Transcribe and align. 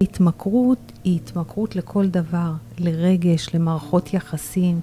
התמכרות 0.00 0.92
היא 1.04 1.16
התמכרות 1.16 1.76
לכל 1.76 2.06
דבר, 2.06 2.52
לרגש, 2.78 3.54
למערכות 3.54 4.14
יחסים, 4.14 4.80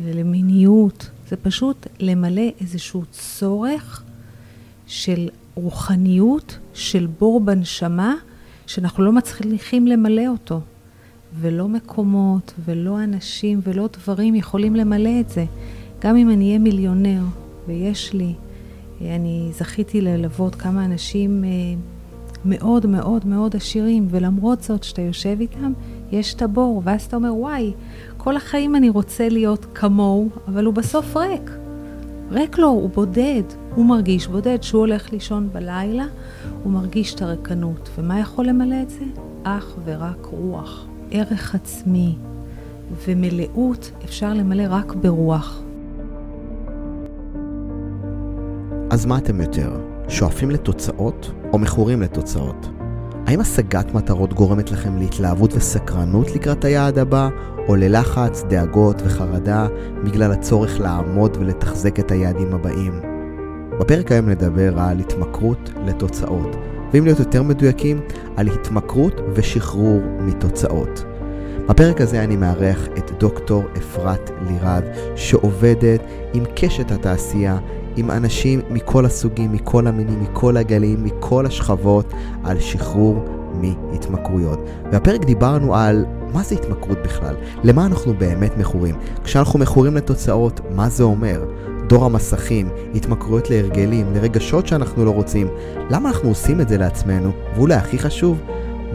למיניות. 0.00 1.10
זה 1.28 1.36
פשוט 1.36 1.86
למלא 2.00 2.42
איזשהו 2.60 3.02
צורך 3.10 4.02
של 4.86 5.28
רוחניות, 5.54 6.58
של 6.74 7.06
בור 7.18 7.40
בנשמה, 7.40 8.14
שאנחנו 8.66 9.04
לא 9.04 9.12
מצליחים 9.12 9.86
למלא 9.86 10.26
אותו. 10.28 10.60
ולא 11.40 11.68
מקומות, 11.68 12.52
ולא 12.64 13.04
אנשים, 13.04 13.60
ולא 13.62 13.88
דברים 13.92 14.34
יכולים 14.34 14.76
למלא 14.76 15.20
את 15.20 15.28
זה. 15.28 15.44
גם 16.00 16.16
אם 16.16 16.30
אני 16.30 16.46
אהיה 16.46 16.58
מיליונר, 16.58 17.22
ויש 17.66 18.12
לי, 18.12 18.34
אני 19.00 19.50
זכיתי 19.52 20.00
ללוות 20.00 20.54
כמה 20.54 20.84
אנשים 20.84 21.44
אה, 21.44 21.50
מאוד 22.44 22.86
מאוד 22.86 23.26
מאוד 23.26 23.56
עשירים, 23.56 24.06
ולמרות 24.10 24.62
זאת, 24.62 24.82
שאתה 24.82 25.02
יושב 25.02 25.36
איתם, 25.40 25.72
יש 26.12 26.34
את 26.34 26.42
הבור, 26.42 26.82
ואז 26.84 27.02
אתה 27.02 27.16
אומר, 27.16 27.34
וואי, 27.34 27.72
כל 28.16 28.36
החיים 28.36 28.76
אני 28.76 28.88
רוצה 28.88 29.28
להיות 29.28 29.66
כמוהו, 29.74 30.28
אבל 30.48 30.64
הוא 30.64 30.74
בסוף 30.74 31.16
ריק. 31.16 31.50
ריק 32.30 32.58
לו, 32.58 32.68
הוא 32.68 32.90
בודד, 32.90 33.42
הוא 33.74 33.86
מרגיש 33.86 34.26
בודד. 34.26 34.58
כשהוא 34.60 34.80
הולך 34.80 35.12
לישון 35.12 35.48
בלילה, 35.52 36.04
הוא 36.62 36.72
מרגיש 36.72 37.14
את 37.14 37.22
הריקנות. 37.22 37.90
ומה 37.98 38.20
יכול 38.20 38.46
למלא 38.46 38.82
את 38.82 38.90
זה? 38.90 39.04
אך 39.42 39.74
ורק 39.84 40.26
רוח. 40.30 40.86
ערך 41.10 41.54
עצמי 41.54 42.14
ומלאות 43.06 43.90
אפשר 44.04 44.34
למלא 44.34 44.64
רק 44.68 44.94
ברוח. 44.94 45.62
אז 48.90 49.06
מה 49.06 49.18
אתם 49.18 49.40
יותר, 49.40 49.80
שואפים 50.08 50.50
לתוצאות 50.50 51.32
או 51.52 51.58
מכורים 51.58 52.02
לתוצאות? 52.02 52.70
האם 53.26 53.40
השגת 53.40 53.94
מטרות 53.94 54.34
גורמת 54.34 54.70
לכם 54.70 54.96
להתלהבות 54.96 55.54
וסקרנות 55.54 56.30
לקראת 56.34 56.64
היעד 56.64 56.98
הבא, 56.98 57.28
או 57.68 57.76
ללחץ, 57.76 58.44
דאגות 58.48 59.02
וחרדה 59.04 59.68
בגלל 60.04 60.32
הצורך 60.32 60.80
לעמוד 60.80 61.36
ולתחזק 61.40 62.00
את 62.00 62.10
היעדים 62.10 62.54
הבאים? 62.54 63.00
בפרק 63.80 64.12
היום 64.12 64.28
נדבר 64.28 64.78
על 64.80 64.98
התמכרות 64.98 65.70
לתוצאות, 65.86 66.56
ואם 66.92 67.04
להיות 67.04 67.18
יותר 67.18 67.42
מדויקים, 67.42 68.00
על 68.36 68.48
התמכרות 68.48 69.20
ושחרור 69.34 70.00
מתוצאות. 70.20 71.04
בפרק 71.68 72.00
הזה 72.00 72.24
אני 72.24 72.36
מארח 72.36 72.88
את 72.98 73.10
דוקטור 73.20 73.64
אפרת 73.76 74.30
לירז, 74.48 74.82
שעובדת 75.16 76.00
עם 76.34 76.44
קשת 76.56 76.90
התעשייה, 76.90 77.58
עם 77.96 78.10
אנשים 78.10 78.60
מכל 78.70 79.06
הסוגים, 79.06 79.52
מכל 79.52 79.86
המינים, 79.86 80.22
מכל 80.22 80.56
הגלים, 80.56 81.04
מכל 81.04 81.46
השכבות, 81.46 82.12
על 82.44 82.60
שחרור 82.60 83.24
מהתמכרויות. 83.54 84.60
והפרק 84.92 85.24
דיברנו 85.24 85.74
על 85.74 86.04
מה 86.32 86.42
זה 86.42 86.54
התמכרות 86.54 86.98
בכלל, 87.04 87.34
למה 87.64 87.86
אנחנו 87.86 88.14
באמת 88.14 88.58
מכורים. 88.58 88.94
כשאנחנו 89.24 89.58
מכורים 89.58 89.96
לתוצאות, 89.96 90.60
מה 90.70 90.88
זה 90.88 91.02
אומר? 91.02 91.44
דור 91.86 92.04
המסכים, 92.04 92.68
התמכרויות 92.94 93.50
להרגלים, 93.50 94.14
לרגשות 94.14 94.66
שאנחנו 94.66 95.04
לא 95.04 95.10
רוצים. 95.10 95.48
למה 95.90 96.08
אנחנו 96.08 96.28
עושים 96.28 96.60
את 96.60 96.68
זה 96.68 96.78
לעצמנו? 96.78 97.30
ואולי 97.56 97.74
הכי 97.74 97.98
חשוב, 97.98 98.40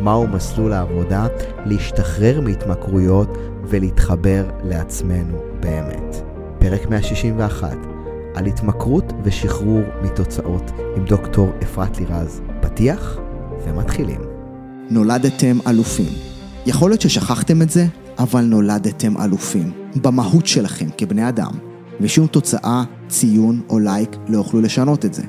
מהו 0.02 0.28
מסלול 0.28 0.74
העבודה 0.74 1.28
להשתחרר 1.66 2.42
מהתמכרויות 2.42 3.38
ולהתחבר 3.68 4.44
לעצמנו 4.64 5.38
באמת. 5.60 6.16
פרק 6.60 6.90
161 6.90 7.95
על 8.36 8.46
התמכרות 8.46 9.14
ושחרור 9.24 9.82
מתוצאות 10.02 10.72
עם 10.98 11.06
דוקטור 11.06 11.50
אפרת 11.64 11.98
לירז. 11.98 12.42
פתיח 12.62 13.18
ומתחילים. 13.66 14.22
נולדתם 14.90 15.58
אלופים. 15.68 16.14
יכול 16.66 16.90
להיות 16.90 17.02
ששכחתם 17.02 17.62
את 17.62 17.70
זה, 17.70 17.86
אבל 18.20 18.42
נולדתם 18.42 19.22
אלופים. 19.22 19.72
במהות 20.02 20.46
שלכם 20.46 20.86
כבני 20.98 21.30
אדם. 21.30 21.52
ושום 22.02 22.28
תוצאה, 22.28 22.84
ציון 23.08 23.62
או 23.70 23.80
לייק 23.80 24.16
לא 24.28 24.38
יוכלו 24.38 24.62
לשנות 24.62 25.06
את 25.06 25.14
זה. 25.14 25.24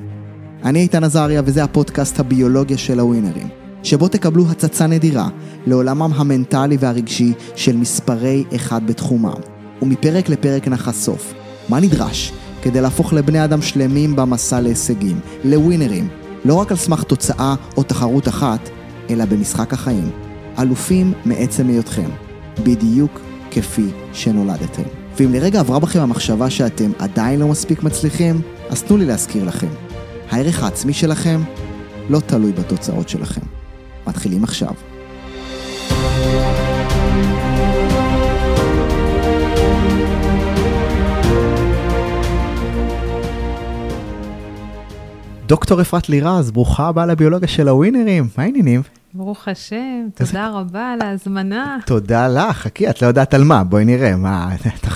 אני 0.63 0.79
איתן 0.79 1.03
עזריה 1.03 1.41
וזה 1.45 1.63
הפודקאסט 1.63 2.19
הביולוגיה 2.19 2.77
של 2.77 2.99
הווינרים. 2.99 3.47
שבו 3.83 4.07
תקבלו 4.07 4.49
הצצה 4.49 4.87
נדירה 4.87 5.29
לעולמם 5.65 6.11
המנטלי 6.15 6.77
והרגשי 6.79 7.33
של 7.55 7.77
מספרי 7.77 8.43
אחד 8.55 8.87
בתחומם. 8.87 9.39
ומפרק 9.81 10.29
לפרק 10.29 10.67
נחשוף 10.67 11.33
מה 11.69 11.79
נדרש 11.79 12.33
כדי 12.67 12.81
להפוך 12.81 13.13
לבני 13.13 13.43
אדם 13.43 13.61
שלמים 13.61 14.15
במסע 14.15 14.59
להישגים, 14.59 15.19
לווינרים, 15.43 16.07
לא 16.45 16.53
רק 16.53 16.71
על 16.71 16.77
סמך 16.77 17.03
תוצאה 17.03 17.55
או 17.77 17.83
תחרות 17.83 18.27
אחת, 18.27 18.69
אלא 19.09 19.25
במשחק 19.25 19.73
החיים. 19.73 20.11
אלופים 20.59 21.13
מעצם 21.25 21.67
היותכם, 21.67 22.09
בדיוק 22.63 23.21
כפי 23.51 23.85
שנולדתם. 24.13 24.83
ואם 25.17 25.33
לרגע 25.33 25.59
עברה 25.59 25.79
בכם 25.79 25.99
המחשבה 25.99 26.49
שאתם 26.49 26.91
עדיין 26.99 27.39
לא 27.39 27.47
מספיק 27.47 27.83
מצליחים, 27.83 28.41
אז 28.69 28.83
תנו 28.83 28.97
לי 28.97 29.05
להזכיר 29.05 29.43
לכם. 29.43 29.69
הערך 30.29 30.63
העצמי 30.63 30.93
שלכם 30.93 31.41
לא 32.09 32.19
תלוי 32.19 32.51
בתוצאות 32.51 33.09
שלכם. 33.09 33.41
מתחילים 34.07 34.43
עכשיו. 34.43 34.73
דוקטור 45.47 45.81
אפרת 45.81 46.09
לירז, 46.09 46.51
ברוכה 46.51 46.87
הבאה 46.87 47.05
לביולוגיה 47.05 47.47
של 47.47 47.67
הווינרים, 47.67 48.27
מה 48.37 48.43
העניינים? 48.43 48.81
ברוך 49.13 49.47
השם, 49.47 50.07
תודה 50.15 50.49
רבה 50.49 50.91
על 50.93 51.01
ההזמנה. 51.01 51.77
תודה 51.85 52.27
לך, 52.27 52.57
חכי, 52.57 52.89
את 52.89 53.01
לא 53.01 53.07
יודעת 53.07 53.33
על 53.33 53.43
מה, 53.43 53.63
בואי 53.63 53.85
נראה, 53.85 54.15
מה, 54.15 54.49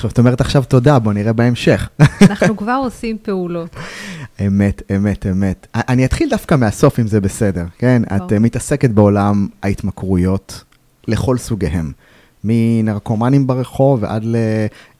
את 0.05 0.19
אומרת 0.19 0.41
עכשיו 0.41 0.63
תודה, 0.63 0.99
בואי 0.99 1.15
נראה 1.15 1.33
בהמשך. 1.33 1.89
אנחנו 2.21 2.57
כבר 2.57 2.79
עושים 2.83 3.17
פעולות. 3.21 3.75
אמת, 4.47 4.81
אמת, 4.95 5.25
אמת. 5.31 5.67
אני 5.75 6.05
אתחיל 6.05 6.29
דווקא 6.29 6.55
מהסוף, 6.55 6.99
אם 6.99 7.07
זה 7.07 7.21
בסדר, 7.21 7.65
כן? 7.77 8.01
את 8.15 8.33
מתעסקת 8.33 8.89
בעולם 8.89 9.47
ההתמכרויות 9.63 10.63
לכל 11.07 11.37
סוגיהם. 11.37 11.91
מנרקומנים 12.43 13.47
ברחוב 13.47 14.03
ועד 14.03 14.25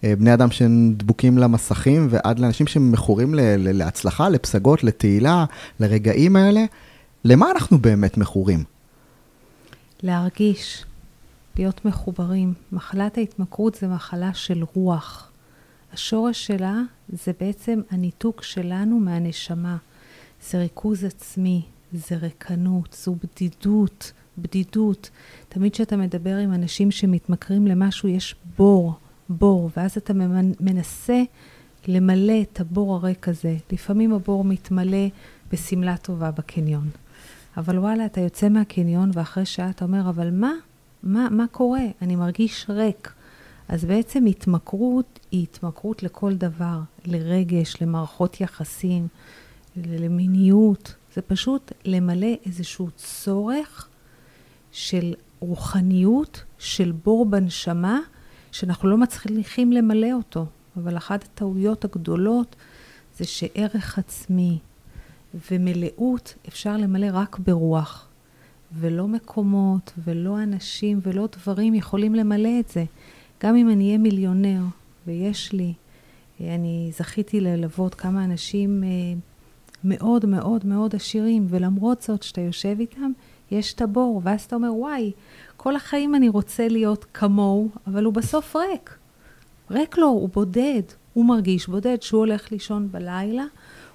לבני 0.03 0.33
אדם 0.33 0.51
שהם 0.51 0.93
דבוקים 0.97 1.37
למסכים 1.37 2.07
ועד 2.09 2.39
לאנשים 2.39 2.67
שמכורים 2.67 3.33
להצלחה, 3.57 4.29
לפסגות, 4.29 4.83
לתהילה, 4.83 5.45
לרגעים 5.79 6.35
האלה. 6.35 6.65
למה 7.25 7.51
אנחנו 7.51 7.77
באמת 7.77 8.17
מכורים? 8.17 8.63
להרגיש, 10.03 10.85
להיות 11.57 11.85
מחוברים. 11.85 12.53
מחלת 12.71 13.17
ההתמכרות 13.17 13.75
זה 13.75 13.87
מחלה 13.87 14.33
של 14.33 14.63
רוח. 14.73 15.31
השורש 15.93 16.47
שלה 16.47 16.81
זה 17.09 17.31
בעצם 17.39 17.81
הניתוק 17.91 18.43
שלנו 18.43 18.99
מהנשמה. 18.99 19.77
זה 20.49 20.57
ריכוז 20.57 21.03
עצמי, 21.03 21.61
זה 21.93 22.15
ריקנות, 22.15 22.97
זו 23.03 23.15
בדידות, 23.23 24.11
בדידות. 24.37 25.09
תמיד 25.53 25.73
כשאתה 25.73 25.97
מדבר 25.97 26.37
עם 26.37 26.53
אנשים 26.53 26.91
שמתמכרים 26.91 27.67
למשהו, 27.67 28.09
יש 28.09 28.35
בור, 28.57 28.93
בור, 29.29 29.69
ואז 29.77 29.97
אתה 29.97 30.13
מנסה 30.59 31.21
למלא 31.87 32.41
את 32.41 32.59
הבור 32.59 32.95
הריק 32.95 33.27
הזה. 33.27 33.57
לפעמים 33.71 34.13
הבור 34.13 34.43
מתמלא 34.43 35.07
בשמלה 35.51 35.97
טובה 35.97 36.31
בקניון. 36.31 36.89
אבל 37.57 37.79
וואלה, 37.79 38.05
אתה 38.05 38.21
יוצא 38.21 38.49
מהקניון 38.49 39.11
ואחרי 39.13 39.45
שעה 39.45 39.69
אתה 39.69 39.85
אומר, 39.85 40.09
אבל 40.09 40.31
מה? 40.31 40.51
מה, 41.03 41.27
מה 41.31 41.45
קורה? 41.51 41.83
אני 42.01 42.15
מרגיש 42.15 42.65
ריק. 42.69 43.13
אז 43.67 43.85
בעצם 43.85 44.25
התמכרות 44.25 45.19
היא 45.31 45.43
התמכרות 45.43 46.03
לכל 46.03 46.33
דבר, 46.33 46.79
לרגש, 47.05 47.81
למערכות 47.81 48.41
יחסים, 48.41 49.07
למיניות. 49.77 50.95
זה 51.15 51.21
פשוט 51.21 51.71
למלא 51.85 52.33
איזשהו 52.45 52.89
צורך 52.95 53.87
של 54.71 55.13
רוחניות, 55.41 56.43
של 56.57 56.91
בור 56.91 57.25
בנשמה, 57.25 57.99
שאנחנו 58.51 58.89
לא 58.89 58.97
מצליחים 58.97 59.71
למלא 59.71 60.13
אותו. 60.13 60.45
אבל 60.77 60.97
אחת 60.97 61.23
הטעויות 61.23 61.85
הגדולות 61.85 62.55
זה 63.17 63.25
שערך 63.25 63.99
עצמי 63.99 64.59
ומלאות 65.51 66.33
אפשר 66.47 66.77
למלא 66.77 67.07
רק 67.13 67.39
ברוח. 67.39 68.07
ולא 68.73 69.07
מקומות, 69.07 69.93
ולא 70.03 70.43
אנשים, 70.43 70.99
ולא 71.03 71.27
דברים 71.37 71.75
יכולים 71.75 72.15
למלא 72.15 72.59
את 72.59 72.69
זה. 72.69 72.85
גם 73.43 73.55
אם 73.55 73.69
אני 73.69 73.85
אהיה 73.85 73.97
מיליונר, 73.97 74.61
ויש 75.07 75.53
לי, 75.53 75.73
אני 76.39 76.91
זכיתי 76.97 77.41
ללוות 77.41 77.95
כמה 77.95 78.23
אנשים 78.23 78.83
אה, 78.83 78.89
מאוד 79.83 80.25
מאוד 80.25 80.65
מאוד 80.65 80.95
עשירים, 80.95 81.45
ולמרות 81.49 82.01
זאת, 82.01 82.23
שאתה 82.23 82.41
יושב 82.41 82.75
איתם, 82.79 83.11
יש 83.51 83.73
את 83.73 83.81
הבור, 83.81 84.21
ואז 84.23 84.41
אתה 84.41 84.55
אומר, 84.55 84.73
וואי, 84.73 85.11
כל 85.57 85.75
החיים 85.75 86.15
אני 86.15 86.29
רוצה 86.29 86.67
להיות 86.67 87.05
כמוהו, 87.13 87.69
אבל 87.87 88.03
הוא 88.05 88.13
בסוף 88.13 88.55
ריק. 88.55 88.97
ריק 89.71 89.97
לו, 89.97 90.07
הוא 90.07 90.29
בודד, 90.33 90.81
הוא 91.13 91.25
מרגיש 91.25 91.67
בודד. 91.67 91.97
כשהוא 91.99 92.19
הולך 92.19 92.51
לישון 92.51 92.91
בלילה, 92.91 93.43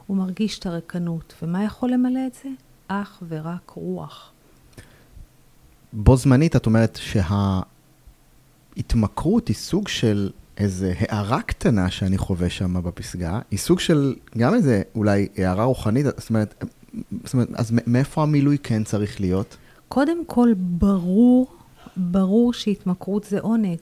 הוא 0.07 0.17
מרגיש 0.17 0.59
את 0.59 0.67
הריקנות. 0.67 1.35
ומה 1.43 1.65
יכול 1.65 1.91
למלא 1.91 2.21
את 2.27 2.35
זה? 2.35 2.49
אך 2.89 3.23
ורק 3.29 3.71
רוח. 3.71 4.33
בו 5.93 6.17
זמנית 6.17 6.57
את 6.57 6.67
אומרת 6.67 6.99
שההתמכרות 8.77 9.49
היא 9.49 9.57
סוג 9.57 9.89
של 9.89 10.31
איזה 10.57 10.95
הערה 10.99 11.43
קטנה 11.43 11.91
שאני 11.91 12.19
חווה 12.19 12.51
שם 12.51 12.83
בפסגה, 12.83 13.41
היא 13.51 13.59
סוג 13.59 13.81
של 13.81 14.15
גם 14.39 14.55
איזה 14.55 14.83
אולי 14.95 15.29
הערה 15.37 15.65
רוחנית, 15.65 16.07
זאת 16.07 16.29
אומרת, 16.29 16.65
זאת 17.25 17.33
אומרת, 17.35 17.49
אז 17.55 17.73
מאיפה 17.87 18.23
המילוי 18.23 18.59
כן 18.63 18.85
צריך 18.85 19.21
להיות? 19.21 19.57
קודם 19.89 20.25
כל, 20.27 20.53
ברור, 20.57 21.47
ברור 21.97 22.53
שהתמכרות 22.53 23.25
זה 23.25 23.41
עונג. 23.41 23.79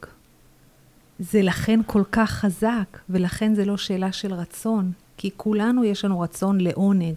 זה 1.19 1.43
לכן 1.43 1.81
כל 1.87 2.03
כך 2.13 2.31
חזק, 2.31 2.99
ולכן 3.11 3.55
זה 3.55 3.65
לא 3.65 3.77
שאלה 3.77 4.13
של 4.13 4.35
רצון, 4.35 4.93
כי 5.17 5.31
כולנו 5.37 5.85
יש 5.85 6.05
לנו 6.05 6.21
רצון 6.21 6.61
לעונג. 6.61 7.15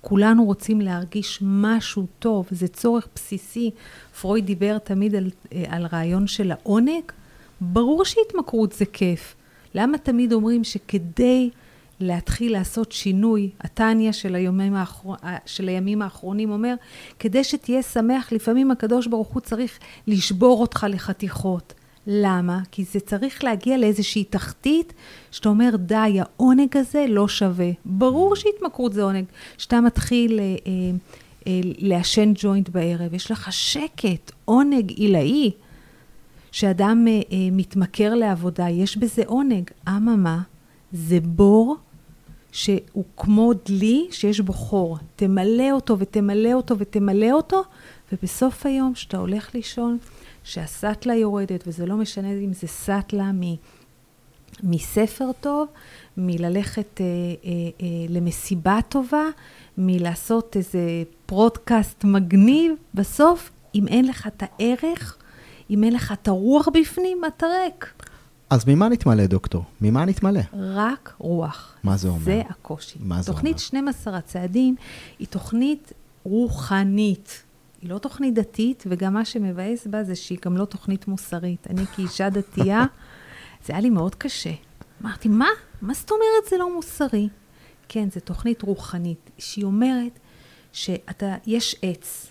כולנו 0.00 0.44
רוצים 0.44 0.80
להרגיש 0.80 1.38
משהו 1.42 2.06
טוב, 2.18 2.46
זה 2.50 2.68
צורך 2.68 3.08
בסיסי. 3.14 3.70
פרויד 4.20 4.46
דיבר 4.46 4.78
תמיד 4.78 5.14
על, 5.14 5.30
אה, 5.52 5.64
על 5.68 5.86
רעיון 5.86 6.26
של 6.26 6.52
העונג. 6.52 7.02
ברור 7.60 8.04
שהתמכרות 8.04 8.72
זה 8.72 8.84
כיף. 8.84 9.34
למה 9.74 9.98
תמיד 9.98 10.32
אומרים 10.32 10.64
שכדי 10.64 11.50
להתחיל 12.02 12.52
לעשות 12.52 12.92
שינוי, 12.92 13.50
הטניה 13.60 14.12
של, 14.12 14.36
האחר... 14.74 15.08
של 15.46 15.68
הימים 15.68 16.02
האחרונים 16.02 16.50
אומר, 16.50 16.74
כדי 17.18 17.44
שתהיה 17.44 17.82
שמח, 17.82 18.32
לפעמים 18.32 18.70
הקדוש 18.70 19.06
ברוך 19.06 19.28
הוא 19.28 19.40
צריך 19.40 19.78
לשבור 20.06 20.60
אותך 20.60 20.86
לחתיכות. 20.88 21.74
למה? 22.06 22.60
כי 22.70 22.84
זה 22.84 23.00
צריך 23.00 23.44
להגיע 23.44 23.78
לאיזושהי 23.78 24.24
תחתית 24.24 24.92
שאתה 25.30 25.48
אומר, 25.48 25.76
די, 25.76 26.18
העונג 26.20 26.76
הזה 26.76 27.06
לא 27.08 27.28
שווה. 27.28 27.70
ברור 27.84 28.36
שהתמכרות 28.36 28.92
זה 28.92 29.02
עונג. 29.02 29.24
כשאתה 29.56 29.80
מתחיל 29.80 30.38
אה, 30.38 30.44
אה, 30.44 30.72
אה, 31.46 31.60
לעשן 31.78 32.32
ג'וינט 32.34 32.68
בערב, 32.68 33.14
יש 33.14 33.30
לך 33.30 33.52
שקט, 33.52 34.32
עונג 34.44 34.90
עילאי. 34.90 35.50
כשאדם 36.52 37.04
אה, 37.08 37.12
אה, 37.12 37.48
מתמכר 37.52 38.14
לעבודה, 38.14 38.68
יש 38.68 38.96
בזה 38.96 39.22
עונג. 39.26 39.70
אממה, 39.88 40.42
זה 40.92 41.18
בור 41.20 41.76
שהוא 42.52 43.04
כמו 43.16 43.52
דלי 43.66 44.06
שיש 44.10 44.40
בו 44.40 44.52
חור. 44.52 44.98
תמלא 45.16 45.70
אותו 45.72 45.98
ותמלא 45.98 46.52
אותו 46.52 46.78
ותמלא 46.78 47.32
אותו, 47.32 47.62
ובסוף 48.12 48.66
היום, 48.66 48.94
כשאתה 48.94 49.16
הולך 49.16 49.54
לישון, 49.54 49.98
שהסאטלה 50.44 51.14
יורדת, 51.14 51.64
וזה 51.66 51.86
לא 51.86 51.96
משנה 51.96 52.32
אם 52.32 52.52
זה 52.52 52.66
סאטלה 52.66 53.32
מ... 53.32 53.40
מספר 54.62 55.30
טוב, 55.40 55.68
מללכת 56.16 57.00
אה, 57.00 57.04
אה, 57.04 57.50
אה, 57.80 57.86
למסיבה 58.08 58.78
טובה, 58.88 59.24
מלעשות 59.78 60.56
איזה 60.56 60.80
פודקאסט 61.26 62.04
מגניב, 62.04 62.72
בסוף, 62.94 63.50
אם 63.74 63.88
אין 63.88 64.08
לך 64.08 64.26
את 64.26 64.42
הערך, 64.46 65.16
אם 65.70 65.84
אין 65.84 65.92
לך 65.92 66.12
את 66.12 66.28
הרוח 66.28 66.68
בפנים, 66.68 67.20
אתה 67.24 67.46
ריק. 67.46 67.92
אז 68.52 68.64
ממה 68.66 68.88
נתמלא, 68.88 69.26
דוקטור? 69.26 69.64
ממה 69.80 70.04
נתמלא? 70.04 70.40
רק 70.52 71.14
רוח. 71.18 71.76
מה 71.84 71.96
זה 71.96 72.08
אומר? 72.08 72.24
זה 72.24 72.42
הקושי. 72.48 72.98
מה 73.00 73.22
זה 73.22 73.32
תוכנית 73.32 73.52
אומר? 73.52 73.58
12 73.58 74.16
הצעדים 74.16 74.76
היא 75.18 75.26
תוכנית 75.30 75.92
רוחנית. 76.24 77.42
היא 77.82 77.90
לא 77.90 77.98
תוכנית 77.98 78.34
דתית, 78.34 78.84
וגם 78.86 79.14
מה 79.14 79.24
שמבאס 79.24 79.86
בה 79.86 80.04
זה 80.04 80.14
שהיא 80.14 80.38
גם 80.44 80.56
לא 80.56 80.64
תוכנית 80.64 81.08
מוסרית. 81.08 81.66
אני 81.70 81.86
כאישה 81.86 82.30
דתייה, 82.30 82.84
זה 83.64 83.72
היה 83.72 83.80
לי 83.80 83.90
מאוד 83.90 84.14
קשה. 84.14 84.52
אמרתי, 85.02 85.28
מה? 85.28 85.48
מה 85.82 85.94
זאת 85.94 86.10
אומרת 86.10 86.50
זה 86.50 86.56
לא 86.58 86.74
מוסרי? 86.74 87.28
כן, 87.88 88.10
זו 88.10 88.20
תוכנית 88.20 88.62
רוחנית, 88.62 89.30
שהיא 89.38 89.64
אומרת 89.64 90.18
שאתה, 90.72 91.34
יש 91.46 91.76
עץ, 91.82 92.26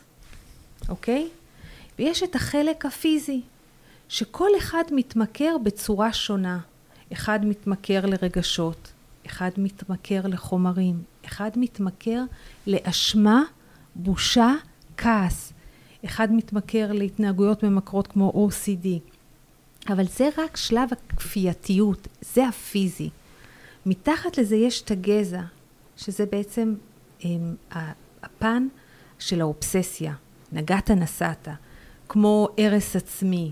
אוקיי? 0.89 1.29
ויש 1.99 2.23
את 2.23 2.35
החלק 2.35 2.85
הפיזי, 2.85 3.41
שכל 4.11 4.49
אחד 4.57 4.83
מתמכר 4.91 5.57
בצורה 5.63 6.13
שונה. 6.13 6.59
אחד 7.13 7.45
מתמכר 7.45 8.05
לרגשות, 8.05 8.91
אחד 9.25 9.49
מתמכר 9.57 10.21
לחומרים, 10.27 11.03
אחד 11.25 11.51
מתמכר 11.55 12.23
לאשמה, 12.67 13.43
בושה, 13.95 14.53
כעס. 14.97 15.53
אחד 16.05 16.33
מתמכר 16.33 16.91
להתנהגויות 16.91 17.63
ממכרות 17.63 18.07
כמו 18.07 18.47
OCD. 18.49 18.87
אבל 19.89 20.07
זה 20.07 20.29
רק 20.37 20.57
שלב 20.57 20.89
הכפייתיות, 20.91 22.07
זה 22.21 22.47
הפיזי. 22.47 23.09
מתחת 23.85 24.37
לזה 24.37 24.55
יש 24.55 24.81
את 24.81 24.91
הגזע, 24.91 25.41
שזה 25.97 26.25
בעצם 26.25 26.75
הם, 27.23 27.55
הפן 28.23 28.67
של 29.19 29.41
האובססיה. 29.41 30.13
נגעת 30.51 30.91
נסעת, 30.91 31.47
כמו 32.07 32.47
הרס 32.57 32.95
עצמי, 32.95 33.51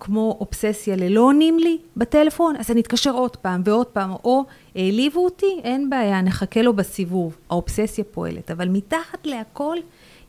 כמו 0.00 0.36
אובססיה 0.40 0.96
ללא 0.96 1.20
עונים 1.20 1.58
לי 1.58 1.78
בטלפון, 1.96 2.56
אז 2.56 2.70
אני 2.70 2.80
אתקשר 2.80 3.10
עוד 3.10 3.36
פעם 3.36 3.62
ועוד 3.64 3.86
פעם, 3.86 4.12
או 4.12 4.44
העליבו 4.74 5.24
אותי, 5.24 5.60
אין 5.64 5.90
בעיה, 5.90 6.22
נחכה 6.22 6.62
לו 6.62 6.72
בסיבוב. 6.72 7.38
האובססיה 7.50 8.04
פועלת, 8.04 8.50
אבל 8.50 8.68
מתחת 8.68 9.26
להכל 9.26 9.76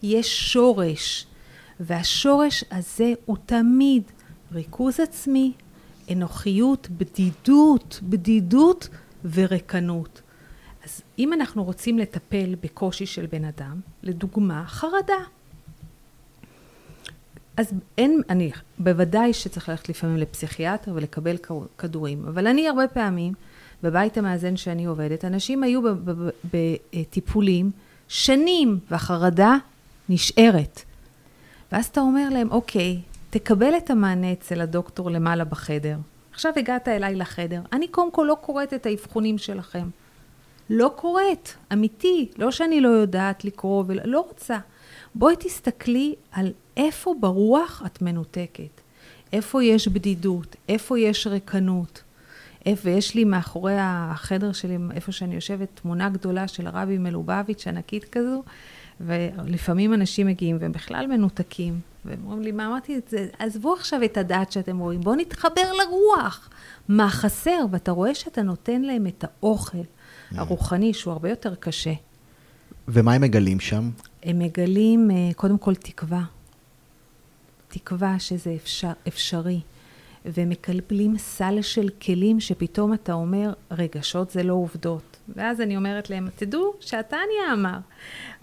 יש 0.03 0.53
שורש, 0.53 1.25
והשורש 1.79 2.63
הזה 2.71 3.13
הוא 3.25 3.37
תמיד 3.45 4.03
ריכוז 4.51 4.99
עצמי, 4.99 5.51
אנוכיות, 6.11 6.87
בדידות, 6.91 7.99
בדידות 8.03 8.89
וריקנות. 9.33 10.21
אז 10.85 11.01
אם 11.19 11.33
אנחנו 11.33 11.63
רוצים 11.63 11.99
לטפל 11.99 12.55
בקושי 12.63 13.05
של 13.05 13.25
בן 13.25 13.45
אדם, 13.45 13.79
לדוגמה, 14.03 14.63
חרדה. 14.67 15.23
אז 17.59 17.73
אין, 17.97 18.21
אני, 18.29 18.51
בוודאי 18.77 19.33
שצריך 19.33 19.69
ללכת 19.69 19.89
לפעמים 19.89 20.17
לפסיכיאטר 20.17 20.91
ולקבל 20.95 21.35
כדורים, 21.77 22.25
אבל 22.27 22.47
אני 22.47 22.67
הרבה 22.67 22.87
פעמים, 22.87 23.33
בבית 23.83 24.17
המאזן 24.17 24.57
שאני 24.57 24.85
עובדת, 24.85 25.25
אנשים 25.25 25.63
היו 25.63 25.81
בטיפולים 26.53 27.71
שנים, 28.07 28.79
והחרדה 28.91 29.55
נשארת. 30.09 30.81
ואז 31.71 31.85
אתה 31.85 32.01
אומר 32.01 32.29
להם, 32.29 32.51
אוקיי, 32.51 32.99
תקבל 33.29 33.77
את 33.77 33.89
המענה 33.89 34.31
אצל 34.31 34.61
הדוקטור 34.61 35.11
למעלה 35.11 35.43
בחדר. 35.43 35.97
עכשיו 36.31 36.51
הגעת 36.55 36.87
אליי 36.87 37.15
לחדר, 37.15 37.61
אני 37.73 37.87
קודם 37.87 38.11
כל 38.11 38.25
לא 38.27 38.37
קוראת 38.41 38.73
את 38.73 38.85
האבחונים 38.85 39.37
שלכם. 39.37 39.89
לא 40.69 40.91
קוראת, 40.95 41.49
אמיתי, 41.73 42.29
לא 42.37 42.51
שאני 42.51 42.81
לא 42.81 42.89
יודעת 42.89 43.45
לקרוא 43.45 43.83
ולא 43.87 44.19
רוצה. 44.19 44.57
בואי 45.15 45.35
תסתכלי 45.39 46.15
על 46.31 46.51
איפה 46.79 47.15
ברוח 47.19 47.83
את 47.85 48.01
מנותקת, 48.01 48.81
איפה 49.33 49.63
יש 49.63 49.87
בדידות, 49.87 50.55
איפה 50.69 50.99
יש 50.99 51.27
ריקנות. 51.27 52.03
איפה, 52.65 52.89
יש 52.89 53.15
לי 53.15 53.23
מאחורי 53.23 53.75
החדר 53.79 54.51
שלי, 54.51 54.77
איפה 54.93 55.11
שאני 55.11 55.35
יושבת, 55.35 55.67
תמונה 55.73 56.09
גדולה 56.09 56.47
של 56.47 56.67
הרבי 56.67 56.97
מלובביץ', 56.97 57.67
ענקית 57.67 58.05
כזו, 58.05 58.43
ולפעמים 59.01 59.93
אנשים 59.93 60.27
מגיעים 60.27 60.57
והם 60.59 60.71
בכלל 60.71 61.07
מנותקים, 61.07 61.79
והם 62.05 62.19
אומרים 62.23 62.41
לי, 62.41 62.51
מה 62.51 62.67
אמרתי 62.67 62.97
את 62.97 63.07
זה? 63.09 63.27
עזבו 63.39 63.73
עכשיו 63.73 64.03
את 64.03 64.17
הדעת 64.17 64.51
שאתם 64.51 64.77
רואים, 64.77 65.01
בואו 65.01 65.15
נתחבר 65.15 65.73
לרוח. 65.73 66.49
מה 66.87 67.09
חסר? 67.09 67.65
ואתה 67.71 67.91
רואה 67.91 68.15
שאתה 68.15 68.41
נותן 68.41 68.81
להם 68.81 69.07
את 69.07 69.23
האוכל 69.23 69.77
הרוחני, 70.31 70.93
שהוא 70.93 71.11
הרבה 71.11 71.29
יותר 71.29 71.55
קשה. 71.55 71.93
ומה 72.87 73.13
הם 73.13 73.21
מגלים 73.21 73.59
שם? 73.59 73.89
הם 74.23 74.39
מגלים 74.39 75.11
אה, 75.11 75.29
קודם 75.35 75.57
כל 75.57 75.75
תקווה. 75.75 76.23
תקווה 77.69 78.19
שזה 78.19 78.55
אפשר, 78.55 78.91
אפשרי. 79.07 79.59
ומקבלים 80.25 81.17
סל 81.17 81.61
של 81.61 81.89
כלים 82.01 82.39
שפתאום 82.39 82.93
אתה 82.93 83.13
אומר, 83.13 83.53
רגשות 83.71 84.29
זה 84.29 84.43
לא 84.43 84.53
עובדות. 84.53 85.17
ואז 85.35 85.61
אני 85.61 85.77
אומרת 85.77 86.09
להם, 86.09 86.27
תדעו 86.35 86.73
שהתניא 86.79 87.53
אמר, 87.53 87.77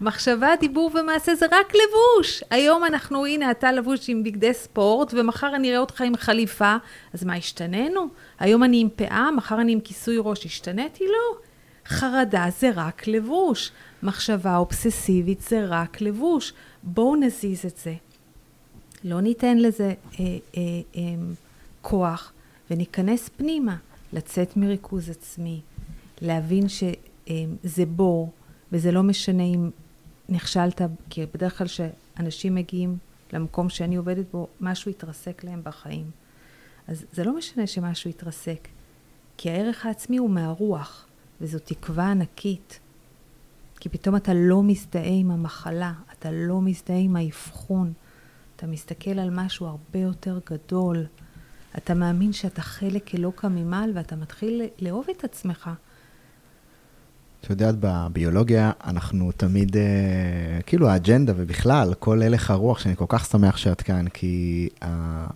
מחשבה, 0.00 0.48
דיבור 0.60 0.90
ומעשה 0.94 1.34
זה 1.34 1.46
רק 1.46 1.72
לבוש. 1.74 2.42
היום 2.50 2.84
אנחנו, 2.84 3.26
הנה, 3.26 3.50
אתה 3.50 3.72
לבוש 3.72 4.08
עם 4.08 4.22
בגדי 4.22 4.54
ספורט, 4.54 5.14
ומחר 5.14 5.56
אני 5.56 5.70
אראה 5.70 5.80
אותך 5.80 6.00
עם 6.00 6.16
חליפה, 6.16 6.76
אז 7.14 7.24
מה, 7.24 7.34
השתננו? 7.34 8.08
היום 8.38 8.64
אני 8.64 8.80
עם 8.80 8.88
פאה, 8.96 9.30
מחר 9.30 9.60
אני 9.60 9.72
עם 9.72 9.80
כיסוי 9.80 10.16
ראש, 10.20 10.46
השתניתי? 10.46 11.04
לא. 11.04 11.38
חרדה 11.86 12.46
זה 12.58 12.70
רק 12.74 13.06
לבוש. 13.06 13.72
מחשבה 14.02 14.56
אובססיבית 14.56 15.40
זה 15.40 15.64
רק 15.68 16.00
לבוש. 16.00 16.52
בואו 16.82 17.16
נזיז 17.16 17.66
את 17.66 17.76
זה. 17.76 17.94
לא 19.06 19.20
ניתן 19.20 19.58
לזה 19.58 19.84
אה, 19.84 20.24
אה, 20.24 20.36
אה, 20.96 21.02
כוח, 21.82 22.32
וניכנס 22.70 23.28
פנימה, 23.36 23.76
לצאת 24.12 24.56
מריכוז 24.56 25.10
עצמי, 25.10 25.60
להבין 26.22 26.68
שזה 26.68 27.86
בור, 27.86 28.32
וזה 28.72 28.92
לא 28.92 29.02
משנה 29.02 29.42
אם 29.42 29.70
נכשלת, 30.28 30.80
כי 31.10 31.26
בדרך 31.34 31.58
כלל 31.58 31.66
כשאנשים 31.66 32.54
מגיעים 32.54 32.96
למקום 33.32 33.68
שאני 33.68 33.96
עובדת 33.96 34.24
בו, 34.32 34.46
משהו 34.60 34.90
יתרסק 34.90 35.44
להם 35.44 35.60
בחיים. 35.64 36.10
אז 36.88 37.04
זה 37.12 37.24
לא 37.24 37.36
משנה 37.36 37.66
שמשהו 37.66 38.10
יתרסק, 38.10 38.68
כי 39.36 39.50
הערך 39.50 39.86
העצמי 39.86 40.16
הוא 40.16 40.30
מהרוח, 40.30 41.06
וזו 41.40 41.58
תקווה 41.58 42.10
ענקית. 42.10 42.78
כי 43.80 43.88
פתאום 43.88 44.16
אתה 44.16 44.32
לא 44.34 44.62
מזדהה 44.62 45.06
עם 45.06 45.30
המחלה, 45.30 45.92
אתה 46.18 46.30
לא 46.32 46.60
מזדהה 46.60 46.98
עם 46.98 47.16
האבחון, 47.16 47.92
אתה 48.56 48.66
מסתכל 48.66 49.18
על 49.18 49.30
משהו 49.32 49.66
הרבה 49.66 49.98
יותר 49.98 50.38
גדול. 50.50 51.06
אתה 51.76 51.94
מאמין 51.94 52.32
שאתה 52.32 52.62
חלק 52.62 53.14
אלוקא 53.14 53.46
ממעל 53.46 53.90
ואתה 53.94 54.16
מתחיל 54.16 54.62
לאהוב 54.80 55.06
את 55.16 55.24
עצמך. 55.24 55.70
את 57.40 57.50
יודעת, 57.50 57.74
בביולוגיה 57.80 58.72
אנחנו 58.84 59.32
תמיד, 59.32 59.76
אה, 59.76 59.82
כאילו 60.66 60.88
האג'נדה 60.88 61.32
ובכלל, 61.36 61.94
כל 61.98 62.22
הלך 62.22 62.50
הרוח, 62.50 62.78
שאני 62.78 62.96
כל 62.96 63.04
כך 63.08 63.26
שמח 63.26 63.56
שאת 63.56 63.82
כאן, 63.82 64.08
כי 64.08 64.68
אה, 64.82 65.26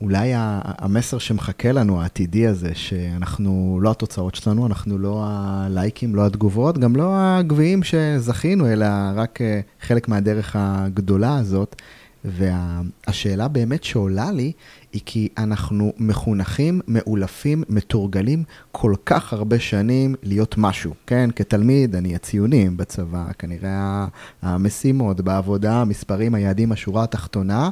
אולי 0.00 0.32
המסר 0.34 1.18
שמחכה 1.18 1.72
לנו, 1.72 2.02
העתידי 2.02 2.46
הזה, 2.46 2.74
שאנחנו 2.74 3.78
לא 3.82 3.90
התוצאות 3.90 4.34
שלנו, 4.34 4.66
אנחנו 4.66 4.98
לא 4.98 5.24
הלייקים, 5.26 6.14
לא 6.14 6.26
התגובות, 6.26 6.78
גם 6.78 6.96
לא 6.96 7.12
הגביעים 7.16 7.82
שזכינו, 7.82 8.72
אלא 8.72 8.86
רק 9.14 9.40
אה, 9.40 9.60
חלק 9.80 10.08
מהדרך 10.08 10.56
הגדולה 10.58 11.38
הזאת. 11.38 11.82
והשאלה 12.26 13.48
באמת 13.48 13.84
שעולה 13.84 14.30
לי, 14.30 14.52
היא 14.92 15.02
כי 15.06 15.28
אנחנו 15.38 15.92
מחונכים, 15.98 16.80
מאולפים, 16.88 17.62
מתורגלים 17.68 18.44
כל 18.72 18.94
כך 19.06 19.32
הרבה 19.32 19.58
שנים 19.58 20.14
להיות 20.22 20.54
משהו, 20.58 20.94
כן? 21.06 21.30
כתלמיד, 21.36 21.94
אני 21.94 22.14
הציונים 22.14 22.76
בצבא, 22.76 23.24
כנראה 23.38 24.06
המשימות, 24.42 25.20
בעבודה, 25.20 25.74
המספרים, 25.74 26.34
היעדים, 26.34 26.72
השורה 26.72 27.04
התחתונה, 27.04 27.70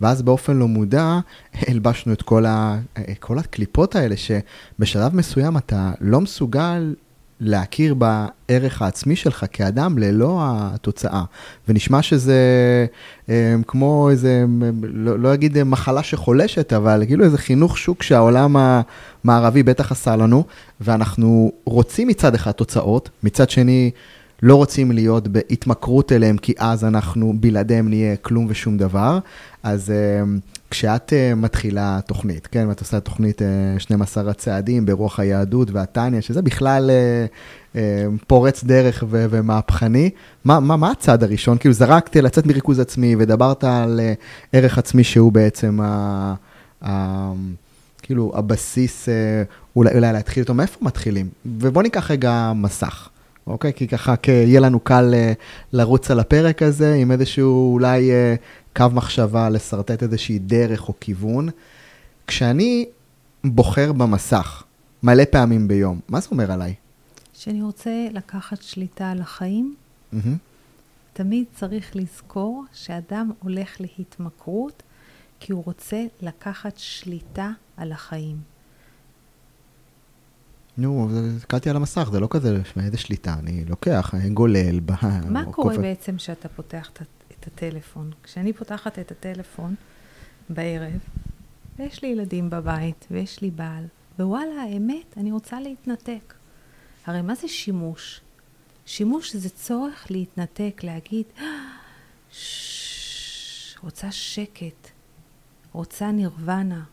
ואז 0.00 0.22
באופן 0.22 0.56
לא 0.56 0.68
מודע 0.68 1.18
הלבשנו 1.54 2.12
את 2.12 2.22
כל, 2.22 2.46
ה, 2.46 2.78
כל 3.20 3.38
הקליפות 3.38 3.96
האלה, 3.96 4.14
שבשלב 4.16 5.16
מסוים 5.16 5.56
אתה 5.56 5.92
לא 6.00 6.20
מסוגל 6.20 6.94
להכיר 7.44 7.94
בערך 7.94 8.82
העצמי 8.82 9.16
שלך 9.16 9.44
כאדם 9.52 9.98
ללא 9.98 10.38
התוצאה. 10.42 11.22
ונשמע 11.68 12.02
שזה 12.02 12.36
אה, 13.28 13.54
כמו 13.66 14.10
איזה, 14.10 14.44
לא, 14.82 15.18
לא 15.18 15.34
אגיד 15.34 15.62
מחלה 15.62 16.02
שחולשת, 16.02 16.72
אבל 16.72 17.02
כאילו 17.06 17.24
איזה 17.24 17.38
חינוך 17.38 17.78
שוק 17.78 18.02
שהעולם 18.02 18.56
המערבי 19.24 19.62
בטח 19.62 19.92
עשה 19.92 20.16
לנו, 20.16 20.44
ואנחנו 20.80 21.52
רוצים 21.64 22.08
מצד 22.08 22.34
אחד 22.34 22.52
תוצאות, 22.52 23.10
מצד 23.22 23.50
שני 23.50 23.90
לא 24.42 24.56
רוצים 24.56 24.92
להיות 24.92 25.28
בהתמכרות 25.28 26.12
אליהם, 26.12 26.36
כי 26.36 26.52
אז 26.58 26.84
אנחנו 26.84 27.32
בלעדיהם 27.40 27.88
נהיה 27.88 28.16
כלום 28.16 28.46
ושום 28.48 28.76
דבר. 28.76 29.18
אז 29.62 29.90
אה, 29.90 30.22
כשאת 30.70 31.12
uh, 31.12 31.34
מתחילה 31.34 32.00
תוכנית, 32.06 32.46
כן, 32.46 32.66
ואת 32.68 32.80
עושה 32.80 33.00
תוכנית 33.00 33.42
uh, 33.42 33.44
אה, 33.74 33.80
12 33.80 34.30
הצעדים 34.30 34.86
ברוח 34.86 35.20
היהדות 35.20 35.70
והתניא, 35.70 36.20
שזה 36.20 36.42
בכלל 36.42 36.90
uh, 37.74 37.76
פורץ 38.26 38.64
דרך 38.64 39.04
ו- 39.08 39.26
ומהפכני, 39.30 40.10
מה, 40.44 40.60
מה, 40.60 40.76
מה 40.76 40.90
הצעד 40.90 41.22
הראשון? 41.24 41.58
כאילו 41.58 41.74
זרקתי 41.74 42.22
לצאת 42.22 42.46
מריכוז 42.46 42.80
עצמי 42.80 43.16
ודברת 43.18 43.64
על 43.64 44.00
ערך 44.52 44.78
עצמי 44.78 45.04
שהוא 45.04 45.32
בעצם 45.32 45.80
ה... 45.82 46.34
ה 46.84 47.32
כאילו 48.02 48.32
הבסיס, 48.34 49.08
אולי, 49.76 49.94
אולי 49.94 50.12
להתחיל 50.12 50.40
איתו, 50.40 50.54
מאיפה 50.54 50.78
מתחילים? 50.82 51.28
ובוא 51.46 51.82
ניקח 51.82 52.10
רגע 52.10 52.52
מסך. 52.54 53.08
אוקיי? 53.46 53.72
כי 53.72 53.88
ככה 53.88 54.14
יהיה 54.28 54.60
לנו 54.60 54.80
קל 54.80 55.14
לרוץ 55.72 56.10
על 56.10 56.20
הפרק 56.20 56.62
הזה 56.62 56.94
עם 56.94 57.12
איזשהו 57.12 57.72
אולי 57.72 58.10
קו 58.76 58.86
מחשבה, 58.92 59.48
לשרטט 59.48 60.02
איזושהי 60.02 60.38
דרך 60.38 60.88
או 60.88 60.94
כיוון. 61.00 61.48
כשאני 62.26 62.86
בוחר 63.44 63.92
במסך 63.92 64.62
מלא 65.02 65.24
פעמים 65.30 65.68
ביום, 65.68 66.00
מה 66.08 66.20
זה 66.20 66.28
אומר 66.30 66.52
עליי? 66.52 66.74
שאני 67.32 67.62
רוצה 67.62 67.90
לקחת 68.12 68.62
שליטה 68.62 69.10
על 69.10 69.20
החיים, 69.20 69.74
mm-hmm. 70.12 70.16
תמיד 71.12 71.44
צריך 71.54 71.96
לזכור 71.96 72.64
שאדם 72.72 73.30
הולך 73.42 73.80
להתמכרות 73.80 74.82
כי 75.40 75.52
הוא 75.52 75.64
רוצה 75.64 76.04
לקחת 76.20 76.72
שליטה 76.76 77.50
על 77.76 77.92
החיים. 77.92 78.36
נו, 80.78 81.08
הסתכלתי 81.36 81.70
על 81.70 81.76
המסך, 81.76 82.08
זה 82.12 82.20
לא 82.20 82.28
כזה, 82.30 82.58
איזה 82.76 82.98
שליטה, 82.98 83.34
אני 83.38 83.64
לוקח, 83.64 84.14
אני 84.14 84.30
גולל. 84.30 84.80
מה 85.28 85.44
קורה 85.44 85.78
בעצם 85.78 86.16
כשאתה 86.16 86.48
פותח 86.48 86.90
את 87.42 87.46
הטלפון. 87.46 88.10
כשאני 88.22 88.52
פותחת 88.52 88.98
את 88.98 89.10
הטלפון 89.10 89.74
בערב, 90.48 91.00
ויש 91.78 92.02
לי 92.02 92.08
ילדים 92.08 92.50
בבית, 92.50 93.06
ויש 93.10 93.40
לי 93.40 93.50
בעל, 93.50 93.84
ווואלה, 94.18 94.62
האמת, 94.62 95.14
אני 95.16 95.32
רוצה 95.32 95.60
להתנתק. 95.60 96.34
הרי 97.06 97.22
מה 97.22 97.34
זה 97.34 97.48
שימוש? 97.48 98.20
שימוש 98.86 99.36
זה 99.36 99.48
צורך 99.50 100.06
להתנתק, 100.10 100.80
להגיד, 100.84 101.26
רוצה 103.82 104.12
שקט, 104.12 104.88
רוצה 105.72 106.10
נירוונה. 106.10 106.84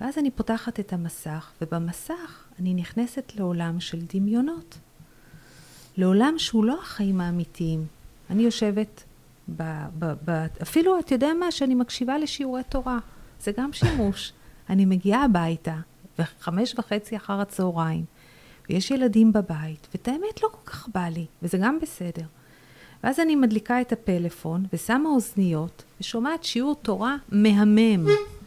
ואז 0.00 0.18
אני 0.18 0.30
פותחת 0.30 0.80
את 0.80 0.92
המסך, 0.92 1.52
ובמסך 1.62 2.44
אני 2.58 2.74
נכנסת 2.74 3.32
לעולם 3.36 3.80
של 3.80 4.00
דמיונות. 4.14 4.78
לעולם 5.96 6.34
שהוא 6.38 6.64
לא 6.64 6.80
החיים 6.82 7.20
האמיתיים. 7.20 7.86
אני 8.30 8.42
יושבת 8.42 9.04
ב, 9.56 9.62
ב, 9.98 10.12
ב, 10.24 10.46
אפילו, 10.62 10.98
את 10.98 11.10
יודע 11.10 11.28
מה, 11.40 11.50
שאני 11.50 11.74
מקשיבה 11.74 12.18
לשיעורי 12.18 12.62
תורה, 12.68 12.98
זה 13.40 13.52
גם 13.56 13.72
שימוש. 13.72 14.32
אני 14.70 14.84
מגיעה 14.84 15.24
הביתה, 15.24 15.76
וחמש 16.18 16.74
וחצי 16.78 17.16
אחר 17.16 17.40
הצהריים, 17.40 18.04
ויש 18.68 18.90
ילדים 18.90 19.32
בבית, 19.32 19.88
ואת 19.92 20.08
האמת 20.08 20.42
לא 20.42 20.48
כל 20.48 20.70
כך 20.70 20.88
בא 20.94 21.08
לי, 21.08 21.26
וזה 21.42 21.58
גם 21.58 21.78
בסדר. 21.82 22.24
ואז 23.04 23.20
אני 23.20 23.36
מדליקה 23.36 23.80
את 23.80 23.92
הפלאפון, 23.92 24.64
ושמה 24.72 25.08
אוזניות, 25.08 25.84
ושומעת 26.00 26.44
שיעור 26.44 26.74
תורה 26.74 27.16
מהמם, 27.28 28.06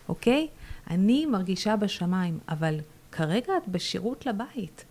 אוקיי? 0.10 0.48
אני 0.90 1.26
מרגישה 1.26 1.76
בשמיים, 1.76 2.40
אבל 2.50 2.80
כרגע 3.12 3.58
את 3.58 3.68
בשירות 3.68 4.26
לבית. 4.26 4.86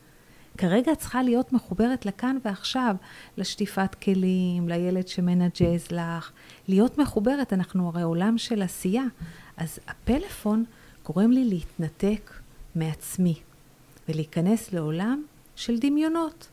כרגע 0.59 0.93
את 0.93 0.99
צריכה 0.99 1.23
להיות 1.23 1.53
מחוברת 1.53 2.07
לכאן 2.07 2.37
ועכשיו, 2.45 2.97
לשטיפת 3.37 3.95
כלים, 3.95 4.69
לילד 4.69 5.09
שמנג'ז 5.09 5.91
לך, 5.91 6.33
להיות 6.69 6.99
מחוברת, 6.99 7.53
אנחנו 7.53 7.89
הרי 7.89 8.03
עולם 8.03 8.39
של 8.39 8.63
עשייה. 8.63 9.05
אז 9.57 9.79
הפלאפון 9.89 10.65
גורם 11.05 11.31
לי 11.31 11.45
להתנתק 11.45 12.31
מעצמי 12.75 13.35
ולהיכנס 14.09 14.73
לעולם 14.73 15.23
של 15.57 15.79
דמיונות. 15.79 16.49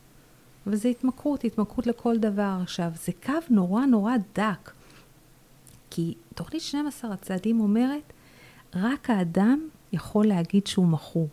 וזה 0.66 0.88
התמכרות, 0.88 1.44
התמכרות 1.44 1.86
לכל 1.86 2.18
דבר. 2.18 2.58
עכשיו, 2.62 2.90
זה 3.04 3.12
קו 3.26 3.32
נורא 3.50 3.86
נורא 3.86 4.14
דק. 4.34 4.70
כי 5.90 6.14
תוכנית 6.34 6.62
12 6.62 7.12
הצעדים 7.12 7.60
אומרת, 7.60 8.12
רק 8.74 9.10
האדם 9.10 9.68
יכול 9.92 10.26
להגיד 10.26 10.66
שהוא 10.66 10.86
מכור. 10.86 11.28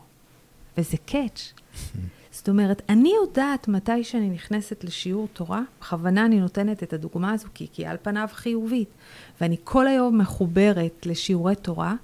וזה 0.77 0.97
קאץ'. 1.05 1.53
זאת 2.39 2.49
אומרת, 2.49 2.81
אני 2.89 3.13
יודעת 3.21 3.67
מתי 3.67 4.03
שאני 4.03 4.29
נכנסת 4.29 4.83
לשיעור 4.83 5.27
תורה, 5.33 5.61
בכוונה 5.79 6.25
אני 6.25 6.39
נותנת 6.39 6.83
את 6.83 6.93
הדוגמה 6.93 7.31
הזו, 7.31 7.47
כי 7.53 7.67
היא 7.77 7.87
על 7.87 7.97
פניו 8.01 8.27
חיובית, 8.31 8.89
ואני 9.41 9.57
כל 9.63 9.87
היום 9.87 10.17
מחוברת 10.17 11.05
לשיעורי 11.05 11.55
תורה, 11.55 11.95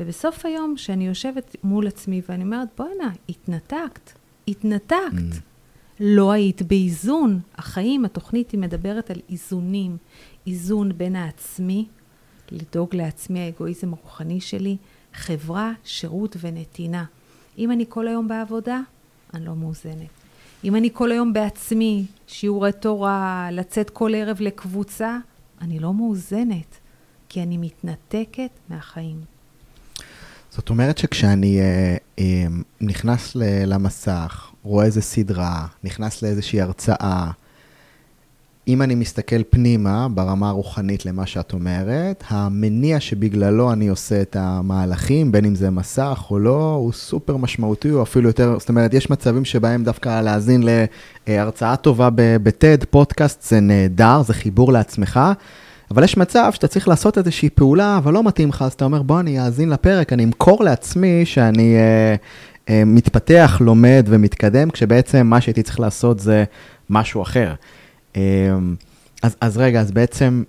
ובסוף 0.00 0.46
היום, 0.46 0.74
כשאני 0.76 1.06
יושבת 1.06 1.56
מול 1.64 1.86
עצמי 1.86 2.22
ואני 2.28 2.44
אומרת, 2.44 2.68
בוא'נה, 2.78 3.10
התנתקת, 3.28 4.10
התנתקת. 4.48 5.32
Mm. 5.32 5.40
לא 6.00 6.32
היית 6.32 6.62
באיזון. 6.62 7.40
החיים, 7.54 8.04
התוכנית 8.04 8.50
היא 8.50 8.60
מדברת 8.60 9.10
על 9.10 9.20
איזונים. 9.30 9.96
איזון 10.46 10.92
בין 10.96 11.16
העצמי, 11.16 11.86
לדאוג 12.50 12.96
לעצמי, 12.96 13.40
האגואיזם 13.40 13.92
הרוחני 13.92 14.40
שלי, 14.40 14.76
חברה, 15.14 15.72
שירות 15.84 16.36
ונתינה. 16.40 17.04
אם 17.58 17.70
אני 17.70 17.84
כל 17.88 18.08
היום 18.08 18.28
בעבודה, 18.28 18.80
אני 19.34 19.44
לא 19.44 19.54
מאוזנת. 19.54 20.08
אם 20.64 20.76
אני 20.76 20.90
כל 20.92 21.12
היום 21.12 21.32
בעצמי, 21.32 22.06
שיעורי 22.26 22.72
תורה, 22.72 23.48
לצאת 23.52 23.90
כל 23.90 24.14
ערב 24.14 24.36
לקבוצה, 24.40 25.16
אני 25.60 25.78
לא 25.78 25.94
מאוזנת, 25.94 26.76
כי 27.28 27.42
אני 27.42 27.56
מתנתקת 27.56 28.50
מהחיים. 28.68 29.20
זאת 30.50 30.70
אומרת 30.70 30.98
שכשאני 30.98 31.60
אה, 31.60 31.96
אה, 32.18 32.44
נכנס 32.80 33.32
למסך, 33.66 34.50
רואה 34.62 34.84
איזה 34.84 35.00
סדרה, 35.02 35.66
נכנס 35.84 36.22
לאיזושהי 36.22 36.60
הרצאה, 36.60 37.30
אם 38.68 38.82
אני 38.82 38.94
מסתכל 38.94 39.42
פנימה 39.50 40.06
ברמה 40.14 40.48
הרוחנית 40.48 41.06
למה 41.06 41.26
שאת 41.26 41.52
אומרת, 41.52 42.24
המניע 42.28 43.00
שבגללו 43.00 43.72
אני 43.72 43.88
עושה 43.88 44.22
את 44.22 44.36
המהלכים, 44.36 45.32
בין 45.32 45.44
אם 45.44 45.54
זה 45.54 45.70
מסך 45.70 46.26
או 46.30 46.38
לא, 46.38 46.74
הוא 46.74 46.92
סופר 46.92 47.36
משמעותי, 47.36 47.90
או 47.90 48.02
אפילו 48.02 48.28
יותר, 48.28 48.56
זאת 48.58 48.68
אומרת, 48.68 48.94
יש 48.94 49.10
מצבים 49.10 49.44
שבהם 49.44 49.84
דווקא 49.84 50.20
להאזין 50.20 50.62
להרצאה 51.28 51.76
טובה 51.76 52.08
בטד, 52.14 52.84
פודקאסט, 52.84 53.42
זה 53.42 53.60
נהדר, 53.60 54.22
זה 54.22 54.34
חיבור 54.34 54.72
לעצמך. 54.72 55.20
אבל 55.90 56.04
יש 56.04 56.16
מצב 56.16 56.50
שאתה 56.54 56.68
צריך 56.68 56.88
לעשות 56.88 57.18
איזושהי 57.18 57.50
פעולה, 57.50 57.96
אבל 57.96 58.12
לא 58.12 58.22
מתאים 58.24 58.48
לך, 58.48 58.62
אז 58.62 58.72
אתה 58.72 58.84
אומר, 58.84 59.02
בוא, 59.02 59.20
אני 59.20 59.40
אאזין 59.40 59.70
לפרק, 59.70 60.12
אני 60.12 60.24
אמכור 60.24 60.64
לעצמי 60.64 61.26
שאני 61.26 61.76
אה, 61.76 62.14
אה, 62.68 62.82
מתפתח, 62.86 63.58
לומד 63.60 64.06
ומתקדם, 64.08 64.70
כשבעצם 64.70 65.26
מה 65.26 65.40
שהייתי 65.40 65.62
צריך 65.62 65.80
לעשות 65.80 66.20
זה 66.20 66.44
משהו 66.90 67.22
אחר. 67.22 67.54
אמ, 68.16 68.76
אז, 69.22 69.36
אז 69.40 69.56
רגע, 69.56 69.80
אז 69.80 69.90
בעצם 69.90 70.42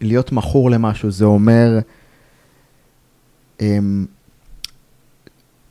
להיות 0.00 0.32
מכור 0.32 0.70
למשהו, 0.70 1.10
זה 1.10 1.24
אומר 1.24 1.78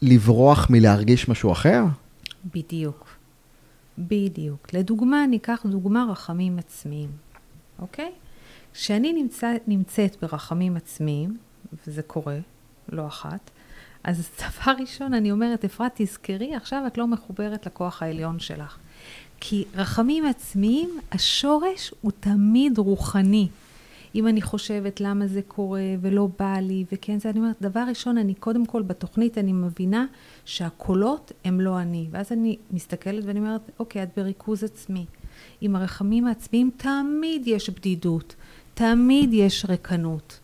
לברוח 0.01 0.69
מלהרגיש 0.69 1.29
משהו 1.29 1.51
אחר? 1.51 1.83
בדיוק. 2.55 3.09
בדיוק. 3.97 4.73
לדוגמה, 4.73 5.25
ניקח 5.25 5.65
דוגמה 5.65 6.05
רחמים 6.11 6.59
עצמיים, 6.59 7.09
אוקיי? 7.79 8.11
כשאני 8.73 9.13
נמצא, 9.13 9.53
נמצאת 9.67 10.17
ברחמים 10.21 10.77
עצמיים, 10.77 11.37
וזה 11.87 12.01
קורה, 12.01 12.37
לא 12.89 13.07
אחת, 13.07 13.51
אז 14.03 14.29
דבר 14.37 14.71
ראשון, 14.79 15.13
אני 15.13 15.31
אומרת, 15.31 15.65
אפרת, 15.65 15.91
תזכרי, 15.95 16.55
עכשיו 16.55 16.83
את 16.87 16.97
לא 16.97 17.07
מחוברת 17.07 17.65
לכוח 17.65 18.03
העליון 18.03 18.39
שלך. 18.39 18.77
כי 19.39 19.65
רחמים 19.75 20.25
עצמיים, 20.25 20.99
השורש 21.11 21.93
הוא 22.01 22.11
תמיד 22.19 22.77
רוחני. 22.77 23.47
אם 24.15 24.27
אני 24.27 24.41
חושבת 24.41 25.01
למה 25.01 25.27
זה 25.27 25.41
קורה 25.47 25.95
ולא 26.01 26.29
בא 26.39 26.57
לי 26.61 26.85
וכן 26.91 27.19
זה, 27.19 27.29
אני 27.29 27.39
אומרת, 27.39 27.55
דבר 27.61 27.83
ראשון, 27.89 28.17
אני 28.17 28.33
קודם 28.33 28.65
כל 28.65 28.81
בתוכנית, 28.81 29.37
אני 29.37 29.53
מבינה 29.53 30.05
שהקולות 30.45 31.31
הם 31.45 31.61
לא 31.61 31.81
אני. 31.81 32.07
ואז 32.11 32.31
אני 32.31 32.57
מסתכלת 32.71 33.23
ואני 33.25 33.39
אומרת, 33.39 33.71
אוקיי, 33.79 34.03
את 34.03 34.09
בריכוז 34.17 34.63
עצמי. 34.63 35.05
עם 35.61 35.75
הרחמים 35.75 36.27
העצמיים 36.27 36.69
תמיד 36.77 37.47
יש 37.47 37.69
בדידות, 37.69 38.35
תמיד 38.73 39.33
יש 39.33 39.65
רקנות. 39.69 40.39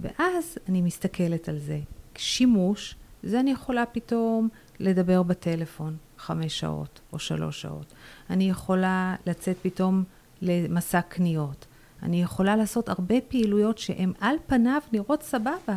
ואז 0.00 0.58
אני 0.68 0.82
מסתכלת 0.82 1.48
על 1.48 1.58
זה. 1.58 1.80
שימוש, 2.16 2.94
זה 3.22 3.40
אני 3.40 3.50
יכולה 3.50 3.86
פתאום 3.86 4.48
לדבר 4.80 5.22
בטלפון 5.22 5.96
חמש 6.20 6.60
שעות 6.60 7.00
או 7.12 7.18
שלוש 7.18 7.62
שעות. 7.62 7.92
אני 8.30 8.50
יכולה 8.50 9.14
לצאת 9.26 9.56
פתאום 9.62 10.04
למסע 10.42 11.00
קניות. 11.00 11.66
אני 12.02 12.22
יכולה 12.22 12.56
לעשות 12.56 12.88
הרבה 12.88 13.14
פעילויות 13.28 13.78
שהן 13.78 14.12
על 14.20 14.36
פניו 14.46 14.80
נראות 14.92 15.22
סבבה. 15.22 15.76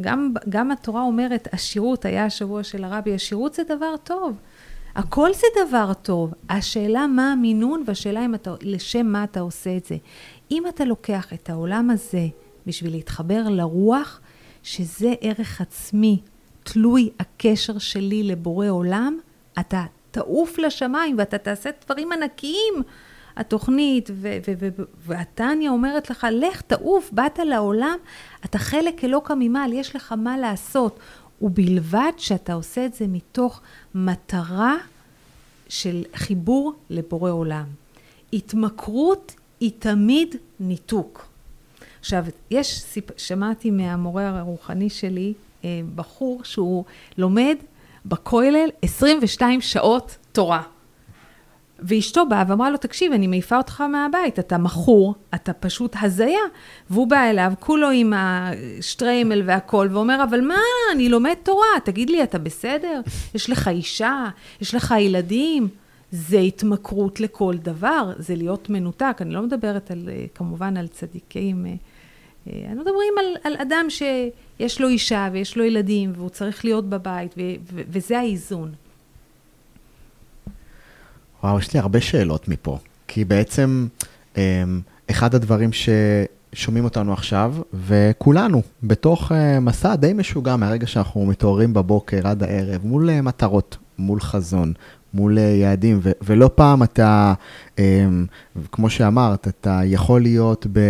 גם, 0.00 0.34
גם 0.48 0.70
התורה 0.70 1.02
אומרת, 1.02 1.48
השירות, 1.52 2.04
היה 2.04 2.24
השבוע 2.24 2.62
של 2.62 2.84
הרבי, 2.84 3.14
השירות 3.14 3.54
זה 3.54 3.62
דבר 3.64 3.96
טוב. 4.04 4.36
הכל 4.94 5.32
זה 5.32 5.46
דבר 5.66 5.92
טוב. 5.94 6.32
השאלה 6.48 7.06
מה 7.06 7.32
המינון 7.32 7.84
והשאלה 7.86 8.24
אם 8.24 8.34
אתה, 8.34 8.54
לשם 8.62 9.06
מה 9.06 9.24
אתה 9.24 9.40
עושה 9.40 9.76
את 9.76 9.84
זה. 9.84 9.96
אם 10.50 10.62
אתה 10.68 10.84
לוקח 10.84 11.32
את 11.32 11.50
העולם 11.50 11.90
הזה 11.90 12.26
בשביל 12.66 12.92
להתחבר 12.92 13.48
לרוח, 13.48 14.20
שזה 14.62 15.14
ערך 15.20 15.60
עצמי, 15.60 16.20
תלוי 16.62 17.10
הקשר 17.20 17.78
שלי 17.78 18.22
לבורא 18.22 18.68
עולם, 18.68 19.18
אתה 19.60 19.84
תעוף 20.10 20.58
לשמיים 20.58 21.18
ואתה 21.18 21.38
תעשה 21.38 21.70
דברים 21.84 22.12
ענקיים. 22.12 22.74
התוכנית 23.36 24.10
והתניא 25.06 25.70
אומרת 25.70 26.10
לך, 26.10 26.26
לך, 26.30 26.60
תעוף, 26.60 27.10
באת 27.12 27.38
לעולם, 27.38 27.96
אתה 28.44 28.58
חלק 28.58 29.04
אלוקא 29.04 29.32
ממעל, 29.38 29.72
יש 29.72 29.96
לך 29.96 30.12
מה 30.12 30.38
לעשות. 30.38 30.98
ובלבד 31.42 32.12
שאתה 32.16 32.52
עושה 32.52 32.86
את 32.86 32.94
זה 32.94 33.06
מתוך 33.06 33.60
מטרה 33.94 34.76
של 35.68 36.04
חיבור 36.14 36.72
לבורא 36.90 37.30
עולם. 37.30 37.64
התמכרות 38.32 39.34
היא 39.60 39.70
תמיד 39.78 40.36
ניתוק. 40.60 41.28
עכשיו, 42.00 42.24
יש, 42.50 42.98
שמעתי 43.16 43.70
מהמורה 43.70 44.38
הרוחני 44.38 44.90
שלי, 44.90 45.32
אה, 45.64 45.80
בחור 45.94 46.44
שהוא 46.44 46.84
לומד 47.18 47.56
בכולל 48.08 48.68
22 48.82 49.60
שעות 49.60 50.16
תורה. 50.32 50.62
ואשתו 51.78 52.26
באה 52.28 52.44
ואמרה 52.48 52.70
לו, 52.70 52.76
תקשיב, 52.76 53.12
אני 53.12 53.26
מעיפה 53.26 53.56
אותך 53.56 53.80
מהבית, 53.80 54.38
אתה 54.38 54.58
מכור, 54.58 55.14
אתה 55.34 55.52
פשוט 55.52 55.96
הזיה. 56.00 56.40
והוא 56.90 57.06
בא 57.06 57.30
אליו, 57.30 57.52
כולו 57.60 57.90
עם 57.90 58.12
השטריימל 58.16 59.42
והכל, 59.44 59.88
ואומר, 59.92 60.24
אבל 60.24 60.40
מה, 60.40 60.58
אני 60.92 61.08
לומד 61.08 61.34
תורה, 61.42 61.66
תגיד 61.84 62.10
לי, 62.10 62.22
אתה 62.22 62.38
בסדר? 62.38 63.00
יש 63.34 63.50
לך 63.50 63.68
אישה, 63.68 64.24
יש 64.60 64.74
לך 64.74 64.94
ילדים. 64.98 65.68
זה 66.10 66.38
התמכרות 66.38 67.20
לכל 67.20 67.54
דבר, 67.56 68.12
זה 68.18 68.34
להיות 68.34 68.70
מנותק. 68.70 69.16
אני 69.20 69.34
לא 69.34 69.42
מדברת 69.42 69.90
על, 69.90 70.08
כמובן 70.34 70.76
על 70.76 70.86
צדיקים, 70.86 71.66
אנחנו 72.46 72.68
אה, 72.68 72.74
מדברים 72.74 73.12
על, 73.18 73.24
על 73.44 73.56
אדם 73.62 73.86
שיש 73.88 74.80
לו 74.80 74.88
אישה 74.88 75.28
ויש 75.32 75.56
לו 75.56 75.64
ילדים, 75.64 76.12
והוא 76.16 76.28
צריך 76.28 76.64
להיות 76.64 76.88
בבית, 76.88 77.34
ו, 77.38 77.40
ו, 77.72 77.80
וזה 77.88 78.18
האיזון. 78.18 78.72
וואו, 81.42 81.58
יש 81.58 81.74
לי 81.74 81.80
הרבה 81.80 82.00
שאלות 82.00 82.48
מפה. 82.48 82.78
כי 83.08 83.24
בעצם, 83.24 83.86
אמ, 84.36 84.80
אחד 85.10 85.34
הדברים 85.34 85.70
ששומעים 85.72 86.84
אותנו 86.84 87.12
עכשיו, 87.12 87.54
וכולנו 87.74 88.62
בתוך 88.82 89.32
אה, 89.32 89.60
מסע 89.60 89.96
די 89.96 90.12
משוגע 90.12 90.56
מהרגע 90.56 90.86
שאנחנו 90.86 91.26
מתעוררים 91.26 91.74
בבוקר 91.74 92.28
עד 92.28 92.42
הערב, 92.42 92.80
מול 92.84 93.10
אה, 93.10 93.22
מטרות, 93.22 93.76
מול 93.98 94.20
חזון, 94.20 94.72
מול 95.14 95.38
יעדים, 95.38 96.00
ו- 96.02 96.10
ולא 96.22 96.50
פעם 96.54 96.82
אתה, 96.82 97.34
אמ, 97.78 98.26
כמו 98.72 98.90
שאמרת, 98.90 99.48
אתה 99.48 99.80
יכול 99.84 100.22
להיות 100.22 100.66
ב... 100.72 100.80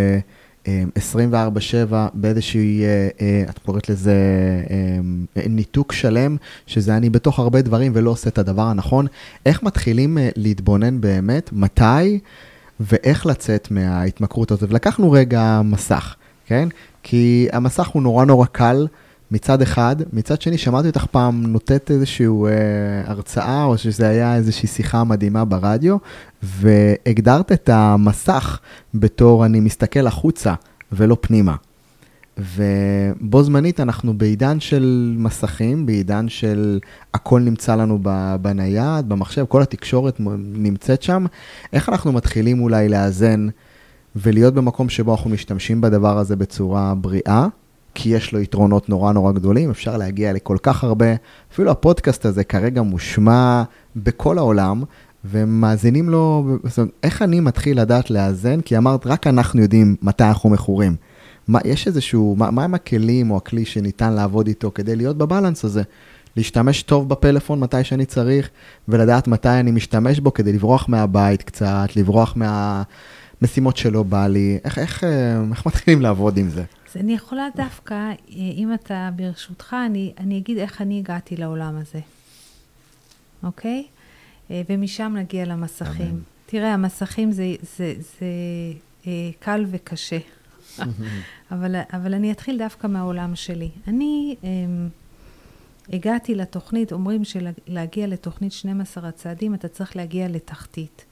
24/7 0.67 1.95
באיזושהי, 2.15 2.85
אה, 2.85 3.09
אה, 3.21 3.45
את 3.51 3.59
קוראת 3.59 3.89
לזה 3.89 4.15
אה, 4.71 5.43
ניתוק 5.49 5.93
שלם, 5.93 6.37
שזה 6.67 6.97
אני 6.97 7.11
בתוך 7.11 7.39
הרבה 7.39 7.63
דברים 7.63 7.93
ולא 7.95 8.11
עושה 8.11 8.29
את 8.29 8.39
הדבר 8.39 8.63
הנכון. 8.63 9.07
איך 9.47 9.63
מתחילים 9.63 10.19
להתבונן 10.37 11.01
באמת, 11.01 11.51
מתי 11.53 12.19
ואיך 12.81 13.27
לצאת 13.27 13.71
מההתמכרות 13.71 14.51
הזאת? 14.51 14.71
ולקחנו 14.71 15.11
רגע 15.11 15.61
מסך, 15.65 16.15
כן? 16.47 16.69
כי 17.03 17.49
המסך 17.53 17.89
הוא 17.89 18.03
נורא 18.03 18.25
נורא 18.25 18.47
קל. 18.47 18.87
מצד 19.31 19.63
אחד, 19.63 19.97
מצד 20.13 20.41
שני, 20.41 20.59
שמעתי 20.59 20.89
אותך 20.89 21.05
פעם 21.05 21.47
נותנת 21.47 21.91
איזושהי 21.91 22.27
אה, 22.27 23.11
הרצאה, 23.11 23.65
או 23.65 23.79
שזה 23.79 24.09
היה 24.09 24.37
איזושהי 24.37 24.69
שיחה 24.69 25.05
מדהימה 25.05 25.45
ברדיו, 25.45 25.97
והגדרת 26.43 27.53
את 27.53 27.69
המסך 27.69 28.59
בתור 28.95 29.47
אני 29.47 29.61
מסתכל 29.61 30.07
החוצה 30.07 30.55
ולא 30.93 31.17
פנימה. 31.21 31.55
ובו 32.39 33.43
זמנית 33.43 33.81
אנחנו 33.81 34.19
בעידן 34.19 34.61
של 34.61 35.15
מסכים, 35.19 35.87
בעידן 35.87 36.29
של 36.29 36.79
הכל 37.15 37.41
נמצא 37.41 37.75
לנו 37.75 37.99
בנייד, 38.43 39.09
במחשב, 39.09 39.45
כל 39.49 39.63
התקשורת 39.63 40.21
נמצאת 40.39 41.03
שם. 41.03 41.27
איך 41.73 41.89
אנחנו 41.89 42.13
מתחילים 42.13 42.61
אולי 42.61 42.89
לאזן 42.89 43.49
ולהיות 44.17 44.55
במקום 44.55 44.89
שבו 44.89 45.13
אנחנו 45.13 45.31
משתמשים 45.31 45.81
בדבר 45.81 46.19
הזה 46.19 46.37
בצורה 46.37 46.95
בריאה, 46.95 47.47
כי 47.99 48.09
יש 48.09 48.33
לו 48.33 48.41
יתרונות 48.41 48.89
נורא 48.89 49.13
נורא 49.13 49.33
גדולים, 49.33 49.71
אפשר 49.71 49.97
להגיע 49.97 50.33
לכל 50.33 50.57
כך 50.63 50.85
הרבה, 50.85 51.07
אפילו 51.53 51.71
הפודקאסט 51.71 52.27
הזה 52.27 52.45
כרגע 52.45 52.83
מושמע 52.83 53.63
בכל 53.97 54.39
העולם, 54.39 54.83
ומאזינים 55.25 56.09
לו, 56.09 56.45
זאת 56.65 56.79
אומרת, 56.79 56.91
איך 57.03 57.23
אני 57.23 57.41
מתחיל 57.41 57.81
לדעת 57.81 58.11
לאזן? 58.11 58.61
כי 58.61 58.77
אמרת, 58.77 59.07
רק 59.07 59.27
אנחנו 59.27 59.63
יודעים 59.63 59.97
מתי 60.03 60.25
אנחנו 60.25 60.51
מכורים. 60.51 60.97
מה, 61.49 61.59
יש 61.65 61.87
איזשהו, 61.87 62.35
מה, 62.39 62.51
מה 62.51 62.65
הם 62.65 62.75
הכלים 62.75 63.31
או 63.31 63.37
הכלי 63.37 63.65
שניתן 63.65 64.13
לעבוד 64.13 64.47
איתו 64.47 64.71
כדי 64.75 64.97
להיות 64.97 65.19
בבלנס 65.19 65.65
הזה? 65.65 65.83
להשתמש 66.37 66.83
טוב 66.83 67.09
בפלאפון 67.09 67.61
מתי 67.61 67.85
שאני 67.85 68.05
צריך, 68.07 68.51
ולדעת 68.89 69.29
מתי 69.29 69.49
אני 69.49 69.71
משתמש 69.71 70.21
בו 70.21 70.35
כדי 70.35 70.53
לברוח 70.53 70.89
מהבית 70.89 71.43
קצת, 71.43 71.97
לברוח 71.97 72.37
מהמשימות 72.37 73.77
שלא 73.77 74.03
בא 74.03 74.27
לי. 74.27 74.59
איך, 74.65 74.79
איך, 74.79 75.05
אה, 75.05 75.43
איך 75.51 75.67
מתחילים 75.67 76.03
לעבוד 76.03 76.37
עם 76.37 76.49
זה? 76.49 76.63
אז 76.97 77.01
אני 77.01 77.15
יכולה 77.15 77.49
דווקא, 77.57 77.95
אה, 77.95 78.15
אם 78.29 78.75
אתה 78.75 79.11
ברשותך, 79.17 79.77
אני, 79.87 80.13
אני 80.19 80.39
אגיד 80.39 80.59
איך 80.59 80.83
אני 80.83 80.99
הגעתי 80.99 81.37
לעולם 81.37 81.77
הזה, 81.77 82.01
אוקיי? 83.43 83.87
אה, 84.51 84.63
ומשם 84.69 85.15
נגיע 85.17 85.45
למסכים. 85.45 86.09
אמן. 86.09 86.21
תראה, 86.47 86.75
המסכים 86.75 87.33
זה, 87.33 87.55
זה, 87.63 87.67
זה, 87.77 87.95
זה 88.21 88.27
אה, 89.07 89.31
קל 89.39 89.65
וקשה. 89.71 90.19
אבל, 91.53 91.77
אבל 91.93 92.15
אני 92.15 92.33
אתחיל 92.33 92.59
דווקא 92.59 92.87
מהעולם 92.87 93.37
שלי. 93.37 93.71
אני 93.89 94.37
um, 94.43 94.47
הגעתי 95.93 96.35
לתוכנית, 96.35 96.93
אומרים 96.93 97.23
שלהגיע 97.25 98.07
לתוכנית 98.07 98.53
12 98.53 99.09
הצעדים, 99.09 99.55
אתה 99.55 99.69
צריך 99.69 99.97
להגיע 99.97 100.29
לתחתית. 100.29 101.05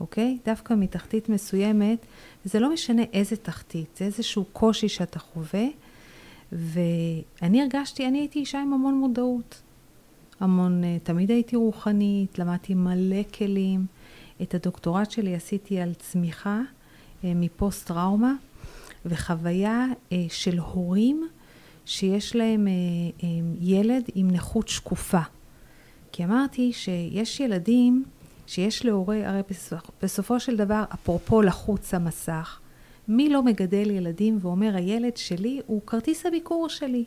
אוקיי? 0.00 0.38
דווקא 0.44 0.74
מתחתית 0.74 1.28
מסוימת, 1.28 1.98
וזה 2.46 2.60
לא 2.60 2.72
משנה 2.72 3.02
איזה 3.12 3.36
תחתית, 3.36 3.96
זה 3.96 4.04
איזשהו 4.04 4.44
קושי 4.52 4.88
שאתה 4.88 5.18
חווה, 5.18 5.64
ואני 6.52 7.62
הרגשתי, 7.62 8.06
אני 8.06 8.18
הייתי 8.18 8.38
אישה 8.38 8.60
עם 8.60 8.72
המון 8.72 8.94
מודעות. 8.94 9.62
המון, 10.40 10.84
אה, 10.84 10.96
תמיד 11.02 11.30
הייתי 11.30 11.56
רוחנית, 11.56 12.38
למדתי 12.38 12.74
מלא 12.74 13.22
כלים. 13.38 13.86
את 14.42 14.54
הדוקטורט 14.54 15.10
שלי 15.10 15.34
עשיתי 15.34 15.80
על 15.80 15.94
צמיחה 15.94 16.60
אה, 17.24 17.32
מפוסט 17.34 17.86
טראומה, 17.86 18.34
וחוויה 19.06 19.86
אה, 20.12 20.24
של 20.28 20.58
הורים 20.58 21.28
שיש 21.86 22.36
להם 22.36 22.68
ילד 23.60 24.02
עם 24.14 24.30
נכות 24.30 24.68
שקופה. 24.68 25.20
כי 26.12 26.24
אמרתי 26.24 26.72
שיש 26.72 27.40
ילדים 27.40 28.04
שיש 28.46 28.84
להורה, 28.84 29.28
הרי 29.28 29.40
בסופ, 29.50 29.90
בסופו 30.02 30.40
של 30.40 30.56
דבר, 30.56 30.84
אפרופו 30.94 31.42
לחוץ 31.42 31.94
המסך, 31.94 32.60
מי 33.08 33.28
לא 33.28 33.42
מגדל 33.42 33.90
ילדים 33.90 34.38
ואומר, 34.40 34.76
הילד 34.76 35.16
שלי 35.16 35.60
הוא 35.66 35.80
כרטיס 35.86 36.26
הביקור 36.26 36.68
שלי. 36.68 37.04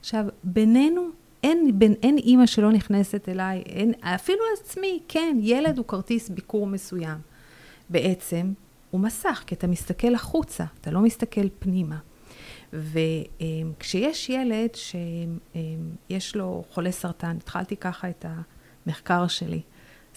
עכשיו, 0.00 0.24
בינינו, 0.44 1.08
אין, 1.42 1.78
בין, 1.78 1.94
אין 2.02 2.18
אימא 2.18 2.46
שלא 2.46 2.72
נכנסת 2.72 3.28
אליי, 3.28 3.62
אין, 3.66 3.92
אפילו 4.00 4.40
עצמי, 4.60 5.00
כן, 5.08 5.36
ילד 5.40 5.78
הוא 5.78 5.86
כרטיס 5.86 6.28
ביקור 6.28 6.66
מסוים. 6.66 7.18
בעצם, 7.90 8.52
הוא 8.90 9.00
מסך, 9.00 9.42
כי 9.46 9.54
אתה 9.54 9.66
מסתכל 9.66 10.14
החוצה, 10.14 10.64
אתה 10.80 10.90
לא 10.90 11.00
מסתכל 11.00 11.48
פנימה. 11.58 11.96
וכשיש 12.72 14.28
ילד 14.28 14.70
שיש 14.74 16.36
לו 16.36 16.64
חולה 16.70 16.92
סרטן, 16.92 17.36
התחלתי 17.36 17.76
ככה 17.76 18.10
את 18.10 18.24
המחקר 18.86 19.26
שלי, 19.26 19.60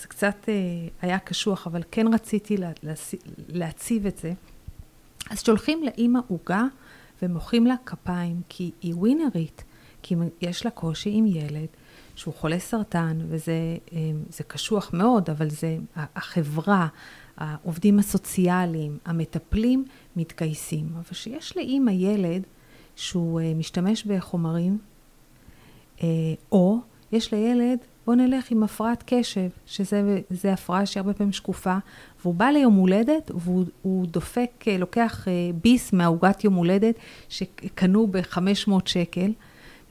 זה 0.01 0.07
קצת 0.07 0.35
אה, 0.49 0.53
היה 1.01 1.19
קשוח, 1.19 1.67
אבל 1.67 1.81
כן 1.91 2.13
רציתי 2.13 2.57
להציב 3.47 4.05
את 4.05 4.17
זה. 4.17 4.33
אז 5.29 5.43
שולחים 5.43 5.83
לאימא 5.83 6.19
עוגה 6.27 6.63
ומוחאים 7.21 7.67
לה 7.67 7.75
כפיים, 7.85 8.41
כי 8.49 8.71
היא 8.81 8.95
ווינרית, 8.95 9.63
כי 10.01 10.15
יש 10.41 10.65
לה 10.65 10.71
קושי 10.71 11.11
עם 11.13 11.25
ילד 11.25 11.67
שהוא 12.15 12.33
חולה 12.33 12.59
סרטן, 12.59 13.19
וזה 13.27 13.53
אה, 13.93 14.43
קשוח 14.47 14.93
מאוד, 14.93 15.29
אבל 15.29 15.49
זה 15.49 15.77
החברה, 15.95 16.87
העובדים 17.37 17.99
הסוציאליים, 17.99 18.97
המטפלים, 19.05 19.85
מתגייסים. 20.15 20.89
אבל 20.93 21.03
כשיש 21.03 21.57
לאימא 21.57 21.91
ילד 21.91 22.43
שהוא 22.95 23.41
uh, 23.41 23.43
משתמש 23.57 24.03
בחומרים, 24.03 24.77
או 26.51 26.79
יש 27.11 27.33
לילד, 27.33 27.79
בוא 28.05 28.15
נלך 28.15 28.51
עם 28.51 28.63
הפרעת 28.63 29.03
קשב, 29.07 29.49
שזה 29.65 30.53
הפרעה 30.53 30.85
שהרבה 30.85 31.13
פעמים 31.13 31.33
שקופה, 31.33 31.77
והוא 32.21 32.35
בא 32.35 32.45
ליום 32.45 32.75
הולדת 32.75 33.31
והוא 33.35 34.05
דופק, 34.07 34.49
uh, 34.61 34.79
לוקח 34.79 35.25
uh, 35.25 35.55
ביס 35.63 35.93
מהעוגת 35.93 36.43
יום 36.43 36.53
הולדת 36.53 36.95
שקנו 37.29 38.07
ב-500 38.07 38.71
שקל. 38.85 39.31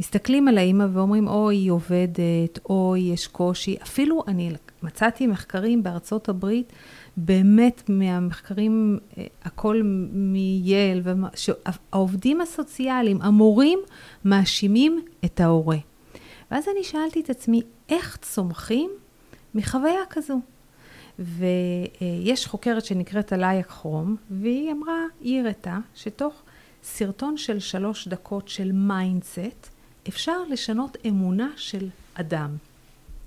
מסתכלים 0.01 0.49
על 0.49 0.59
האימא 0.59 0.87
ואומרים, 0.93 1.29
אוי, 1.29 1.57
היא 1.57 1.71
עובדת, 1.71 2.59
אוי, 2.69 3.01
יש 3.01 3.27
קושי. 3.27 3.77
אפילו 3.83 4.23
אני 4.29 4.53
מצאתי 4.83 5.27
מחקרים 5.27 5.83
בארצות 5.83 6.29
הברית, 6.29 6.73
באמת 7.17 7.83
מהמחקרים, 7.89 8.99
אה, 9.19 9.27
הכל 9.45 9.81
מייל, 10.13 11.03
העובדים 11.93 12.41
הסוציאליים, 12.41 13.23
המורים, 13.23 13.79
מאשימים 14.25 15.01
את 15.25 15.41
ההורה. 15.41 15.77
ואז 16.53 16.69
אני 16.69 16.85
שאלתי 16.85 17.21
את 17.21 17.31
עצמי, 17.31 17.63
איך 17.89 18.17
צומחים 18.17 18.91
מחוויה 19.55 20.01
כזו? 20.11 20.41
ויש 21.19 22.47
חוקרת 22.47 22.85
שנקראת 22.85 23.33
עליה 23.33 23.63
קראם, 23.63 24.17
והיא 24.31 24.73
אמרה, 24.73 25.05
היא 25.21 25.41
הראתה, 25.41 25.79
שתוך 25.95 26.43
סרטון 26.83 27.37
של 27.37 27.59
שלוש 27.61 28.09
דקות 28.09 28.49
של 28.49 28.73
mindset, 28.73 29.69
אפשר 30.09 30.45
לשנות 30.51 30.97
אמונה 31.09 31.51
של 31.57 31.89
אדם. 32.15 32.57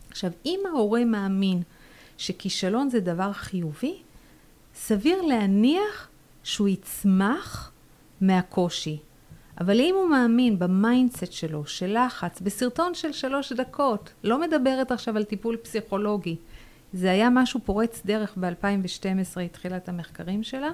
עכשיו, 0.10 0.32
אם 0.46 0.60
ההורה 0.68 1.06
מאמין 1.06 1.62
שכישלון 2.18 2.90
זה 2.90 3.00
דבר 3.00 3.34
חיובי, 3.34 3.98
סביר 4.76 5.22
להניח 5.22 6.10
שהוא 6.44 6.68
יצמח 6.68 7.72
מהקושי. 8.22 8.98
אבל 9.60 9.80
אם 9.80 9.96
הוא 9.96 10.10
מאמין 10.10 10.60
ב 10.60 10.69
mindset 10.69 11.32
שלו, 11.32 11.66
של 11.66 11.98
לחץ, 12.06 12.42
בסרטון 12.42 12.94
של 12.96 13.12
שלוש 13.12 13.52
דקות, 13.52 14.14
לא 14.24 14.42
מדברת 14.42 14.92
עכשיו 14.92 15.18
על 15.18 15.24
טיפול 15.24 15.58
פסיכולוגי, 15.58 16.36
זה 16.94 17.12
היה 17.12 17.30
משהו 17.30 17.60
פורץ 17.66 18.02
דרך 18.06 18.38
ב-2012, 18.38 19.40
התחילה 19.40 19.78
את 19.78 19.90
המחקרים 19.90 20.44
שלה. 20.44 20.72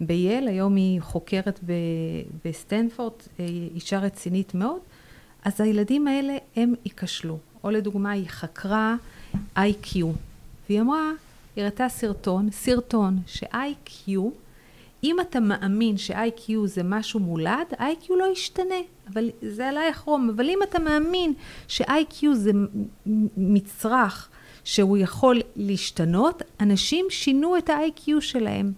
בייל, 0.00 0.48
היום 0.48 0.76
היא 0.76 1.00
חוקרת 1.00 1.60
בסטנפורד, 2.44 3.12
אה, 3.40 3.46
אישה 3.74 3.98
רצינית 3.98 4.54
מאוד, 4.54 4.80
אז 5.44 5.60
הילדים 5.60 6.06
האלה 6.08 6.36
הם 6.56 6.74
ייכשלו. 6.84 7.38
או 7.64 7.70
לדוגמה, 7.70 8.10
היא 8.10 8.28
חקרה 8.28 8.96
IQ, 9.56 9.96
והיא 10.68 10.80
אמרה, 10.80 11.10
היא 11.56 11.64
הראתה 11.64 11.88
סרטון, 11.88 12.50
סרטון 12.50 13.18
ש-IQ, 13.26 14.10
אם 15.06 15.20
אתה 15.20 15.40
מאמין 15.40 15.96
ש-IQ 15.96 16.52
זה 16.64 16.82
משהו 16.84 17.20
מולד, 17.20 17.66
IQ 17.72 18.12
לא 18.18 18.32
ישתנה, 18.32 18.74
אבל 19.12 19.30
זה 19.42 19.68
עליי 19.68 19.90
אחרום, 19.90 20.30
אבל 20.36 20.48
אם 20.48 20.58
אתה 20.62 20.78
מאמין 20.78 21.32
ש-IQ 21.68 22.26
זה 22.32 22.50
מצרך 23.36 24.28
שהוא 24.64 24.98
יכול 24.98 25.40
להשתנות, 25.56 26.42
אנשים 26.60 27.06
שינו 27.10 27.58
את 27.58 27.70
ה-IQ 27.70 28.10
שלהם. 28.20 28.72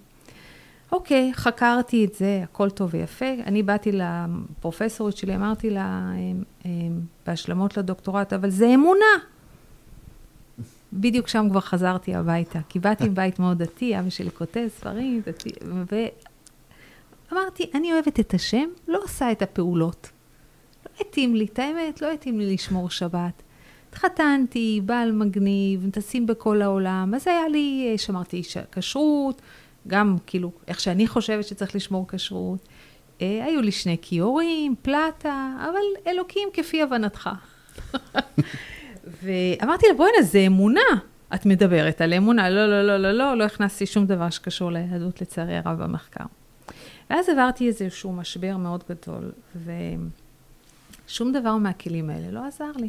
אוקיי, 0.92 1.32
חקרתי 1.34 2.04
את 2.04 2.14
זה, 2.14 2.40
הכל 2.42 2.70
טוב 2.70 2.90
ויפה. 2.92 3.34
אני 3.46 3.62
באתי 3.62 3.90
לפרופסורית 3.92 5.16
שלי, 5.16 5.34
אמרתי 5.34 5.70
לה, 5.70 6.12
בהשלמות 7.26 7.76
לדוקטורט, 7.76 8.32
אבל 8.32 8.50
זה 8.50 8.74
אמונה. 8.74 9.37
בדיוק 10.92 11.28
שם 11.28 11.46
כבר 11.50 11.60
חזרתי 11.60 12.14
הביתה, 12.14 12.58
כי 12.68 12.78
באתי 12.78 13.08
מבית 13.08 13.38
מאוד 13.38 13.62
דתי, 13.62 13.98
אבא 13.98 14.10
שלי 14.10 14.30
כותב 14.30 14.66
ספרים, 14.68 15.22
דתי, 15.26 15.50
ואמרתי, 17.30 17.70
אני 17.74 17.92
אוהבת 17.92 18.20
את 18.20 18.34
השם, 18.34 18.68
לא 18.88 19.00
עושה 19.02 19.32
את 19.32 19.42
הפעולות. 19.42 20.10
לא 20.86 20.90
התאים 21.00 21.34
לי, 21.34 21.44
את 21.44 21.58
האמת, 21.58 22.02
לא 22.02 22.12
התאים 22.12 22.38
לי 22.38 22.54
לשמור 22.54 22.90
שבת. 22.90 23.42
התחתנתי, 23.88 24.80
בעל 24.84 25.12
מגניב, 25.12 25.90
טסים 25.92 26.26
בכל 26.26 26.62
העולם, 26.62 27.12
אז 27.16 27.28
היה 27.28 27.48
לי, 27.48 27.94
שמרתי 27.96 28.42
כשרות, 28.72 29.42
גם 29.86 30.16
כאילו, 30.26 30.50
איך 30.68 30.80
שאני 30.80 31.06
חושבת 31.06 31.44
שצריך 31.44 31.74
לשמור 31.74 32.08
כשרות. 32.08 32.68
אה, 33.22 33.44
היו 33.44 33.60
לי 33.60 33.72
שני 33.72 33.96
כיורים, 34.02 34.74
פלטה, 34.82 35.56
אבל 35.60 36.10
אלוקים 36.12 36.48
כפי 36.52 36.82
הבנתך. 36.82 37.30
ואמרתי 39.22 39.86
לה, 39.88 39.94
בואי 39.94 40.22
זה 40.22 40.38
אמונה. 40.46 40.80
את 41.34 41.46
מדברת 41.46 42.00
על 42.00 42.14
אמונה, 42.14 42.50
לא, 42.50 42.66
לא, 42.66 42.82
לא, 42.82 42.96
לא, 42.96 43.12
לא, 43.12 43.36
לא 43.36 43.44
הכנסתי 43.44 43.86
שום 43.86 44.06
דבר 44.06 44.30
שקשור 44.30 44.72
ליהדות, 44.72 45.20
לצערי 45.20 45.56
הרב, 45.56 45.82
במחקר. 45.82 46.24
ואז 47.10 47.28
עברתי 47.28 47.66
איזשהו 47.68 48.12
משבר 48.12 48.56
מאוד 48.56 48.84
גדול, 48.90 49.32
ושום 51.06 51.32
דבר 51.32 51.56
מהכלים 51.56 52.10
האלה 52.10 52.30
לא 52.30 52.46
עזר 52.46 52.72
לי. 52.76 52.88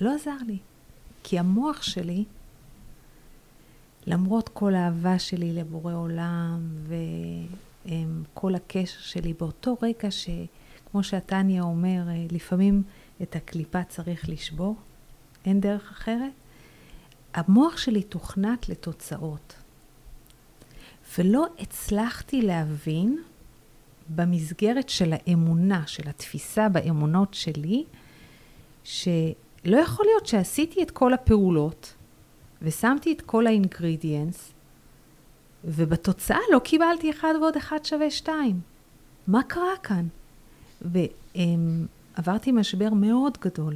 לא 0.00 0.14
עזר 0.14 0.36
לי. 0.46 0.58
כי 1.22 1.38
המוח 1.38 1.82
שלי, 1.82 2.24
למרות 4.06 4.48
כל 4.48 4.74
האהבה 4.74 5.18
שלי 5.18 5.52
לבורא 5.52 5.94
עולם, 5.94 6.60
וכל 7.86 8.54
הקשר 8.54 9.00
שלי, 9.00 9.32
באותו 9.32 9.76
רגע 9.82 10.10
שכמו 10.10 11.02
שהתניא 11.02 11.60
אומר, 11.60 12.02
לפעמים 12.30 12.82
את 13.22 13.36
הקליפה 13.36 13.84
צריך 13.84 14.28
לשבור, 14.28 14.76
אין 15.44 15.60
דרך 15.60 15.90
אחרת. 15.90 16.32
המוח 17.34 17.76
שלי 17.76 18.02
תוכנת 18.02 18.68
לתוצאות. 18.68 19.54
ולא 21.18 21.46
הצלחתי 21.58 22.42
להבין 22.42 23.22
במסגרת 24.08 24.88
של 24.88 25.12
האמונה, 25.12 25.86
של 25.86 26.08
התפיסה 26.08 26.68
באמונות 26.68 27.34
שלי, 27.34 27.84
שלא 28.84 29.76
יכול 29.76 30.06
להיות 30.06 30.26
שעשיתי 30.26 30.82
את 30.82 30.90
כל 30.90 31.12
הפעולות 31.12 31.94
ושמתי 32.62 33.12
את 33.12 33.22
כל 33.22 33.46
האינגרידיאנס, 33.46 34.52
ובתוצאה 35.64 36.38
לא 36.52 36.58
קיבלתי 36.58 37.10
אחד 37.10 37.34
ועוד 37.40 37.56
אחד 37.56 37.84
שווה 37.84 38.10
שתיים. 38.10 38.60
מה 39.26 39.42
קרה 39.42 39.76
כאן? 39.82 40.06
ועברתי 42.18 42.52
משבר 42.52 42.94
מאוד 42.94 43.38
גדול, 43.40 43.74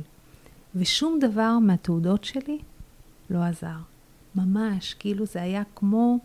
ושום 0.74 1.18
דבר 1.20 1.58
מהתעודות 1.58 2.24
שלי 2.24 2.58
לא 3.30 3.42
עזר. 3.42 3.76
ממש, 4.34 4.94
כאילו 4.94 5.26
זה 5.26 5.42
היה 5.42 5.62
כמו... 5.74 6.18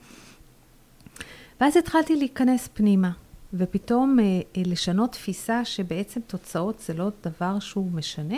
ואז 1.62 1.78
התחלתי 1.78 2.16
להיכנס 2.16 2.70
פנימה, 2.74 3.12
ופתאום 3.54 4.20
אה, 4.20 4.24
אה, 4.26 4.62
לשנות 4.66 5.12
תפיסה 5.12 5.66
שבעצם 5.66 6.22
תוצאות 6.28 6.80
זה 6.80 6.94
לא 6.94 7.10
דבר 7.24 7.60
שהוא 7.60 7.92
משנה? 7.92 8.38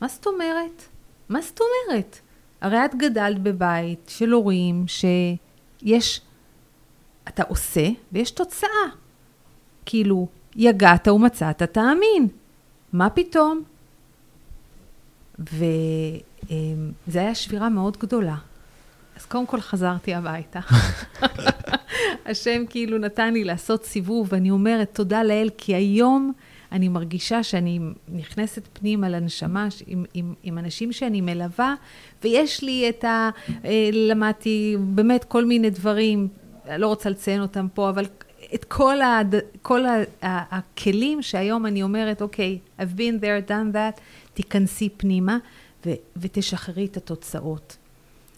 מה 0.00 0.08
זאת 0.08 0.26
אומרת? 0.26 0.82
מה 1.28 1.40
זאת 1.40 1.60
אומרת? 1.60 2.18
הרי 2.60 2.84
את 2.84 2.94
גדלת 2.94 3.42
בבית 3.42 4.08
של 4.08 4.32
הורים 4.32 4.84
שיש, 4.88 6.20
אתה 7.28 7.42
עושה 7.42 7.88
ויש 8.12 8.30
תוצאה. 8.30 8.88
כאילו, 9.86 10.28
יגעת 10.56 11.08
ומצאת, 11.08 11.62
תאמין. 11.62 12.28
מה 12.92 13.10
פתאום? 13.10 13.62
וזו 15.38 15.58
הייתה 17.14 17.34
שבירה 17.34 17.68
מאוד 17.68 17.96
גדולה. 17.96 18.36
אז 19.16 19.24
קודם 19.24 19.46
כל 19.46 19.60
חזרתי 19.60 20.14
הביתה. 20.14 20.60
השם 22.26 22.64
כאילו 22.68 22.98
נתן 22.98 23.32
לי 23.32 23.44
לעשות 23.44 23.84
סיבוב, 23.84 24.28
ואני 24.30 24.50
אומרת 24.50 24.94
תודה 24.94 25.22
לאל, 25.22 25.50
כי 25.58 25.74
היום 25.74 26.32
אני 26.72 26.88
מרגישה 26.88 27.42
שאני 27.42 27.80
נכנסת 28.08 28.62
פנימה 28.72 29.08
לנשמה 29.08 29.68
עם, 29.86 30.04
עם, 30.14 30.34
עם 30.42 30.58
אנשים 30.58 30.92
שאני 30.92 31.20
מלווה, 31.20 31.74
ויש 32.24 32.62
לי 32.62 32.88
את 32.88 33.04
ה... 33.04 33.30
אה, 33.64 33.90
למדתי 33.92 34.76
באמת 34.80 35.24
כל 35.24 35.44
מיני 35.44 35.70
דברים, 35.70 36.28
לא 36.78 36.86
רוצה 36.86 37.10
לציין 37.10 37.42
אותם 37.42 37.66
פה, 37.74 37.90
אבל 37.90 38.06
את 38.54 38.64
כל, 38.64 39.00
ה, 39.00 39.20
כל 39.62 39.86
ה, 39.86 39.96
ה, 40.22 40.58
הכלים 40.58 41.22
שהיום 41.22 41.66
אני 41.66 41.82
אומרת, 41.82 42.22
אוקיי, 42.22 42.58
okay, 42.58 42.82
I've 42.82 42.98
been 42.98 43.22
there, 43.22 43.50
done 43.50 43.74
that, 43.74 44.00
תיכנסי 44.34 44.88
פנימה 44.96 45.38
ו, 45.86 45.90
ותשחררי 46.16 46.84
את 46.86 46.96
התוצאות. 46.96 47.76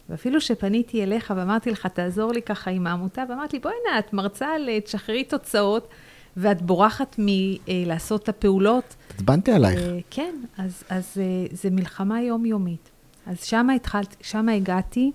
ואפילו 0.08 0.40
שפניתי 0.40 1.02
אליך 1.02 1.32
ואמרתי 1.36 1.70
לך, 1.70 1.86
תעזור 1.86 2.32
לי 2.32 2.42
ככה 2.42 2.70
עם 2.70 2.86
העמותה, 2.86 3.24
ואמרתי 3.28 3.56
לי, 3.56 3.62
בואי 3.62 3.74
הנה, 3.86 3.98
את 3.98 4.12
מרצה 4.12 4.46
על 4.54 4.68
תשחררי 4.84 5.24
תוצאות, 5.24 5.88
ואת 6.36 6.62
בורחת 6.62 7.16
מלעשות 7.18 8.22
את 8.22 8.28
הפעולות. 8.28 8.96
עצבנתי 9.14 9.52
עלייך. 9.52 9.80
אה, 9.80 9.98
כן, 10.10 10.34
אז, 10.58 10.84
אז 10.88 11.18
אה, 11.20 11.46
זה 11.52 11.70
מלחמה 11.70 12.22
יומיומית. 12.22 12.90
אז 13.26 13.44
שמה 13.44 13.72
התחלתי, 13.72 14.16
שמה 14.20 14.52
הגעתי, 14.52 15.12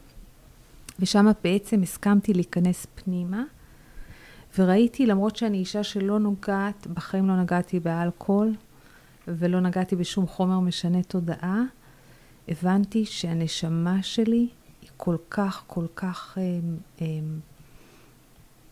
ושם 0.99 1.27
בעצם 1.43 1.81
הסכמתי 1.81 2.33
להיכנס 2.33 2.87
פנימה, 2.95 3.43
וראיתי, 4.57 5.05
למרות 5.05 5.35
שאני 5.35 5.57
אישה 5.57 5.83
שלא 5.83 6.19
נוגעת, 6.19 6.87
בחיים 6.87 7.27
לא 7.27 7.41
נגעתי 7.41 7.79
באלכוהול, 7.79 8.55
ולא 9.27 9.59
נגעתי 9.59 9.95
בשום 9.95 10.27
חומר 10.27 10.59
משנה 10.59 11.03
תודעה, 11.03 11.61
הבנתי 12.47 13.05
שהנשמה 13.05 14.03
שלי 14.03 14.47
היא 14.81 14.89
כל 14.97 15.15
כך, 15.29 15.63
כל 15.67 15.85
כך 15.95 16.37
אה, 16.37 16.59
אה, 17.01 17.05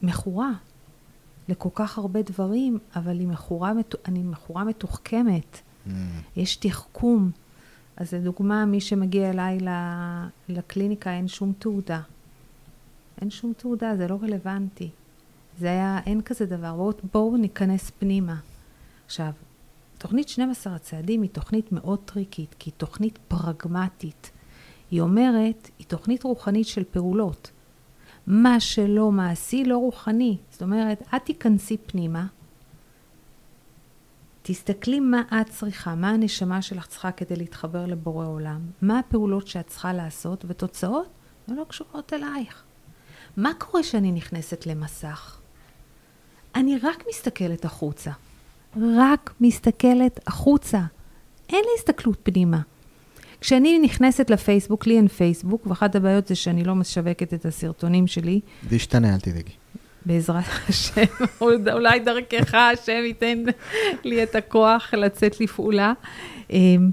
מכורה 0.02 0.52
לכל 1.50 1.70
כך 1.76 1.98
הרבה 1.98 2.22
דברים, 2.22 2.78
אבל 2.96 3.20
היא 3.20 3.28
מכורה, 3.28 3.72
אני 4.06 4.24
מכורה 4.24 4.64
מתוחכמת. 4.64 5.62
Mm. 5.88 5.90
יש 6.36 6.56
תחכום. 6.56 7.32
אז 7.98 8.14
לדוגמה, 8.14 8.66
מי 8.66 8.82
שמגיע 8.82 9.30
אליי 9.30 9.58
לקליניקה, 10.50 11.14
אין 11.14 11.28
שום 11.28 11.54
תעודה. 11.60 12.02
אין 13.22 13.30
שום 13.30 13.54
תעודה, 13.58 13.96
זה 13.98 14.08
לא 14.08 14.20
רלוונטי. 14.22 14.90
זה 15.60 15.68
היה, 15.68 16.00
אין 16.06 16.22
כזה 16.22 16.46
דבר. 16.46 16.74
בואו 16.76 16.94
בוא 17.14 17.38
ניכנס 17.38 17.92
פנימה. 18.00 18.36
עכשיו, 19.06 19.32
תוכנית 19.98 20.30
12 20.30 20.76
הצעדים 20.76 21.22
היא 21.22 21.30
תוכנית 21.30 21.72
מאוד 21.72 22.00
טריקית, 22.06 22.56
כי 22.60 22.70
היא 22.70 22.74
תוכנית 22.78 23.20
פרגמטית. 23.28 24.32
היא 24.92 25.02
אומרת, 25.02 25.70
היא 25.80 25.88
תוכנית 25.88 26.24
רוחנית 26.24 26.68
של 26.68 26.84
פעולות. 26.92 27.52
מה 28.28 28.60
שלא 28.60 29.12
מעשי, 29.12 29.66
לא 29.66 29.78
רוחני. 29.78 30.38
זאת 30.52 30.62
אומרת, 30.62 31.02
את 31.16 31.22
תיכנסי 31.26 31.78
פנימה, 31.78 32.28
תסתכלי 34.42 35.00
מה 35.00 35.22
את 35.42 35.50
צריכה, 35.50 35.96
מה 35.96 36.10
הנשמה 36.10 36.62
שלך 36.62 36.88
צריכה 36.88 37.12
כדי 37.12 37.36
להתחבר 37.36 37.86
לבורא 37.86 38.28
עולם, 38.28 38.62
מה 38.82 39.00
הפעולות 39.00 39.48
שאת 39.48 39.68
צריכה 39.68 39.94
לעשות, 39.94 40.46
ותוצאות 40.48 41.08
לא 41.48 41.64
קשורות 41.68 42.14
אלייך. 42.14 42.64
מה 43.38 43.52
קורה 43.58 43.84
כשאני 43.84 44.12
נכנסת 44.12 44.66
למסך? 44.66 45.43
אני 46.56 46.78
רק 46.84 47.04
מסתכלת 47.10 47.66
החוצה. 47.66 48.12
רק 48.98 49.34
מסתכלת 49.42 50.20
החוצה. 50.28 50.80
אין 51.50 51.60
לי 51.60 51.72
הסתכלות 51.78 52.18
פנימה. 52.24 52.60
כשאני 53.42 53.80
נכנסת 53.80 54.30
לפייסבוק, 54.30 54.88
לי 54.88 54.98
אין 54.98 55.08
פייסבוק, 55.08 55.68
ואחת 55.68 55.96
הבעיות 55.96 56.28
זה 56.28 56.36
שאני 56.36 56.64
לא 56.64 56.76
משווקת 56.76 57.34
את 57.34 57.46
הסרטונים 57.46 58.08
שלי. 58.08 58.40
זה 58.70 58.76
ישתנה, 58.76 59.14
אל 59.14 59.20
תדאגי. 59.20 59.52
בעזרת 60.06 60.44
השם, 60.70 61.02
אולי 61.42 62.00
דרכך 62.00 62.54
השם 62.54 63.02
ייתן 63.06 63.44
לי 64.04 64.24
את 64.24 64.36
הכוח 64.36 64.94
לצאת 64.94 65.42
לפעולה. 65.42 65.94
אמ, 66.50 66.92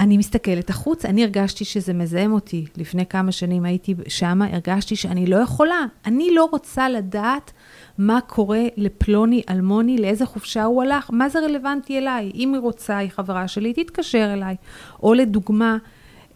אני 0.00 0.18
מסתכלת 0.18 0.70
החוץ, 0.70 1.04
אני 1.04 1.24
הרגשתי 1.24 1.64
שזה 1.64 1.92
מזהם 1.92 2.32
אותי. 2.32 2.64
לפני 2.76 3.06
כמה 3.06 3.32
שנים 3.32 3.64
הייתי 3.64 3.94
שמה, 4.08 4.46
הרגשתי 4.52 4.96
שאני 4.96 5.26
לא 5.26 5.36
יכולה. 5.36 5.84
אני 6.06 6.30
לא 6.34 6.48
רוצה 6.52 6.88
לדעת 6.88 7.52
מה 8.00 8.20
קורה 8.26 8.62
לפלוני 8.76 9.42
אלמוני, 9.48 9.98
לאיזה 9.98 10.26
חופשה 10.26 10.64
הוא 10.64 10.82
הלך, 10.82 11.10
מה 11.12 11.28
זה 11.28 11.38
רלוונטי 11.38 11.98
אליי. 11.98 12.32
אם 12.34 12.54
היא 12.54 12.60
רוצה, 12.60 12.96
היא 12.98 13.10
חברה 13.10 13.48
שלי, 13.48 13.72
תתקשר 13.72 14.30
אליי. 14.32 14.56
או 15.02 15.14
לדוגמה, 15.14 15.76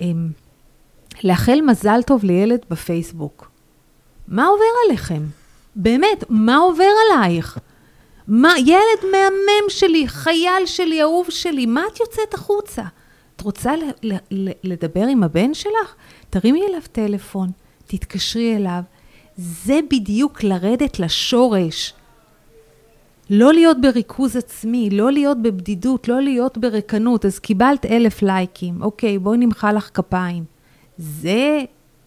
אמ, 0.01 0.29
לאחל 1.25 1.61
מזל 1.67 2.03
טוב 2.03 2.25
לילד 2.25 2.61
בפייסבוק. 2.71 3.51
מה 4.29 4.47
עובר 4.47 4.65
עליכם? 4.87 5.23
באמת, 5.77 6.25
מה 6.29 6.57
עובר 6.57 6.85
עלייך? 7.07 7.59
מה, 8.29 8.53
ילד 8.59 9.13
מהמם 9.13 9.69
שלי, 9.69 10.09
חייל 10.09 10.67
שלי, 10.67 11.03
אהוב 11.03 11.27
שלי, 11.31 11.67
מה 11.67 11.83
את 11.93 12.01
יוצאת 12.01 12.35
החוצה? 12.35 12.83
את 13.37 13.41
רוצה 13.41 13.77
ל- 13.77 14.13
ל- 14.13 14.17
ל- 14.31 14.53
לדבר 14.65 15.07
עם 15.07 15.23
הבן 15.23 15.55
שלך? 15.55 15.95
תרימי 16.31 16.63
אליו 16.69 16.81
טלפון, 16.93 17.51
תתקשרי 17.87 18.57
אליו. 18.57 18.83
זה 19.37 19.81
בדיוק 19.91 20.43
לרדת 20.43 20.99
לשורש. 20.99 21.95
לא 23.31 23.53
להיות 23.53 23.81
בריכוז 23.81 24.37
עצמי, 24.37 24.91
לא 24.91 25.13
להיות 25.13 25.43
בבדידות, 25.43 26.09
לא 26.09 26.21
להיות 26.21 26.59
ברקנות. 26.59 27.25
אז 27.25 27.39
קיבלת 27.39 27.87
אלף 27.87 28.23
לייקים, 28.23 28.83
אוקיי, 28.83 29.19
בואי 29.19 29.39
נמחא 29.39 29.67
לך 29.67 29.91
כפיים. 29.95 30.45
זה 30.99 31.61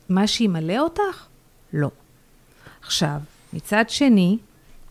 מה 0.10 0.28
שימלא 0.28 0.80
אותך? 0.80 1.26
לא. 1.74 1.90
עכשיו, 2.82 3.18
מצד 3.54 3.84
שני, 3.88 4.38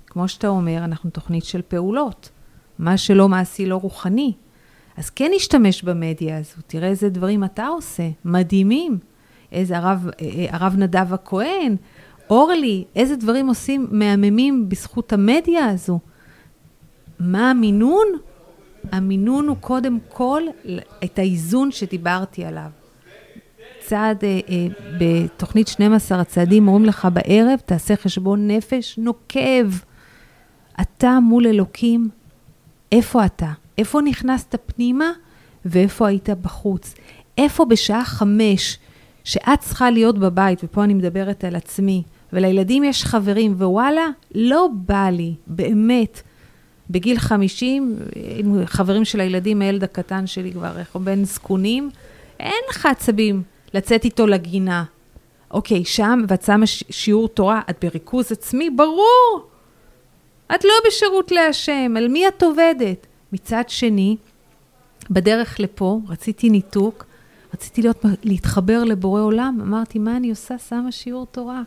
כמו 0.07 0.29
שאתה 0.29 0.49
אומר, 0.49 0.85
אנחנו 0.85 1.11
תוכנית 1.11 1.44
של 1.44 1.62
פעולות. 1.62 2.29
מה 2.79 2.96
שלא 2.96 3.29
מעשי 3.29 3.66
לא 3.66 3.77
רוחני. 3.77 4.33
אז 4.96 5.11
כן 5.11 5.31
נשתמש 5.35 5.83
במדיה 5.83 6.38
הזו, 6.38 6.57
תראה 6.66 6.88
איזה 6.88 7.09
דברים 7.09 7.44
אתה 7.44 7.66
עושה, 7.66 8.09
מדהימים. 8.25 8.99
איזה 9.53 9.79
הרב, 9.79 10.07
אה, 10.07 10.27
אה, 10.27 10.46
הרב 10.51 10.75
נדב 10.77 11.12
הכהן, 11.12 11.77
אורלי, 12.31 12.85
איזה 12.97 13.17
דברים 13.17 13.49
עושים 13.49 13.87
מהממים 13.91 14.69
בזכות 14.69 15.12
המדיה 15.12 15.69
הזו. 15.69 15.99
מה 17.21 17.51
המינון? 17.51 18.07
המינון 18.93 19.49
הוא 19.49 19.57
קודם 19.61 19.99
כל 20.09 20.43
את 21.05 21.19
האיזון 21.19 21.73
שדיברתי 21.73 22.45
עליו. 22.45 22.71
צעד 23.81 24.25
אה, 24.25 24.41
אה, 24.49 24.67
בתוכנית 24.99 25.69
12 25.69 26.21
הצעדים 26.21 26.69
אומרים 26.69 26.85
לך 26.85 27.09
בערב, 27.12 27.59
תעשה 27.67 27.97
חשבון 27.97 28.49
נפש 28.51 28.99
נוקב. 28.99 29.71
אתה 30.81 31.21
מול 31.21 31.47
אלוקים, 31.47 32.09
איפה 32.93 33.27
אתה? 33.27 33.53
איפה 33.79 34.01
נכנסת 34.01 34.57
פנימה 34.67 35.11
ואיפה 35.65 36.09
היית 36.09 36.31
בחוץ? 36.31 36.95
איפה 37.39 37.65
בשעה 37.65 38.05
חמש, 38.05 38.79
שאת 39.25 39.61
צריכה 39.61 39.91
להיות 39.91 40.19
בבית, 40.19 40.61
ופה 40.65 40.85
אני 40.85 40.95
מדברת 40.95 41.45
על 41.45 41.57
עצמי, 41.57 42.03
ולילדים 42.33 42.85
יש 42.85 43.05
חברים, 43.05 43.53
ווואלה, 43.53 44.09
לא 44.35 44.69
בא 44.73 45.09
לי, 45.12 45.35
באמת. 45.47 46.23
בגיל 46.91 47.19
50, 47.19 47.97
עם 48.37 48.67
חברים 48.67 49.05
של 49.05 49.21
הילדים, 49.21 49.62
הילד 49.62 49.85
הקטן 49.85 50.27
שלי 50.27 50.53
כבר, 50.53 50.79
איך 50.79 50.95
הוא 50.95 51.03
בן 51.03 51.25
זקונים, 51.25 51.91
אין 52.41 52.62
לך 52.71 52.87
עצבים 52.87 53.43
לצאת 53.75 54.05
איתו 54.05 54.27
לגינה. 54.27 54.85
אוקיי, 55.51 55.85
שם, 55.85 56.23
ואת 56.29 56.43
שמה 56.43 56.67
שיעור 56.67 57.29
תורה, 57.29 57.61
את 57.71 57.85
בריכוז 57.85 58.33
עצמי? 58.33 58.71
ברור! 58.71 59.49
את 60.55 60.65
לא 60.65 60.73
בשירות 60.87 61.33
להשם, 61.33 61.95
על 61.97 62.09
מי 62.09 62.29
את 62.29 62.43
עובדת? 62.43 63.07
מצד 63.33 63.62
שני, 63.69 64.17
בדרך 65.11 65.61
לפה, 65.61 66.01
רציתי 66.09 66.51
ניתוק, 66.51 67.05
רציתי 67.55 67.83
להיות, 67.83 68.05
להתחבר 68.25 68.85
לבורא 68.85 69.21
עולם, 69.21 69.59
אמרתי, 69.62 69.99
מה 69.99 70.17
אני 70.17 70.31
עושה? 70.31 70.59
שמה 70.59 70.93
שיעור 70.93 71.27
תורה. 71.27 71.62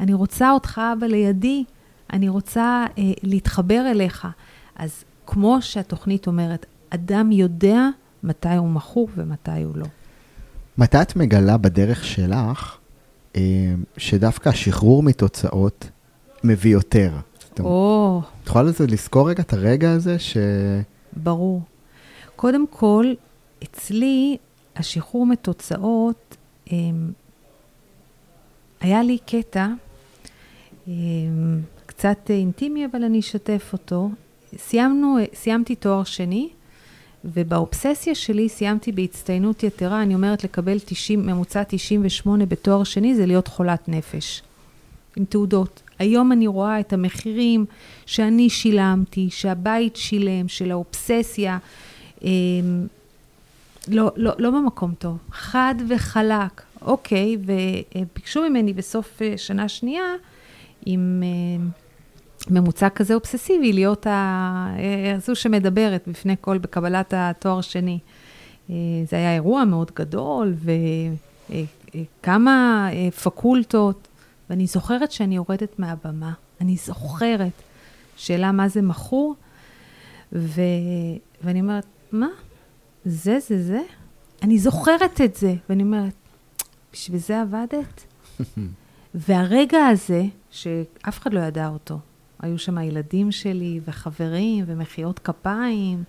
אני 0.00 0.14
רוצה 0.14 0.50
אותך, 0.50 0.80
אבא, 0.92 1.06
לידי, 1.06 1.64
אני 2.12 2.28
רוצה 2.28 2.86
אה, 2.98 3.12
להתחבר 3.22 3.86
אליך. 3.90 4.28
אז 4.76 5.04
כמו 5.26 5.62
שהתוכנית 5.62 6.26
אומרת, 6.26 6.66
אדם 6.90 7.32
יודע 7.32 7.88
מתי 8.22 8.54
הוא 8.54 8.68
מכור 8.68 9.08
ומתי 9.16 9.62
הוא 9.62 9.76
לא. 9.76 9.86
מתי 10.78 11.02
את 11.02 11.16
מגלה 11.16 11.56
בדרך 11.56 12.04
שלך 12.04 12.78
אה, 13.36 13.40
שדווקא 13.96 14.48
השחרור 14.48 15.02
מתוצאות 15.02 15.90
מביא 16.44 16.72
יותר? 16.72 17.12
או... 17.60 18.22
את 18.42 18.48
יכולה 18.48 18.70
לזכור 18.88 19.30
רגע 19.30 19.42
את 19.42 19.52
הרגע 19.52 19.92
הזה 19.92 20.18
ש... 20.18 20.36
ברור. 21.16 21.62
קודם 22.36 22.64
כל, 22.70 23.14
אצלי 23.62 24.36
השחרור 24.76 25.26
מתוצאות, 25.26 26.36
אה, 26.72 26.76
היה 28.80 29.02
לי 29.02 29.18
קטע 29.26 29.66
קצת 31.86 32.30
אינטימי, 32.30 32.86
אבל 32.86 33.04
אני 33.04 33.20
אשתף 33.20 33.70
אותו. 33.72 34.10
סיימנו, 34.56 35.16
סיימתי 35.34 35.74
תואר 35.74 36.04
שני, 36.04 36.48
ובאובססיה 37.24 38.14
שלי 38.14 38.48
סיימתי 38.48 38.92
בהצטיינות 38.92 39.62
יתרה, 39.62 40.02
אני 40.02 40.14
אומרת 40.14 40.44
לקבל 40.44 40.78
90, 40.84 41.26
ממוצע 41.26 41.62
98 41.68 42.46
בתואר 42.46 42.84
שני 42.84 43.14
זה 43.14 43.26
להיות 43.26 43.48
חולת 43.48 43.88
נפש, 43.88 44.42
עם 45.16 45.24
תעודות. 45.24 45.82
היום 45.98 46.32
אני 46.32 46.46
רואה 46.46 46.80
את 46.80 46.92
המחירים 46.92 47.64
שאני 48.06 48.50
שילמתי, 48.50 49.28
שהבית 49.30 49.96
שילם, 49.96 50.48
של 50.48 50.70
האובססיה. 50.70 51.58
אמ, 52.22 52.86
לא, 53.88 54.10
לא, 54.16 54.32
לא 54.38 54.50
במקום 54.50 54.94
טוב, 54.98 55.18
חד 55.30 55.74
וחלק. 55.88 56.62
אוקיי, 56.82 57.36
וביקשו 57.40 58.48
ממני 58.48 58.72
בסוף 58.72 59.22
אה, 59.22 59.34
שנה 59.36 59.68
שנייה, 59.68 60.04
עם 60.86 61.22
אה, 61.22 61.64
ממוצע 62.50 62.88
כזה 62.88 63.14
אובססיבי, 63.14 63.72
להיות 63.72 64.06
ה... 64.06 64.10
אה, 64.78 65.18
זו 65.18 65.36
שמדברת 65.36 66.08
בפני 66.08 66.36
כל, 66.40 66.58
בקבלת 66.58 67.14
התואר 67.16 67.60
שני. 67.60 67.98
זה 69.08 69.16
היה 69.16 69.34
אירוע 69.34 69.64
מאוד 69.64 69.90
גדול, 69.94 70.54
וכמה 72.20 72.88
פקולטות, 73.22 74.08
ואני 74.50 74.66
זוכרת 74.66 75.12
שאני 75.12 75.36
יורדת 75.36 75.78
מהבמה. 75.78 76.32
אני 76.60 76.76
זוכרת 76.76 77.62
שאלה 78.16 78.52
מה 78.52 78.68
זה 78.68 78.82
מכור, 78.82 79.34
ו... 80.32 80.60
ואני 81.44 81.60
אומרת, 81.60 81.86
מה? 82.12 82.28
זה, 83.04 83.38
זה, 83.40 83.62
זה? 83.62 83.80
אני 84.42 84.58
זוכרת 84.58 85.20
את 85.20 85.34
זה, 85.36 85.54
ואני 85.68 85.82
אומרת, 85.82 86.14
בשביל 86.92 87.18
זה 87.18 87.40
עבדת? 87.40 88.04
והרגע 89.16 89.86
הזה, 89.86 90.24
שאף 90.50 91.18
אחד 91.18 91.34
לא 91.34 91.40
ידע 91.40 91.68
אותו, 91.68 91.98
היו 92.40 92.58
שם 92.58 92.78
הילדים 92.78 93.32
שלי 93.32 93.80
וחברים 93.84 94.64
ומחיאות 94.68 95.18
כפיים, 95.18 96.04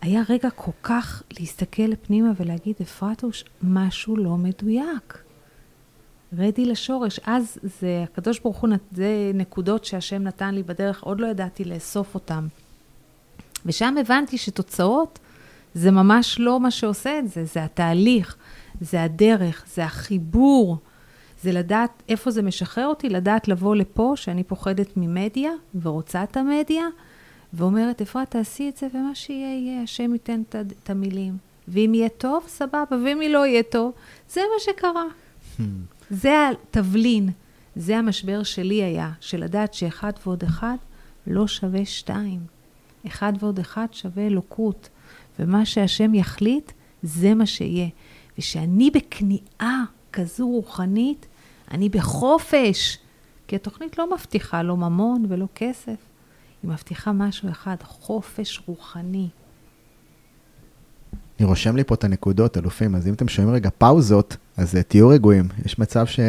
היה 0.00 0.22
רגע 0.28 0.50
כל 0.50 0.72
כך 0.82 1.22
להסתכל 1.38 1.96
פנימה 1.96 2.32
ולהגיד, 2.36 2.74
אפרטוש, 2.82 3.44
משהו 3.62 4.16
לא 4.16 4.36
מדויק. 4.36 5.24
רדי 6.38 6.64
לשורש. 6.64 7.20
אז 7.24 7.58
זה, 7.80 8.04
הקדוש 8.04 8.38
ברוך 8.38 8.60
הוא, 8.60 8.70
זה 8.92 9.30
נקודות 9.34 9.84
שהשם 9.84 10.22
נתן 10.22 10.54
לי 10.54 10.62
בדרך, 10.62 11.02
עוד 11.02 11.20
לא 11.20 11.26
ידעתי 11.26 11.64
לאסוף 11.64 12.14
אותן. 12.14 12.46
ושם 13.66 13.94
הבנתי 14.00 14.38
שתוצאות 14.38 15.18
זה 15.74 15.90
ממש 15.90 16.36
לא 16.40 16.60
מה 16.60 16.70
שעושה 16.70 17.18
את 17.18 17.28
זה, 17.28 17.44
זה 17.44 17.64
התהליך, 17.64 18.36
זה 18.80 19.02
הדרך, 19.02 19.64
זה 19.74 19.84
החיבור, 19.84 20.78
זה 21.44 21.52
לדעת 21.52 22.02
איפה 22.08 22.30
זה 22.30 22.42
משחרר 22.42 22.86
אותי, 22.86 23.08
לדעת 23.08 23.48
לבוא 23.48 23.76
לפה, 23.76 24.12
שאני 24.16 24.44
פוחדת 24.44 24.96
ממדיה 24.96 25.50
ורוצה 25.82 26.22
את 26.22 26.36
המדיה, 26.36 26.84
ואומרת, 27.52 28.02
אפרת, 28.02 28.30
תעשי 28.30 28.68
את 28.68 28.76
זה, 28.76 28.86
ומה 28.94 29.14
שיהיה, 29.14 29.58
יהיה, 29.58 29.82
השם 29.82 30.12
ייתן 30.12 30.42
את 30.82 30.90
המילים. 30.90 31.36
ואם 31.68 31.92
יהיה 31.94 32.08
טוב, 32.08 32.44
סבבה, 32.48 32.96
ואם 33.04 33.20
היא 33.20 33.30
לא 33.30 33.46
יהיה 33.46 33.62
טוב, 33.62 33.92
זה 34.30 34.40
מה 34.40 34.60
שקרה. 34.60 35.04
זה 36.10 36.48
התבלין, 36.48 37.30
זה 37.76 37.96
המשבר 37.98 38.42
שלי 38.42 38.82
היה, 38.82 39.10
של 39.20 39.44
לדעת 39.44 39.74
שאחד 39.74 40.12
ועוד 40.26 40.42
אחד 40.42 40.76
לא 41.26 41.46
שווה 41.46 41.84
שתיים. 41.84 42.40
אחד 43.06 43.32
ועוד 43.40 43.58
אחד 43.58 43.86
שווה 43.92 44.26
אלוקות. 44.26 44.88
ומה 45.38 45.66
שהשם 45.66 46.14
יחליט, 46.14 46.72
זה 47.02 47.34
מה 47.34 47.46
שיהיה. 47.46 47.88
ושאני 48.38 48.90
בכניעה 48.90 49.84
כזו 50.12 50.48
רוחנית, 50.48 51.26
אני 51.70 51.88
בחופש. 51.88 52.98
כי 53.48 53.56
התוכנית 53.56 53.98
לא 53.98 54.14
מבטיחה 54.14 54.62
לא 54.62 54.76
ממון 54.76 55.26
ולא 55.28 55.46
כסף, 55.54 55.96
היא 56.62 56.70
מבטיחה 56.70 57.12
משהו 57.12 57.50
אחד, 57.50 57.76
חופש 57.82 58.60
רוחני. 58.66 59.28
אני 61.38 61.46
רושם 61.46 61.76
לי 61.76 61.84
פה 61.84 61.94
את 61.94 62.04
הנקודות, 62.04 62.56
אלופים, 62.56 62.94
אז 62.94 63.08
אם 63.08 63.14
אתם 63.14 63.28
שומעים 63.28 63.54
רגע 63.54 63.70
פאוזות, 63.78 64.36
אז 64.56 64.74
uh, 64.74 64.82
תהיו 64.82 65.08
רגועים. 65.08 65.48
יש 65.64 65.78
מצב 65.78 66.06
ש... 66.06 66.20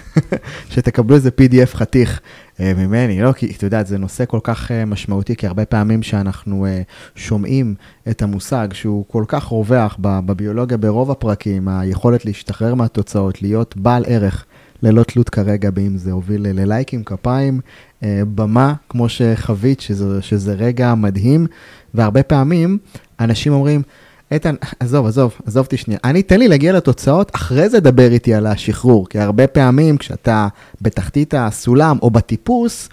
שתקבלו 0.70 1.16
איזה 1.16 1.30
PDF 1.40 1.76
חתיך 1.76 2.20
uh, 2.56 2.60
ממני, 2.76 3.22
לא? 3.22 3.32
כי 3.32 3.52
אתה 3.56 3.66
יודע, 3.66 3.84
זה 3.84 3.98
נושא 3.98 4.24
כל 4.26 4.40
כך 4.42 4.70
uh, 4.70 4.74
משמעותי, 4.86 5.36
כי 5.36 5.46
הרבה 5.46 5.64
פעמים 5.64 6.02
שאנחנו 6.02 6.66
שומעים 7.14 7.74
את 8.10 8.22
המושג 8.22 8.68
שהוא 8.72 9.04
כל 9.08 9.24
כך 9.28 9.44
רווח 9.44 9.96
בביולוגיה 10.00 10.76
ברוב 10.76 11.10
הפרקים, 11.10 11.68
היכולת 11.68 12.24
להשתחרר 12.24 12.74
מהתוצאות, 12.74 13.42
להיות 13.42 13.76
בעל 13.76 14.04
ערך. 14.06 14.46
ללא 14.82 15.02
תלות 15.02 15.28
כרגע 15.28 15.70
באם 15.70 15.96
זה 15.96 16.12
הוביל 16.12 16.46
ללייקים, 16.48 17.04
כפיים, 17.04 17.60
במה, 18.02 18.74
כמו 18.88 19.08
שחווית, 19.08 19.80
שזה, 19.80 20.22
שזה 20.22 20.54
רגע 20.54 20.94
מדהים, 20.94 21.46
והרבה 21.94 22.22
פעמים 22.22 22.78
אנשים 23.20 23.52
אומרים, 23.52 23.82
איתן, 24.30 24.54
עזוב, 24.80 25.06
עזוב, 25.06 25.34
עזוב 25.46 25.64
אותי 25.64 25.76
שנייה. 25.76 26.00
אני, 26.04 26.22
תן 26.22 26.38
לי 26.38 26.48
להגיע 26.48 26.72
לתוצאות, 26.72 27.30
אחרי 27.34 27.68
זה 27.68 27.80
דבר 27.80 28.12
איתי 28.12 28.34
על 28.34 28.46
השחרור. 28.46 29.08
כי 29.08 29.18
הרבה 29.18 29.46
פעמים 29.46 29.96
כשאתה 29.96 30.48
בתחתית 30.80 31.34
הסולם 31.34 31.98
או 32.02 32.10
בטיפוס, 32.10 32.88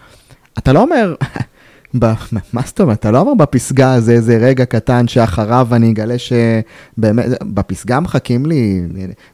אתה 0.57 0.73
לא 0.73 0.81
אומר, 0.81 1.15
מה 1.93 2.61
זאת 2.65 2.81
אומרת? 2.81 2.99
אתה 2.99 3.11
לא 3.11 3.19
אומר 3.19 3.33
בפסגה 3.33 3.93
הזה 3.93 4.11
איזה 4.11 4.37
רגע 4.37 4.65
קטן 4.65 5.07
שאחריו 5.07 5.67
אני 5.71 5.91
אגלה 5.91 6.15
שבאמת, 6.17 7.25
בפסגה 7.41 7.99
מחכים 7.99 8.45
לי 8.45 8.81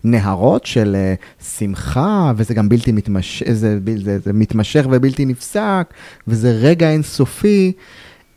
נהרות 0.03 0.65
של 0.65 0.95
אה, 0.95 1.13
שמחה, 1.57 2.31
וזה 2.35 2.53
גם 2.53 2.69
בלתי 2.69 2.91
מתמשך, 2.91 3.51
זה, 3.51 3.79
זה, 4.03 4.19
זה 4.19 4.33
מתמשך 4.33 4.85
ובלתי 4.91 5.25
נפסק, 5.25 5.93
וזה 6.27 6.51
רגע 6.51 6.89
אינסופי. 6.89 7.71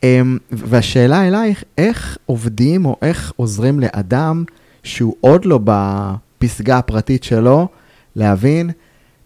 אמ, 0.03 0.37
והשאלה 0.51 1.27
אלייך, 1.27 1.63
איך 1.77 2.17
עובדים 2.25 2.85
או 2.85 2.95
איך 3.01 3.33
עוזרים 3.35 3.79
לאדם 3.79 4.43
שהוא 4.83 5.15
עוד 5.21 5.45
לא 5.45 5.59
בפסגה 5.63 6.77
הפרטית 6.77 7.23
שלו, 7.23 7.67
להבין 8.15 8.69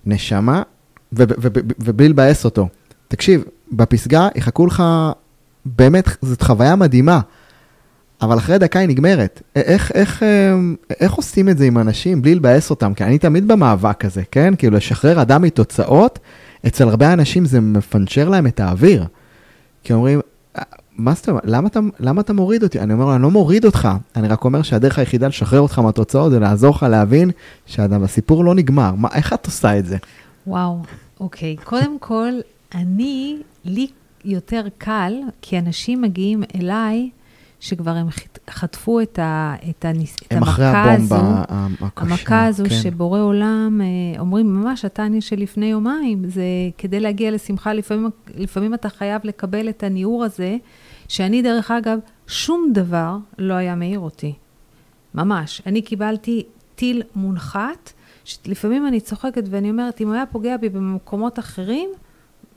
נשמה 0.06 0.62
ובלי 1.12 2.10
לבאס 2.10 2.46
אותו. 2.46 2.68
תקשיב, 3.08 3.44
בפסגה 3.72 4.28
יחכו 4.36 4.66
לך, 4.66 4.84
באמת, 5.66 6.10
זאת 6.22 6.42
חוויה 6.42 6.76
מדהימה, 6.76 7.20
אבל 8.22 8.38
אחרי 8.38 8.58
דקה 8.58 8.80
היא 8.80 8.90
נגמרת. 8.90 9.42
איך, 9.56 9.92
איך, 9.92 10.24
אמ, 10.24 10.76
איך 11.00 11.14
עושים 11.14 11.50
את 11.50 11.58
זה 11.58 11.66
עם 11.66 11.78
אנשים 11.78 12.22
בלי 12.22 12.36
לבאס 12.36 12.70
אותם? 12.70 12.94
כי 12.94 13.04
אני 13.04 13.18
תמיד 13.18 13.48
במאבק 13.48 14.06
הזה, 14.06 14.22
כן? 14.32 14.54
כאילו, 14.58 14.78
לשחרר 14.78 15.22
אדם 15.22 15.42
מתוצאות, 15.42 16.20
אצל 16.68 16.90
הרבה 16.90 17.14
אנשים 17.14 17.46
זה 17.46 17.62
מפנצ'ר 17.62 18.30
להם 18.30 18.48
את 18.48 18.60
האוויר. 18.60 19.06
כי 19.84 19.94
אומרים, 19.94 20.22
מה 20.98 21.14
זאת 21.14 21.30
אומרת, 21.30 21.44
למה 21.46 21.68
אתה, 21.68 21.80
למה 22.00 22.22
אתה 22.22 22.34
מוריד 22.34 22.64
אותי? 22.64 22.80
אני 22.80 22.94
אומר 22.94 23.16
אני 23.16 23.24
לא 23.24 23.32
מוריד 23.32 23.66
אותך, 23.66 23.90
אני 24.16 24.28
רק 24.28 24.46
אומר 24.46 24.62
שהדרך 24.62 25.00
היחידה 25.00 25.28
לשחרר 25.28 25.60
אותך 25.60 25.80
מהתוצאות 25.80 26.32
זה 26.32 26.40
לעזור 26.40 26.76
לך 26.76 26.84
להבין 26.84 27.32
שהסיפור 27.66 28.46
לא 28.46 28.56
נגמר. 28.56 28.92
מה, 28.92 29.08
איך 29.14 29.34
את 29.34 29.46
עושה 29.46 29.80
את 29.80 29.86
זה? 29.86 29.98
וואו, 30.48 30.82
אוקיי. 31.20 31.56
קודם 31.64 32.00
כל, 32.00 32.30
אני, 32.76 33.38
לי 33.66 33.88
יותר 34.26 34.64
קל, 34.78 35.14
כי 35.42 35.60
אנשים 35.60 36.02
מגיעים 36.02 36.44
אליי, 36.56 37.10
שכבר 37.60 37.92
הם 37.92 38.08
חטפו 38.50 39.02
את, 39.02 39.20
ה, 39.20 39.56
את, 39.70 39.86
הניס, 39.86 40.16
את 40.28 40.34
המכה 40.34 40.94
הזו, 40.94 41.16
הקשה, 41.16 42.06
המכה 42.06 42.46
הזו 42.46 42.64
כן. 42.70 42.76
שבורא 42.76 43.20
עולם, 43.20 43.82
אה, 43.82 44.20
אומרים 44.20 44.56
ממש, 44.56 44.86
התניא 44.86 45.22
שלפני 45.22 45.66
יומיים, 45.66 46.30
זה 46.30 46.44
כדי 46.78 47.00
להגיע 47.00 47.32
לשמחה, 47.32 47.74
לפעמים, 47.74 48.10
לפעמים 48.36 48.74
אתה 48.74 48.90
חייב 48.90 49.22
לקבל 49.24 49.70
את 49.70 49.84
הניעור 49.84 50.24
הזה, 50.24 50.58
שאני 51.08 51.42
דרך 51.42 51.72
אגב, 51.72 52.00
שום 52.28 52.70
דבר 52.74 53.18
לא 53.38 53.54
היה 53.54 53.76
מעיר 53.76 54.00
אותי. 54.00 54.34
ממש. 55.14 55.62
אני 55.66 55.82
קיבלתי 55.82 56.44
טיל 56.76 57.04
מונחת, 57.16 57.94
שלפעמים 58.26 58.88
אני 58.88 59.00
צוחקת 59.00 59.44
ואני 59.50 59.70
אומרת, 59.70 60.02
אם 60.02 60.08
הוא 60.08 60.16
היה 60.16 60.26
פוגע 60.26 60.58
בי 60.58 60.70
במקומות 60.70 61.40
אחרים, 61.40 61.90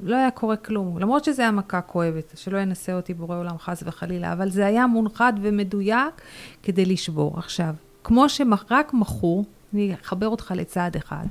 לא 0.03 0.17
היה 0.17 0.31
קורה 0.31 0.57
כלום. 0.57 0.99
למרות 0.99 1.25
שזו 1.25 1.43
הייתה 1.43 1.57
מכה 1.57 1.81
כואבת, 1.81 2.33
שלא 2.35 2.59
ינסה 2.59 2.93
אותי 2.93 3.15
בורא 3.15 3.39
עולם 3.39 3.59
חס 3.59 3.83
וחלילה, 3.87 4.33
אבל 4.33 4.51
זה 4.51 4.67
היה 4.67 4.87
מונחת 4.87 5.35
ומדויק 5.43 6.21
כדי 6.63 6.85
לשבור. 6.85 7.39
עכשיו, 7.39 7.75
כמו 8.05 8.29
שרק 8.29 8.95
מכור, 8.95 9.45
אני 9.75 9.95
אחבר 10.03 10.29
אותך 10.29 10.53
לצעד 10.57 10.97
אחד, 10.97 11.27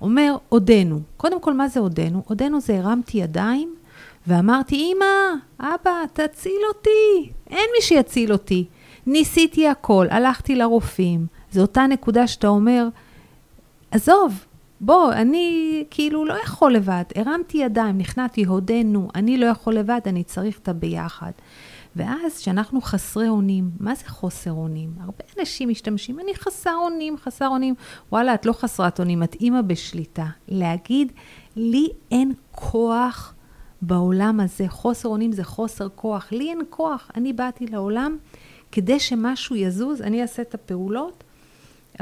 אומר, 0.00 0.36
עודנו. 0.48 1.00
קודם 1.16 1.40
כל, 1.40 1.54
מה 1.54 1.68
זה 1.68 1.80
עודנו? 1.80 2.22
עודנו 2.26 2.60
זה 2.60 2.78
הרמתי 2.78 3.18
ידיים 3.18 3.74
ואמרתי, 4.26 4.92
אמא, 4.92 5.34
אבא, 5.60 6.04
תציל 6.12 6.60
אותי. 6.68 7.32
אין 7.50 7.68
מי 7.76 7.82
שיציל 7.82 8.32
אותי. 8.32 8.64
ניסיתי 9.06 9.68
הכל, 9.68 10.06
הלכתי 10.10 10.56
לרופאים. 10.56 11.26
זו 11.52 11.60
אותה 11.60 11.86
נקודה 11.86 12.26
שאתה 12.26 12.48
אומר, 12.48 12.88
עזוב, 13.90 14.44
בוא, 14.80 15.12
אני 15.12 15.84
כאילו 15.90 16.24
לא 16.24 16.34
יכול 16.44 16.72
לבד. 16.72 17.04
הרמתי 17.14 17.58
ידיים, 17.58 17.98
נכנעתי, 17.98 18.44
הודינו, 18.44 19.08
אני 19.14 19.38
לא 19.38 19.46
יכול 19.46 19.74
לבד, 19.74 20.00
אני 20.06 20.24
צריך 20.24 20.58
את 20.58 20.68
הביחד. 20.68 21.30
ואז 21.96 22.38
כשאנחנו 22.38 22.80
חסרי 22.80 23.28
אונים, 23.28 23.70
מה 23.80 23.94
זה 23.94 24.04
חוסר 24.08 24.52
אונים? 24.52 24.90
הרבה 25.00 25.24
אנשים 25.38 25.68
משתמשים, 25.68 26.20
אני 26.20 26.34
חסר 26.34 26.74
אונים, 26.74 27.16
חסר 27.16 27.48
אונים. 27.48 27.74
וואלה, 28.12 28.34
את 28.34 28.46
לא 28.46 28.52
חסרת 28.52 29.00
אונים, 29.00 29.22
את 29.22 29.34
אימא 29.34 29.62
בשליטה. 29.62 30.26
להגיד, 30.48 31.12
לי 31.56 31.88
אין 32.10 32.32
כוח 32.50 33.34
בעולם 33.82 34.40
הזה. 34.40 34.68
חוסר 34.68 35.08
אונים 35.08 35.32
זה 35.32 35.44
חוסר 35.44 35.88
כוח. 35.94 36.32
לי 36.32 36.50
אין 36.50 36.60
כוח. 36.70 37.10
אני 37.16 37.32
באתי 37.32 37.66
לעולם 37.66 38.16
כדי 38.72 39.00
שמשהו 39.00 39.56
יזוז, 39.56 40.02
אני 40.02 40.22
אעשה 40.22 40.42
את 40.42 40.54
הפעולות, 40.54 41.24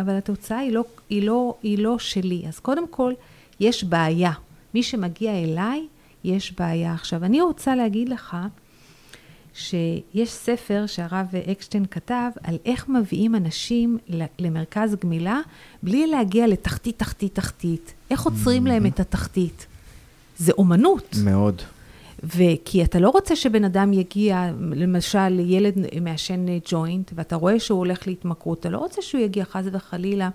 אבל 0.01 0.17
התוצאה 0.17 0.59
היא 0.59 0.73
לא, 0.73 0.85
היא 1.11 1.23
לא, 1.23 1.55
היא 1.63 1.79
לא 1.79 1.99
שלי. 1.99 2.43
אז 2.49 2.59
קודם 2.59 2.89
כל, 2.89 3.13
יש 3.61 3.85
בעיה. 3.85 4.33
מי 4.75 4.83
שמגיע 4.83 5.33
אליי, 5.33 5.87
יש 6.25 6.53
בעיה. 6.59 6.95
עכשיו, 6.95 7.25
אני 7.25 7.41
רוצה 7.41 7.75
להגיד 7.75 8.09
לך 8.09 8.37
שיש 9.55 10.31
ספר 10.31 10.85
שהרב 10.87 11.27
אקשטיין 11.53 11.87
כתב 11.91 12.31
על 12.43 12.57
איך 12.65 12.89
מביאים 12.89 13.35
אנשים 13.35 13.99
למרכז 14.39 14.95
גמילה 14.95 15.41
בלי 15.83 16.07
להגיע 16.07 16.47
לתחתית, 16.47 16.99
תחתית, 16.99 17.35
תחתית. 17.35 17.95
איך 18.11 18.23
עוצרים 18.23 18.67
להם 18.67 18.87
את 18.87 19.01
התחתית? 19.01 19.67
זה 20.37 20.53
אומנות. 20.53 21.17
מאוד. 21.25 21.63
וכי 22.25 22.85
אתה 22.85 22.99
לא 22.99 23.11
רוצה 23.11 23.37
שבן 23.37 23.65
אדם 23.65 23.93
יגיע, 23.93 24.51
למשל, 24.61 25.41
ילד 25.41 25.75
מעשן 26.01 26.47
ג'וינט, 26.71 27.11
ואתה 27.15 27.37
רואה 27.37 27.61
שהוא 27.61 27.79
הולך 27.79 28.07
להתמכרות, 28.07 28.61
אתה 28.61 28.69
לא 28.69 28.79
רוצה 28.79 29.03
שהוא 29.03 29.21
יגיע 29.21 29.45
חס 29.45 29.65
וחלילה 29.73 30.31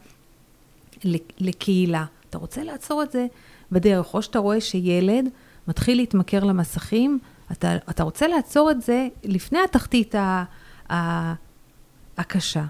לקהילה. 1.40 2.06
אתה 2.30 2.38
רוצה 2.38 2.64
לעצור 2.64 3.04
את 3.04 3.12
זה 3.12 3.26
בדרך. 3.72 4.14
או 4.14 4.22
שאתה 4.22 4.40
רואה 4.40 4.62
שילד 4.62 5.30
מתחיל 5.68 5.98
להתמכר 5.98 6.44
למסכים, 6.44 7.20
אתה, 7.52 7.76
אתה 7.90 8.04
רוצה 8.04 8.28
לעצור 8.28 8.72
את 8.72 8.82
זה 8.82 9.08
לפני 9.24 9.60
התחתית 9.60 10.16
ה, 10.16 10.44
ה, 10.90 11.34
הקשה. 12.18 12.66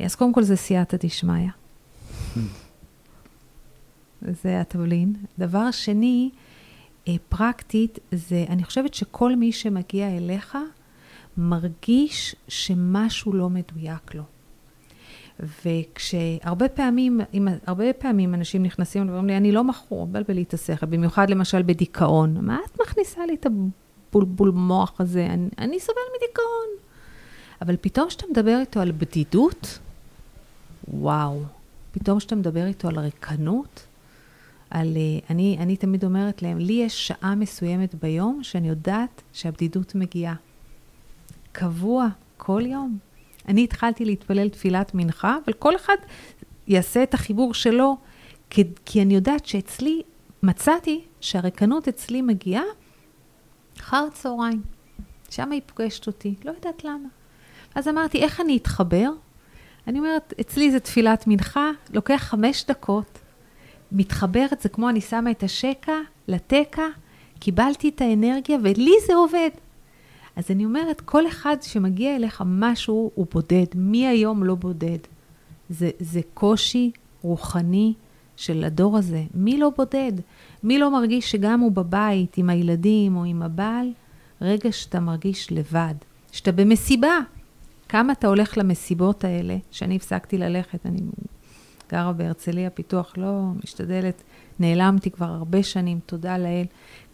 אז 0.00 0.14
קודם 0.14 0.32
כל 0.32 0.42
זה 0.42 0.56
סייעתא 0.56 0.96
דשמיא. 1.00 1.48
זה 4.42 4.60
התבלין. 4.60 5.14
דבר 5.38 5.70
שני, 5.70 6.30
פרקטית, 7.28 7.98
זה, 8.12 8.44
אני 8.48 8.64
חושבת 8.64 8.94
שכל 8.94 9.36
מי 9.36 9.52
שמגיע 9.52 10.16
אליך 10.16 10.58
מרגיש 11.36 12.36
שמשהו 12.48 13.32
לא 13.32 13.50
מדויק 13.50 14.14
לו. 14.14 14.22
וכשהרבה 15.40 16.68
פעמים, 16.68 17.20
אם, 17.34 17.48
הרבה 17.66 17.92
פעמים 17.92 18.34
אנשים 18.34 18.62
נכנסים 18.62 19.02
ואומרים 19.02 19.26
לי, 19.26 19.36
אני 19.36 19.52
לא 19.52 19.64
מכור, 19.64 20.06
מבלבל 20.06 20.34
לי 20.34 20.42
את 20.42 20.54
השכל, 20.54 20.86
במיוחד 20.86 21.30
למשל 21.30 21.62
בדיכאון. 21.62 22.46
מה 22.46 22.58
את 22.66 22.80
מכניסה 22.80 23.26
לי 23.26 23.34
את 23.34 23.46
הבולבול 23.46 24.50
מוח 24.50 25.00
הזה? 25.00 25.26
אני, 25.26 25.48
אני 25.58 25.80
סובל 25.80 26.00
מדיכאון. 26.16 26.68
אבל 27.62 27.76
פתאום 27.80 28.08
כשאתה 28.08 28.26
מדבר 28.30 28.58
איתו 28.60 28.80
על 28.80 28.92
בדידות, 28.92 29.78
וואו. 30.88 31.42
פתאום 31.92 32.18
כשאתה 32.18 32.36
מדבר 32.36 32.66
איתו 32.66 32.88
על 32.88 32.98
ריקנות, 32.98 33.86
על... 34.72 34.96
אה, 34.96 35.18
אני, 35.30 35.56
אני 35.60 35.76
תמיד 35.76 36.04
אומרת 36.04 36.42
להם, 36.42 36.58
לי 36.58 36.72
יש 36.72 37.06
שעה 37.08 37.34
מסוימת 37.34 37.94
ביום 37.94 38.40
שאני 38.42 38.68
יודעת 38.68 39.22
שהבדידות 39.32 39.94
מגיעה. 39.94 40.34
קבוע, 41.52 42.08
כל 42.36 42.62
יום. 42.66 42.98
אני 43.48 43.64
התחלתי 43.64 44.04
להתפלל 44.04 44.48
תפילת 44.48 44.94
מנחה, 44.94 45.36
אבל 45.44 45.52
כל 45.52 45.76
אחד 45.76 45.96
יעשה 46.66 47.02
את 47.02 47.14
החיבור 47.14 47.54
שלו, 47.54 47.96
כי, 48.50 48.64
כי 48.84 49.02
אני 49.02 49.14
יודעת 49.14 49.46
שאצלי, 49.46 50.02
מצאתי 50.42 51.00
שהרקנות 51.20 51.88
אצלי 51.88 52.22
מגיעה 52.22 52.64
אחר 53.80 54.06
הצהריים. 54.10 54.62
שם 55.30 55.52
היא 55.52 55.62
פוגשת 55.66 56.06
אותי, 56.06 56.34
לא 56.44 56.50
יודעת 56.50 56.84
למה. 56.84 57.08
אז 57.74 57.88
אמרתי, 57.88 58.22
איך 58.22 58.40
אני 58.40 58.56
אתחבר? 58.56 59.10
אני 59.86 59.98
אומרת, 59.98 60.34
אצלי 60.40 60.70
זה 60.70 60.80
תפילת 60.80 61.24
מנחה, 61.26 61.70
לוקח 61.90 62.16
חמש 62.16 62.64
דקות, 62.68 63.18
מתחברת, 63.92 64.60
זה 64.60 64.68
כמו 64.68 64.88
אני 64.88 65.00
שמה 65.00 65.30
את 65.30 65.42
השקע 65.42 65.92
לתקע, 66.28 66.86
קיבלתי 67.38 67.88
את 67.88 68.00
האנרגיה, 68.00 68.58
ולי 68.62 68.94
זה 69.06 69.14
עובד. 69.14 69.50
אז 70.36 70.50
אני 70.50 70.64
אומרת, 70.64 71.00
כל 71.00 71.26
אחד 71.26 71.56
שמגיע 71.62 72.16
אליך 72.16 72.42
משהו, 72.46 73.10
הוא 73.14 73.26
בודד. 73.32 73.66
מי 73.74 74.06
היום 74.06 74.44
לא 74.44 74.54
בודד? 74.54 74.98
זה, 75.70 75.90
זה 76.00 76.20
קושי 76.34 76.90
רוחני 77.22 77.92
של 78.36 78.64
הדור 78.64 78.98
הזה. 78.98 79.24
מי 79.34 79.58
לא 79.58 79.72
בודד? 79.76 80.12
מי 80.62 80.78
לא 80.78 80.90
מרגיש 80.90 81.30
שגם 81.30 81.60
הוא 81.60 81.72
בבית, 81.72 82.38
עם 82.38 82.50
הילדים 82.50 83.16
או 83.16 83.24
עם 83.24 83.42
הבעל, 83.42 83.92
רגע 84.40 84.72
שאתה 84.72 85.00
מרגיש 85.00 85.52
לבד, 85.52 85.94
שאתה 86.32 86.52
במסיבה. 86.52 87.18
כמה 87.88 88.12
אתה 88.12 88.26
הולך 88.26 88.58
למסיבות 88.58 89.24
האלה, 89.24 89.56
שאני 89.70 89.96
הפסקתי 89.96 90.38
ללכת, 90.38 90.86
אני 90.86 91.00
גרה 91.92 92.12
בהרצליה 92.12 92.70
פיתוח, 92.70 93.12
לא 93.16 93.42
משתדלת, 93.64 94.22
נעלמתי 94.58 95.10
כבר 95.10 95.26
הרבה 95.26 95.62
שנים, 95.62 96.00
תודה 96.06 96.38
לאל. 96.38 96.64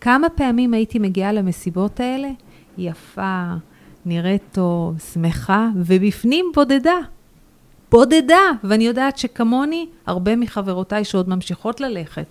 כמה 0.00 0.28
פעמים 0.28 0.74
הייתי 0.74 0.98
מגיעה 0.98 1.32
למסיבות 1.32 2.00
האלה? 2.00 2.28
יפה, 2.78 3.44
נראית 4.06 4.42
טוב, 4.52 4.98
שמחה, 5.12 5.68
ובפנים 5.76 6.46
בודדה. 6.54 6.98
בודדה, 7.90 8.40
ואני 8.64 8.84
יודעת 8.84 9.18
שכמוני, 9.18 9.86
הרבה 10.06 10.36
מחברותיי 10.36 11.04
שעוד 11.04 11.28
ממשיכות 11.28 11.80
ללכת. 11.80 12.26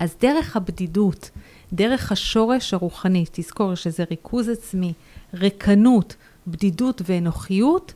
אז 0.00 0.16
דרך 0.20 0.56
הבדידות, 0.56 1.30
דרך 1.72 2.12
השורש 2.12 2.74
הרוחני, 2.74 3.24
תזכור 3.32 3.74
שזה 3.74 4.04
ריכוז 4.10 4.48
עצמי, 4.48 4.92
ריקנות, 5.34 6.16
בדידות 6.46 7.02
ואנוכיות, 7.04 7.94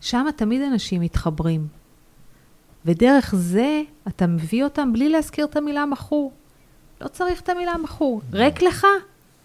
שם 0.00 0.26
תמיד 0.36 0.62
אנשים 0.62 1.00
מתחברים. 1.00 1.66
ודרך 2.86 3.34
זה 3.34 3.82
אתה 4.08 4.26
מביא 4.26 4.64
אותם 4.64 4.92
בלי 4.92 5.08
להזכיר 5.08 5.44
את 5.44 5.56
המילה 5.56 5.86
מכור. 5.86 6.32
לא 7.00 7.08
צריך 7.08 7.40
את 7.40 7.48
המילה 7.48 7.76
מכור. 7.76 8.20
ריק 8.32 8.62
לך, 8.62 8.86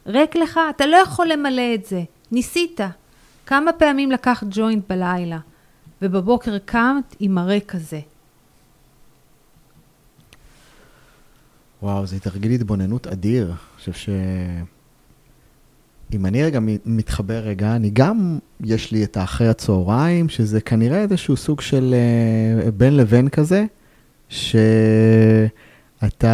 ריק 0.05 0.35
לך, 0.35 0.59
אתה 0.69 0.85
לא 0.85 0.97
יכול 0.97 1.27
למלא 1.27 1.75
את 1.75 1.85
זה. 1.85 2.03
ניסית. 2.31 2.79
כמה 3.45 3.73
פעמים 3.73 4.11
לקחת 4.11 4.47
ג'וינט 4.49 4.83
בלילה, 4.89 5.39
ובבוקר 6.01 6.57
קמת 6.57 7.15
עם 7.19 7.37
הריק 7.37 7.75
הזה. 7.75 7.99
וואו, 11.81 12.05
זה 12.05 12.19
תרגיל 12.19 12.51
התבוננות 12.51 13.07
אדיר. 13.07 13.47
אני 13.47 13.55
חושב 13.77 13.93
ש... 13.93 14.09
אם 16.13 16.25
אני 16.25 16.43
רגע 16.43 16.59
מתחבר 16.85 17.39
רגע, 17.39 17.75
אני 17.75 17.89
גם, 17.89 18.39
יש 18.63 18.91
לי 18.91 19.03
את 19.03 19.17
האחרי 19.17 19.47
הצהריים, 19.47 20.29
שזה 20.29 20.61
כנראה 20.61 21.01
איזשהו 21.01 21.37
סוג 21.37 21.61
של 21.61 21.95
uh, 22.67 22.71
בין 22.71 22.97
לבין 22.97 23.29
כזה, 23.29 23.65
שאתה 24.29 24.73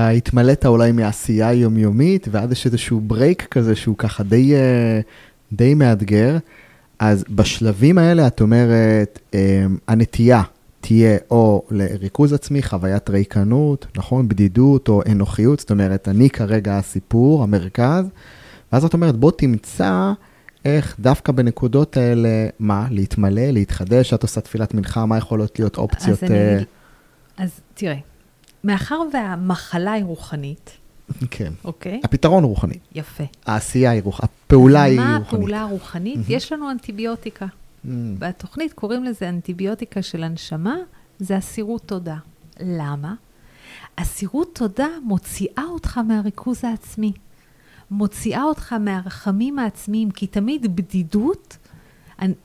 התמלאת 0.09 0.65
אולי 0.65 0.91
מעשייה 0.91 1.53
יומיומית, 1.53 2.27
ואז 2.31 2.51
יש 2.51 2.65
איזשהו 2.65 3.01
ברייק 3.01 3.47
כזה 3.51 3.75
שהוא 3.75 3.97
ככה 3.97 4.23
די, 4.23 4.53
uh, 4.53 5.55
די 5.55 5.73
מאתגר. 5.73 6.37
אז 6.99 7.25
בשלבים 7.29 7.97
האלה 7.97 8.27
את 8.27 8.41
אומרת, 8.41 9.19
um, 9.31 9.35
הנטייה 9.87 10.41
תהיה 10.81 11.17
או 11.31 11.63
לריכוז 11.71 12.33
עצמי, 12.33 12.63
חוויית 12.63 13.09
ריקנות, 13.09 13.87
נכון? 13.97 14.27
בדידות 14.27 14.87
או 14.87 15.01
אנוכיות, 15.11 15.59
זאת 15.59 15.71
אומרת, 15.71 16.07
אני 16.07 16.29
כרגע 16.29 16.77
הסיפור, 16.77 17.43
המרכז. 17.43 18.05
ואז 18.71 18.85
את 18.85 18.93
אומרת, 18.93 19.15
בוא 19.15 19.31
תמצא 19.31 20.13
איך 20.65 20.95
דווקא 20.99 21.31
בנקודות 21.31 21.97
האלה, 21.97 22.49
מה, 22.59 22.87
להתמלא, 22.91 23.41
להתחדש, 23.41 24.13
את 24.13 24.23
עושה 24.23 24.41
תפילת 24.41 24.73
מנחה, 24.73 25.05
מה 25.05 25.17
יכולות 25.17 25.59
להיות 25.59 25.77
אופציות? 25.77 26.23
אז, 26.23 26.31
אני, 26.31 26.63
uh... 26.63 26.65
אז 27.37 27.59
תראה, 27.73 27.97
מאחר 28.63 28.99
והמחלה 29.13 29.91
היא 29.91 30.03
רוחנית, 30.03 30.71
כן. 31.31 31.53
אוקיי? 31.63 32.01
הפתרון 32.03 32.43
הוא 32.43 32.49
רוחני. 32.49 32.77
יפה. 32.95 33.23
העשייה 33.45 33.91
היא 33.91 34.01
רוחנית, 34.03 34.31
הפעולה 34.45 34.83
היא 34.83 34.99
רוחנית. 34.99 35.21
מה 35.21 35.27
הפעולה 35.27 35.61
הרוחנית? 35.61 36.15
Mm-hmm. 36.15 36.33
יש 36.33 36.51
לנו 36.51 36.71
אנטיביוטיקה. 36.71 37.45
Mm-hmm. 37.45 37.89
בתוכנית 38.19 38.73
קוראים 38.73 39.03
לזה 39.03 39.29
אנטיביוטיקה 39.29 40.01
של 40.01 40.23
הנשמה, 40.23 40.75
זה 41.19 41.37
אסירות 41.37 41.81
תודה. 41.85 42.17
למה? 42.59 43.13
אסירות 43.95 44.55
תודה 44.55 44.87
מוציאה 45.03 45.63
אותך 45.69 45.97
מהריכוז 45.97 46.63
העצמי. 46.63 47.11
מוציאה 47.91 48.43
אותך 48.43 48.73
מהרחמים 48.73 49.59
העצמיים, 49.59 50.11
כי 50.11 50.27
תמיד 50.27 50.75
בדידות, 50.75 51.57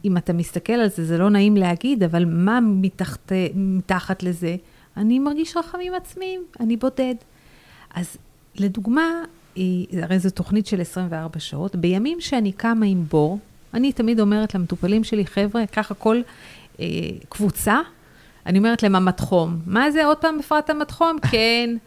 אם 0.05 0.17
אתה 0.17 0.33
מסתכל 0.33 0.73
על 0.73 0.89
זה, 0.89 1.05
זה 1.05 1.19
לא 1.19 1.31
נעים 1.31 1.57
להגיד, 1.57 2.03
אבל 2.03 2.25
מה 2.25 2.61
מתחת, 2.63 3.33
מתחת 3.55 4.23
לזה? 4.23 4.57
אני 4.97 5.19
מרגיש 5.19 5.57
רחמים 5.57 5.95
עצמיים, 5.95 6.43
אני 6.61 6.77
בודד. 6.77 7.15
אז 7.95 8.17
לדוגמה, 8.55 9.23
הרי 10.03 10.19
זו 10.19 10.31
תוכנית 10.31 10.67
של 10.67 10.81
24 10.81 11.41
שעות, 11.41 11.77
בימים 11.77 12.21
שאני 12.21 12.53
קמה 12.53 12.87
עם 12.87 13.05
בור, 13.11 13.39
אני 13.75 13.93
תמיד 13.93 14.21
אומרת 14.21 14.55
למטופלים 14.55 15.05
שלי, 15.05 15.27
חבר'ה, 15.27 15.67
ככה 15.67 15.95
כל 15.95 16.21
אה, 16.81 16.87
קבוצה, 17.29 17.81
אני 18.47 18.59
אומרת 18.59 18.83
להם, 18.83 18.95
המתחום. 18.95 19.59
מה 19.67 19.91
זה, 19.91 20.05
עוד 20.05 20.17
פעם 20.17 20.39
בפרט 20.39 20.71
המתחום? 20.71 21.17
כן. 21.31 21.71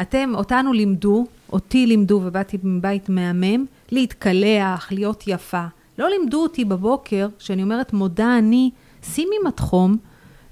אתם, 0.00 0.32
אותנו 0.34 0.72
לימדו, 0.72 1.26
אותי 1.52 1.86
לימדו, 1.86 2.20
ובאתי 2.24 2.58
מבית 2.62 3.08
מהמם, 3.08 3.64
להתקלח, 3.92 4.92
להיות 4.92 5.24
יפה. 5.26 5.64
לא 5.98 6.08
לימדו 6.08 6.42
אותי 6.42 6.64
בבוקר, 6.64 7.28
שאני 7.38 7.62
אומרת, 7.62 7.92
מודה 7.92 8.38
אני, 8.38 8.70
שימי 9.02 9.36
מתחום, 9.46 9.96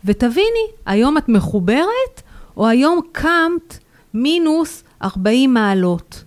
ותביני, 0.04 0.66
היום 0.86 1.18
את 1.18 1.28
מחוברת, 1.28 2.22
או 2.56 2.68
היום 2.68 3.00
קמת 3.12 3.78
מינוס 4.14 4.84
40 5.02 5.54
מעלות. 5.54 6.24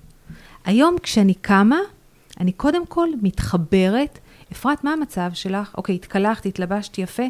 היום 0.66 0.96
כשאני 1.04 1.34
קמה, 1.34 1.80
אני 2.40 2.52
קודם 2.52 2.86
כל 2.86 3.08
מתחברת. 3.22 4.20
אפרת, 4.52 4.84
מה 4.84 4.94
המצב 4.94 5.30
שלך? 5.34 5.76
אוקיי, 5.78 5.96
התקלחת, 5.96 6.46
התלבשת 6.46 6.98
יפה. 6.98 7.24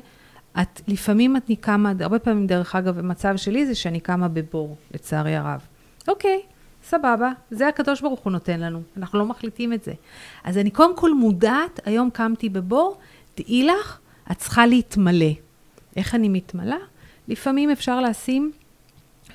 את, 0.62 0.82
לפעמים 0.88 1.38
את 1.38 1.52
קמה, 1.60 1.92
הרבה 2.00 2.20
פעמים 2.20 2.48
דרך 2.48 2.76
אגב, 2.76 3.00
המצב 3.00 3.38
שלי 3.38 3.66
זה 3.66 3.76
שאני 3.76 4.00
קמה 4.00 4.28
בבור, 4.28 4.78
לצערי 4.94 5.36
הרב. 5.36 5.62
אוקיי, 6.08 6.42
סבבה, 6.84 7.32
זה 7.52 7.68
הקדוש 7.68 8.02
ברוך 8.02 8.20
הוא 8.20 8.32
נותן 8.32 8.60
לנו, 8.60 8.82
אנחנו 8.98 9.20
לא 9.20 9.26
מחליטים 9.26 9.74
את 9.74 9.84
זה. 9.84 9.94
אז 10.44 10.58
אני 10.58 10.72
קודם 10.72 10.98
כל 10.98 11.14
מודעת, 11.14 11.80
היום 11.86 12.10
קמתי 12.10 12.50
בבור, 12.50 12.98
דעי 13.38 13.64
לך, 13.64 14.00
את 14.32 14.38
צריכה 14.38 14.66
להתמלא. 14.66 15.32
איך 15.96 16.16
אני 16.16 16.30
מתמלאה? 16.30 16.78
לפעמים 17.28 17.70
אפשר 17.70 18.02
לשים 18.02 18.52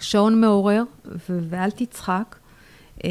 שעון 0.01 0.41
מעורר, 0.41 0.83
ו- 1.05 1.41
ואל 1.49 1.71
תצחק. 1.71 2.37
אמ, 3.05 3.11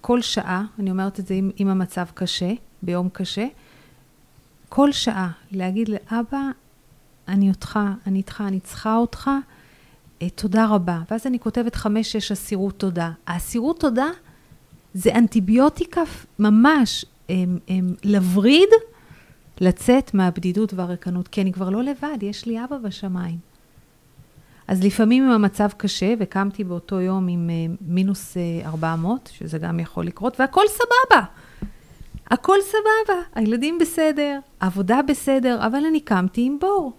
כל 0.00 0.22
שעה, 0.22 0.64
אני 0.78 0.90
אומרת 0.90 1.20
את 1.20 1.26
זה 1.26 1.34
אם, 1.34 1.50
אם 1.60 1.68
המצב 1.68 2.06
קשה, 2.14 2.52
ביום 2.82 3.08
קשה, 3.08 3.46
כל 4.68 4.92
שעה 4.92 5.30
להגיד 5.52 5.88
לאבא, 5.88 6.42
אני 7.28 7.48
אותך, 7.48 7.78
אני 8.06 8.18
איתך, 8.18 8.44
אני 8.46 8.60
צריכה 8.60 8.96
אותך, 8.96 9.30
תודה 10.34 10.66
רבה. 10.66 11.00
ואז 11.10 11.26
אני 11.26 11.38
כותבת 11.38 11.74
חמש-שש 11.74 12.32
אסירות 12.32 12.78
תודה. 12.78 13.10
האסירות 13.26 13.80
תודה 13.80 14.06
זה 14.94 15.14
אנטיביוטיקה 15.14 16.02
ממש 16.38 17.04
הם, 17.28 17.58
הם, 17.68 17.94
לווריד 18.04 18.68
לצאת 19.60 20.14
מהבדידות 20.14 20.74
והריקנות, 20.74 21.28
כי 21.28 21.42
אני 21.42 21.52
כבר 21.52 21.70
לא 21.70 21.82
לבד, 21.82 22.18
יש 22.22 22.46
לי 22.46 22.64
אבא 22.64 22.78
בשמיים. 22.78 23.38
אז 24.68 24.84
לפעמים 24.84 25.24
אם 25.24 25.30
המצב 25.30 25.68
קשה, 25.76 26.14
וקמתי 26.18 26.64
באותו 26.64 27.00
יום 27.00 27.28
עם 27.28 27.50
uh, 27.50 27.76
מינוס 27.80 28.36
uh, 28.64 28.66
400, 28.66 29.30
שזה 29.32 29.58
גם 29.58 29.80
יכול 29.80 30.06
לקרות, 30.06 30.40
והכל 30.40 30.62
סבבה. 30.68 31.24
הכל 32.30 32.56
סבבה, 32.62 33.20
הילדים 33.34 33.78
בסדר, 33.78 34.38
העבודה 34.60 35.00
בסדר, 35.08 35.66
אבל 35.66 35.84
אני 35.86 36.00
קמתי 36.00 36.46
עם 36.46 36.58
בור. 36.60 36.92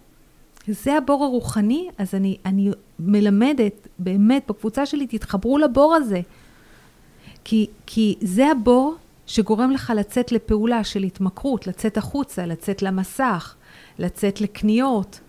זה 0.67 0.97
הבור 0.97 1.23
הרוחני, 1.23 1.89
אז 1.97 2.15
אני, 2.15 2.37
אני 2.45 2.71
מלמדת, 2.99 3.87
באמת, 3.99 4.43
בקבוצה 4.47 4.85
שלי, 4.85 5.07
תתחברו 5.07 5.57
לבור 5.57 5.95
הזה. 5.95 6.21
כי, 7.43 7.67
כי 7.85 8.15
זה 8.21 8.51
הבור 8.51 8.95
שגורם 9.25 9.71
לך 9.71 9.93
לצאת 9.95 10.31
לפעולה 10.31 10.83
של 10.83 11.03
התמכרות, 11.03 11.67
לצאת 11.67 11.97
החוצה, 11.97 12.45
לצאת 12.45 12.81
למסך, 12.81 13.55
לצאת 13.99 14.41
לקניות. 14.41 15.19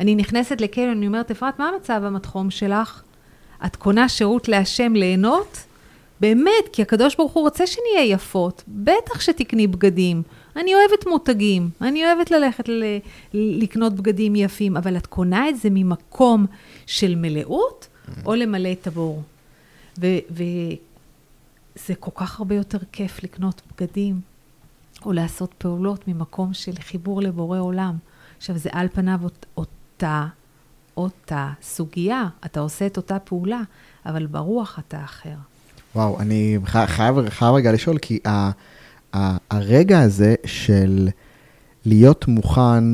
אני 0.00 0.14
נכנסת 0.14 0.60
לקניון, 0.60 0.96
אני 0.96 1.06
אומרת, 1.06 1.30
אפרת, 1.30 1.58
מה 1.58 1.68
המצב 1.68 2.00
המתחום 2.04 2.50
שלך? 2.50 3.02
את 3.66 3.76
קונה 3.76 4.08
שירות 4.08 4.48
להשם 4.48 4.94
ליהנות? 4.94 5.64
באמת, 6.20 6.68
כי 6.72 6.82
הקדוש 6.82 7.16
ברוך 7.16 7.32
הוא 7.32 7.42
רוצה 7.42 7.66
שנהיה 7.66 8.04
יפות. 8.04 8.62
בטח 8.68 9.20
שתקני 9.20 9.66
בגדים. 9.66 10.22
אני 10.56 10.74
אוהבת 10.74 11.06
מותגים, 11.06 11.70
אני 11.82 12.04
אוהבת 12.06 12.30
ללכת 12.30 12.68
ל- 12.68 12.98
לקנות 13.34 13.94
בגדים 13.94 14.36
יפים, 14.36 14.76
אבל 14.76 14.96
את 14.96 15.06
קונה 15.06 15.48
את 15.48 15.58
זה 15.58 15.68
ממקום 15.70 16.46
של 16.86 17.14
מלאות, 17.14 17.88
או 18.26 18.34
למלא 18.34 18.72
את 18.72 18.86
הבור. 18.86 19.22
וזה 19.98 20.74
כל 22.00 22.10
כך 22.14 22.38
הרבה 22.38 22.54
יותר 22.54 22.78
כיף 22.92 23.22
לקנות 23.22 23.62
בגדים, 23.70 24.20
או 25.04 25.12
לעשות 25.12 25.54
פעולות 25.58 26.08
ממקום 26.08 26.54
של 26.54 26.72
חיבור 26.80 27.22
לבורא 27.22 27.58
עולם. 27.58 27.96
עכשיו, 28.38 28.58
זה 28.58 28.68
על 28.72 28.88
פניו 28.92 29.20
אותה, 29.56 30.26
אותה 30.96 31.52
סוגיה, 31.62 32.28
אתה 32.44 32.60
עושה 32.60 32.86
את 32.86 32.96
אותה 32.96 33.18
פעולה, 33.18 33.60
אבל 34.06 34.26
ברוח 34.26 34.78
אתה 34.78 35.04
אחר. 35.04 35.34
וואו, 35.94 36.20
אני 36.20 36.58
חייב, 36.64 37.28
חייב 37.28 37.54
רגע 37.54 37.72
לשאול, 37.72 37.98
כי 37.98 38.18
ה, 38.26 38.50
הרגע 39.50 40.00
הזה 40.00 40.34
של 40.44 41.08
להיות 41.84 42.28
מוכן 42.28 42.84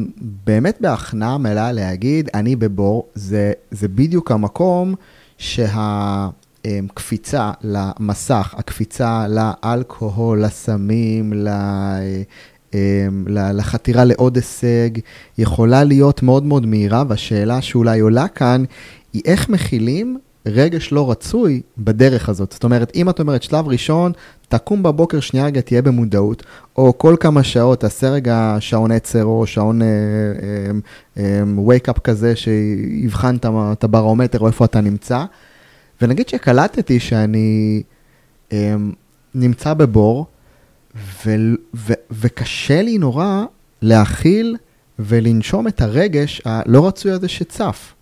באמת 0.45 0.77
בהכנעה 0.81 1.39
מלאה 1.39 1.73
להגיד, 1.73 2.29
אני 2.35 2.57
בבור, 2.57 3.09
זה, 3.15 3.53
זה 3.71 3.89
בדיוק 3.89 4.31
המקום 4.31 4.95
שהקפיצה 5.39 6.33
למסך, 7.63 8.55
הקפיצה 8.59 9.27
לאלכוהול, 9.29 10.45
לסמים, 10.45 11.33
ל... 11.33 11.49
לחתירה 13.27 14.05
לעוד 14.05 14.37
הישג, 14.37 14.91
יכולה 15.39 15.85
להיות 15.85 16.23
מאוד 16.23 16.43
מאוד 16.45 16.67
מהירה, 16.67 17.05
והשאלה 17.09 17.63
שאולי 17.63 18.01
עולה 18.01 18.29
כאן 18.29 18.65
היא 19.13 19.23
איך 19.25 19.49
מכילים 19.49 20.19
רגש 20.47 20.93
לא 20.93 21.11
רצוי 21.11 21.61
בדרך 21.79 22.29
הזאת. 22.29 22.53
זאת 22.53 22.65
אומרת, 22.65 22.93
אם 22.95 23.09
את 23.09 23.21
אומרת 23.21 23.43
שלב 23.43 23.69
ראשון, 23.69 24.13
תקום 24.49 24.83
בבוקר 24.83 25.21
שנייה 25.21 25.47
רגע, 25.47 25.61
תהיה 25.61 25.83
במודעות, 25.83 26.43
או 26.77 26.99
כל 26.99 27.17
כמה 27.21 27.43
שעות 27.43 27.81
תעשה 27.81 28.11
רגע 28.11 28.57
שעון 28.61 28.91
עצר 28.91 29.25
או 29.25 29.47
שעון 29.47 29.81
wake 31.67 31.89
up 31.89 32.01
כזה 32.05 32.37
שיבחן 32.37 33.37
את 33.73 33.85
הברומטר 33.85 34.39
או 34.39 34.47
איפה 34.47 34.65
אתה 34.65 34.81
נמצא. 34.81 35.25
ונגיד 36.03 36.29
שקלטתי 36.29 37.01
שאני 37.01 37.83
נמצא 39.35 39.75
בבור, 39.75 40.27
ו- 41.27 41.55
ו- 41.75 41.93
וקשה 42.11 42.83
לי 42.83 42.99
נורא 42.99 43.45
להכיל 43.83 44.57
ולנשום 44.99 45.69
את 45.69 45.81
הרגש 45.81 46.43
הלא 46.45 46.87
רצוי 46.87 47.13
הזה 47.13 47.29
שצף. 47.29 47.95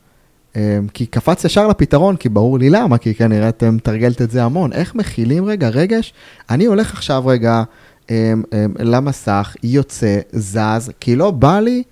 אמ, 0.56 0.60
כי 0.94 1.06
קפץ 1.06 1.44
ישר 1.44 1.66
לפתרון, 1.66 2.16
כי 2.16 2.28
ברור 2.28 2.58
לי 2.58 2.70
למה, 2.70 2.98
כי 2.98 3.14
כנראה 3.14 3.48
אתם 3.48 3.76
מתרגלת 3.76 4.22
את 4.22 4.30
זה 4.30 4.44
המון. 4.44 4.72
איך 4.72 4.94
מכילים 4.94 5.44
רגע 5.44 5.68
רגש? 5.68 6.12
אני 6.50 6.64
הולך 6.64 6.92
עכשיו 6.92 7.26
רגע 7.26 7.62
אמ, 8.10 8.14
אמ, 8.52 8.74
למסך, 8.78 9.56
יוצא, 9.62 10.18
זז, 10.32 10.90
כי 11.00 11.16
לא 11.16 11.30
בא 11.30 11.60
לי 11.60 11.82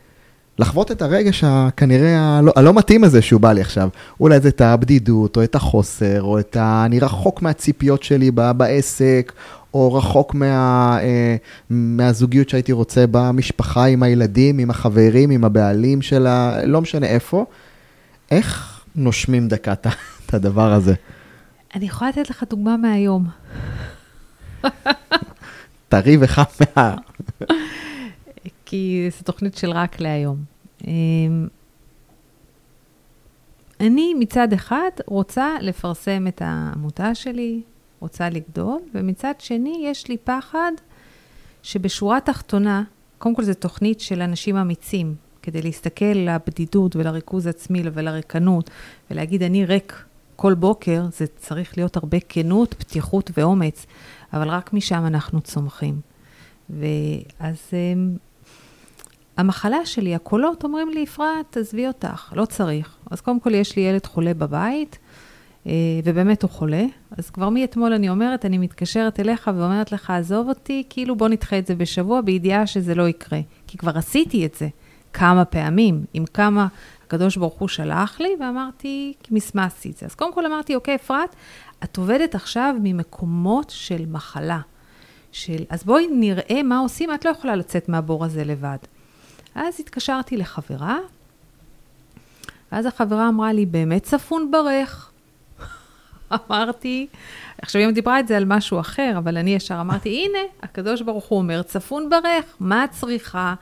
לחוות 0.58 0.90
את 0.90 1.02
הרגש 1.02 1.44
הכנראה 1.46 2.38
הלא, 2.38 2.52
הלא 2.56 2.74
מתאים 2.74 3.04
הזה 3.04 3.22
שהוא 3.22 3.40
בא 3.40 3.52
לי 3.52 3.60
עכשיו. 3.60 3.88
אולי 4.20 4.40
זה 4.40 4.48
את 4.48 4.60
הבדידות, 4.60 5.36
או 5.36 5.44
את 5.44 5.54
החוסר, 5.54 6.22
או 6.22 6.38
את 6.38 6.56
ה... 6.56 6.82
אני 6.86 7.00
רחוק 7.00 7.42
מהציפיות 7.42 8.02
שלי 8.02 8.30
בעסק, 8.30 9.32
או 9.74 9.94
רחוק 9.94 10.34
מה, 10.34 10.98
אה, 11.02 11.36
מהזוגיות 11.70 12.48
שהייתי 12.48 12.72
רוצה 12.72 13.04
במשפחה, 13.10 13.84
עם 13.84 14.02
הילדים, 14.02 14.58
עם 14.58 14.70
החברים, 14.70 15.30
עם 15.30 15.44
הבעלים 15.44 16.02
של 16.02 16.26
ה... 16.26 16.64
לא 16.64 16.80
משנה 16.80 17.06
איפה. 17.06 17.44
איך 18.30 18.80
נושמים 18.96 19.48
דקה 19.48 19.72
את 20.26 20.34
הדבר 20.34 20.72
הזה? 20.72 20.94
אני 21.74 21.86
יכולה 21.86 22.10
לתת 22.10 22.30
לך 22.30 22.44
דוגמה 22.50 22.76
מהיום. 22.76 23.26
טרי 25.88 26.16
וחם 26.20 26.42
מה... 26.76 26.94
כי 28.66 29.08
זו 29.18 29.24
תוכנית 29.24 29.56
של 29.56 29.70
רק 29.70 30.00
להיום. 30.00 30.36
אמ, 30.86 31.48
אני 33.80 34.14
מצד 34.14 34.52
אחד 34.52 34.90
רוצה 35.06 35.56
לפרסם 35.60 36.26
את 36.26 36.42
העמותה 36.44 37.14
שלי, 37.14 37.62
רוצה 38.00 38.30
לגדול, 38.30 38.80
ומצד 38.94 39.34
שני 39.38 39.82
יש 39.84 40.08
לי 40.08 40.16
פחד 40.24 40.72
שבשורה 41.62 42.20
תחתונה, 42.20 42.82
קודם 43.18 43.34
כל 43.34 43.42
זו 43.42 43.54
תוכנית 43.54 44.00
של 44.00 44.22
אנשים 44.22 44.56
אמיצים, 44.56 45.14
כדי 45.48 45.62
להסתכל 45.62 46.04
לבדידות 46.04 46.96
ולריכוז 46.96 47.46
עצמי 47.46 47.82
ולריקנות, 47.94 48.70
ולהגיד, 49.10 49.42
אני 49.42 49.64
ריק 49.64 50.04
כל 50.36 50.54
בוקר, 50.54 51.06
זה 51.12 51.26
צריך 51.36 51.78
להיות 51.78 51.96
הרבה 51.96 52.18
כנות, 52.28 52.74
פתיחות 52.74 53.30
ואומץ, 53.36 53.86
אבל 54.32 54.48
רק 54.48 54.72
משם 54.72 55.06
אנחנו 55.06 55.40
צומחים. 55.40 56.00
ואז 56.70 57.56
um, 57.70 58.18
המחלה 59.36 59.86
שלי, 59.86 60.14
הקולות 60.14 60.64
אומרים 60.64 60.90
לי, 60.90 61.04
אפרת, 61.04 61.46
תעזבי 61.50 61.86
אותך, 61.86 62.32
לא 62.36 62.44
צריך. 62.44 62.96
אז 63.10 63.20
קודם 63.20 63.40
כל 63.40 63.54
יש 63.54 63.76
לי 63.76 63.82
ילד 63.82 64.06
חולה 64.06 64.34
בבית, 64.34 64.98
אה, 65.66 65.72
ובאמת 66.04 66.42
הוא 66.42 66.50
חולה. 66.50 66.84
אז 67.10 67.30
כבר 67.30 67.48
מאתמול 67.48 67.92
אני 67.92 68.08
אומרת, 68.08 68.44
אני 68.44 68.58
מתקשרת 68.58 69.20
אליך 69.20 69.50
ואומרת 69.54 69.92
לך, 69.92 70.10
עזוב 70.10 70.48
אותי, 70.48 70.82
כאילו 70.90 71.16
בוא 71.16 71.28
נדחה 71.28 71.58
את 71.58 71.66
זה 71.66 71.74
בשבוע, 71.74 72.20
בידיעה 72.20 72.66
שזה 72.66 72.94
לא 72.94 73.08
יקרה. 73.08 73.40
כי 73.66 73.78
כבר 73.78 73.98
עשיתי 73.98 74.46
את 74.46 74.54
זה. 74.54 74.68
כמה 75.12 75.44
פעמים, 75.44 76.04
עם 76.14 76.24
כמה 76.26 76.66
הקדוש 77.06 77.36
ברוך 77.36 77.54
הוא 77.54 77.68
שלח 77.68 78.20
לי, 78.20 78.28
ואמרתי, 78.40 79.12
מסמסתי 79.30 79.90
את 79.90 79.96
זה. 79.96 80.06
אז 80.06 80.14
קודם 80.14 80.34
כל 80.34 80.46
אמרתי, 80.46 80.74
אוקיי, 80.74 80.94
אפרת, 80.94 81.36
את 81.84 81.96
עובדת 81.96 82.34
עכשיו 82.34 82.74
ממקומות 82.82 83.70
של 83.70 84.06
מחלה. 84.06 84.60
של, 85.32 85.64
אז 85.70 85.84
בואי 85.84 86.06
נראה 86.06 86.62
מה 86.62 86.78
עושים, 86.78 87.14
את 87.14 87.24
לא 87.24 87.30
יכולה 87.30 87.56
לצאת 87.56 87.88
מהבור 87.88 88.24
הזה 88.24 88.44
לבד. 88.44 88.76
אז 89.54 89.80
התקשרתי 89.80 90.36
לחברה, 90.36 90.98
ואז 92.72 92.86
החברה 92.86 93.28
אמרה 93.28 93.52
לי, 93.52 93.66
באמת 93.66 94.02
צפון 94.02 94.50
ברך. 94.50 95.10
אמרתי, 96.50 97.06
עכשיו 97.62 97.82
היא 97.82 97.90
דיברה 97.90 98.20
את 98.20 98.28
זה 98.28 98.36
על 98.36 98.44
משהו 98.44 98.80
אחר, 98.80 99.14
אבל 99.18 99.36
אני 99.36 99.54
ישר 99.54 99.80
אמרתי, 99.80 100.08
הנה, 100.08 100.38
הקדוש 100.62 101.02
ברוך 101.02 101.24
הוא 101.24 101.38
אומר, 101.38 101.62
צפון 101.62 102.10
ברך, 102.10 102.44
מה 102.60 102.84
את 102.84 102.90
צריכה? 102.90 103.54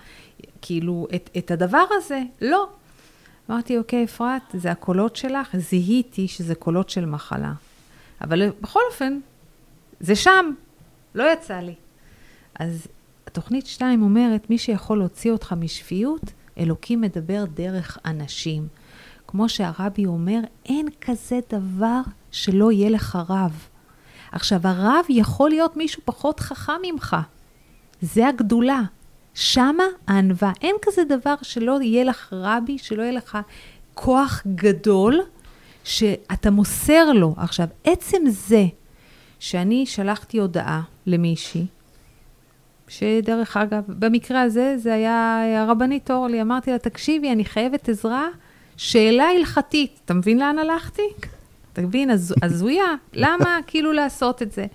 כאילו, 0.66 1.06
את, 1.14 1.30
את 1.38 1.50
הדבר 1.50 1.84
הזה, 1.90 2.22
לא. 2.40 2.68
אמרתי, 3.50 3.78
אוקיי, 3.78 4.04
אפרת, 4.04 4.42
זה 4.52 4.70
הקולות 4.70 5.16
שלך, 5.16 5.56
זיהיתי 5.56 6.28
שזה 6.28 6.54
קולות 6.54 6.90
של 6.90 7.04
מחלה. 7.04 7.52
אבל 8.20 8.50
בכל 8.60 8.80
אופן, 8.90 9.18
זה 10.00 10.16
שם, 10.16 10.52
לא 11.14 11.32
יצא 11.32 11.54
לי. 11.54 11.74
אז 12.58 12.86
התוכנית 13.26 13.66
2 13.66 14.02
אומרת, 14.02 14.50
מי 14.50 14.58
שיכול 14.58 14.98
להוציא 14.98 15.32
אותך 15.32 15.52
משפיות, 15.52 16.22
אלוקים 16.58 17.00
מדבר 17.00 17.44
דרך 17.54 17.98
אנשים. 18.04 18.68
כמו 19.26 19.48
שהרבי 19.48 20.06
אומר, 20.06 20.40
אין 20.64 20.86
כזה 21.00 21.40
דבר 21.50 22.00
שלא 22.30 22.72
יהיה 22.72 22.90
לך 22.90 23.18
רב. 23.28 23.68
עכשיו, 24.32 24.60
הרב 24.64 25.04
יכול 25.08 25.50
להיות 25.50 25.76
מישהו 25.76 26.02
פחות 26.04 26.40
חכם 26.40 26.72
ממך. 26.82 27.16
זה 28.00 28.28
הגדולה. 28.28 28.82
שמה 29.36 29.84
הענווה. 30.06 30.52
אין 30.62 30.76
כזה 30.82 31.04
דבר 31.04 31.34
שלא 31.42 31.78
יהיה 31.82 32.04
לך 32.04 32.32
רבי, 32.32 32.78
שלא 32.78 33.02
יהיה 33.02 33.12
לך 33.12 33.38
כוח 33.94 34.42
גדול 34.54 35.20
שאתה 35.84 36.50
מוסר 36.50 37.12
לו. 37.12 37.34
עכשיו, 37.36 37.66
עצם 37.84 38.18
זה 38.28 38.64
שאני 39.38 39.86
שלחתי 39.86 40.38
הודעה 40.38 40.82
למישהי, 41.06 41.66
שדרך 42.88 43.56
אגב, 43.56 43.82
במקרה 43.88 44.42
הזה 44.42 44.74
זה 44.78 44.94
היה 44.94 45.42
הרבנית 45.62 46.10
אורלי, 46.10 46.42
אמרתי 46.42 46.70
לה, 46.70 46.78
תקשיבי, 46.78 47.32
אני 47.32 47.44
חייבת 47.44 47.88
עזרה, 47.88 48.28
שאלה 48.76 49.24
הלכתית. 49.24 50.00
אתה 50.04 50.14
מבין 50.14 50.38
לאן 50.38 50.58
הלכתי? 50.58 51.02
אתה 51.72 51.82
מבין? 51.82 52.10
הזויה, 52.42 52.94
למה 53.12 53.58
כאילו 53.66 53.92
לעשות 53.92 54.42
את 54.42 54.52
זה? 54.52 54.66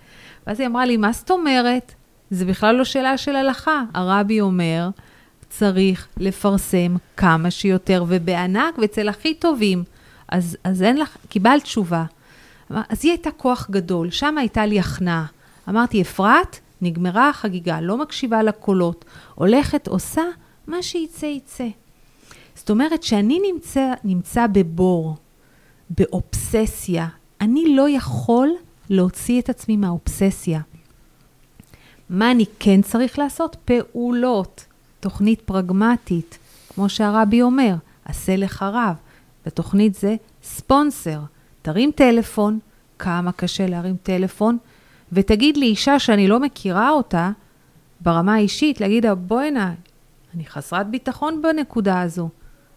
ואז 0.47 0.59
היא 0.59 0.67
אמרה 0.67 0.85
לי, 0.85 0.97
מה 0.97 1.11
זאת 1.11 1.31
אומרת? 1.31 1.93
זה 2.31 2.45
בכלל 2.45 2.75
לא 2.75 2.83
שאלה 2.83 3.17
של 3.17 3.35
הלכה. 3.35 3.83
הרבי 3.93 4.41
אומר, 4.41 4.89
צריך 5.49 6.07
לפרסם 6.17 6.95
כמה 7.17 7.51
שיותר, 7.51 8.05
ובענק 8.07 8.77
ואצל 8.77 9.09
הכי 9.09 9.33
טובים. 9.33 9.83
אז, 10.27 10.57
אז 10.63 10.83
אין 10.83 10.97
לך, 10.97 11.17
קיבלת 11.29 11.63
תשובה. 11.63 12.05
אז 12.69 12.99
היא 13.03 13.11
הייתה 13.11 13.31
כוח 13.31 13.67
גדול, 13.71 14.11
שם 14.11 14.37
הייתה 14.37 14.65
לי 14.65 14.79
הכנעה. 14.79 15.25
אמרתי, 15.69 16.01
אפרת, 16.01 16.59
נגמרה 16.81 17.29
החגיגה, 17.29 17.81
לא 17.81 17.97
מקשיבה 17.97 18.43
לקולות, 18.43 19.05
הולכת, 19.35 19.87
עושה, 19.87 20.21
מה 20.67 20.83
שיצא, 20.83 21.25
יצא. 21.25 21.67
זאת 22.55 22.69
אומרת, 22.69 23.03
שאני 23.03 23.39
נמצא, 23.51 23.93
נמצא 24.03 24.47
בבור, 24.47 25.17
באובססיה, 25.89 27.07
אני 27.41 27.75
לא 27.75 27.89
יכול 27.89 28.49
להוציא 28.89 29.41
את 29.41 29.49
עצמי 29.49 29.77
מהאובססיה. 29.77 30.59
מה 32.11 32.31
אני 32.31 32.45
כן 32.59 32.81
צריך 32.81 33.19
לעשות? 33.19 33.55
פעולות, 33.65 34.65
תוכנית 34.99 35.41
פרגמטית, 35.41 36.37
כמו 36.73 36.89
שהרבי 36.89 37.41
אומר, 37.41 37.75
עשה 38.05 38.35
לך 38.35 38.65
רב. 38.73 38.95
בתוכנית 39.45 39.95
זה 39.95 40.15
ספונסר. 40.43 41.19
תרים 41.61 41.91
טלפון, 41.95 42.59
כמה 42.99 43.31
קשה 43.31 43.67
להרים 43.67 43.95
טלפון, 44.03 44.57
ותגיד 45.11 45.57
לי 45.57 45.65
אישה 45.65 45.99
שאני 45.99 46.27
לא 46.27 46.39
מכירה 46.39 46.89
אותה, 46.89 47.31
ברמה 48.01 48.33
האישית, 48.33 48.81
להגיד 48.81 49.05
לה, 49.05 49.15
בואי 49.15 49.47
הנה, 49.47 49.73
אני 50.35 50.45
חסרת 50.45 50.87
ביטחון 50.87 51.41
בנקודה 51.41 52.01
הזו. 52.01 52.29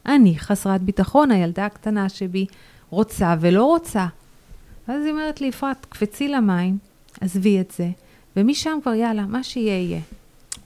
אני 0.07 0.39
חסרת 0.39 0.81
ביטחון, 0.81 1.31
הילדה 1.31 1.67
הקטנה 1.67 2.09
שבי 2.09 2.47
רוצה 2.91 3.35
ולא 3.41 3.65
רוצה. 3.65 4.07
ואז 4.89 5.05
היא 5.05 5.13
אומרת 5.13 5.41
לי, 5.41 5.49
אפרת, 5.49 5.87
קפצי 5.89 6.29
למים, 6.29 6.79
עזבי 7.21 7.61
את 7.61 7.71
זה, 7.77 7.91
ומשם 8.37 8.79
כבר 8.83 8.95
יאללה, 8.95 9.27
מה 9.27 9.43
שיהיה 9.43 9.79
יהיה. 9.79 10.01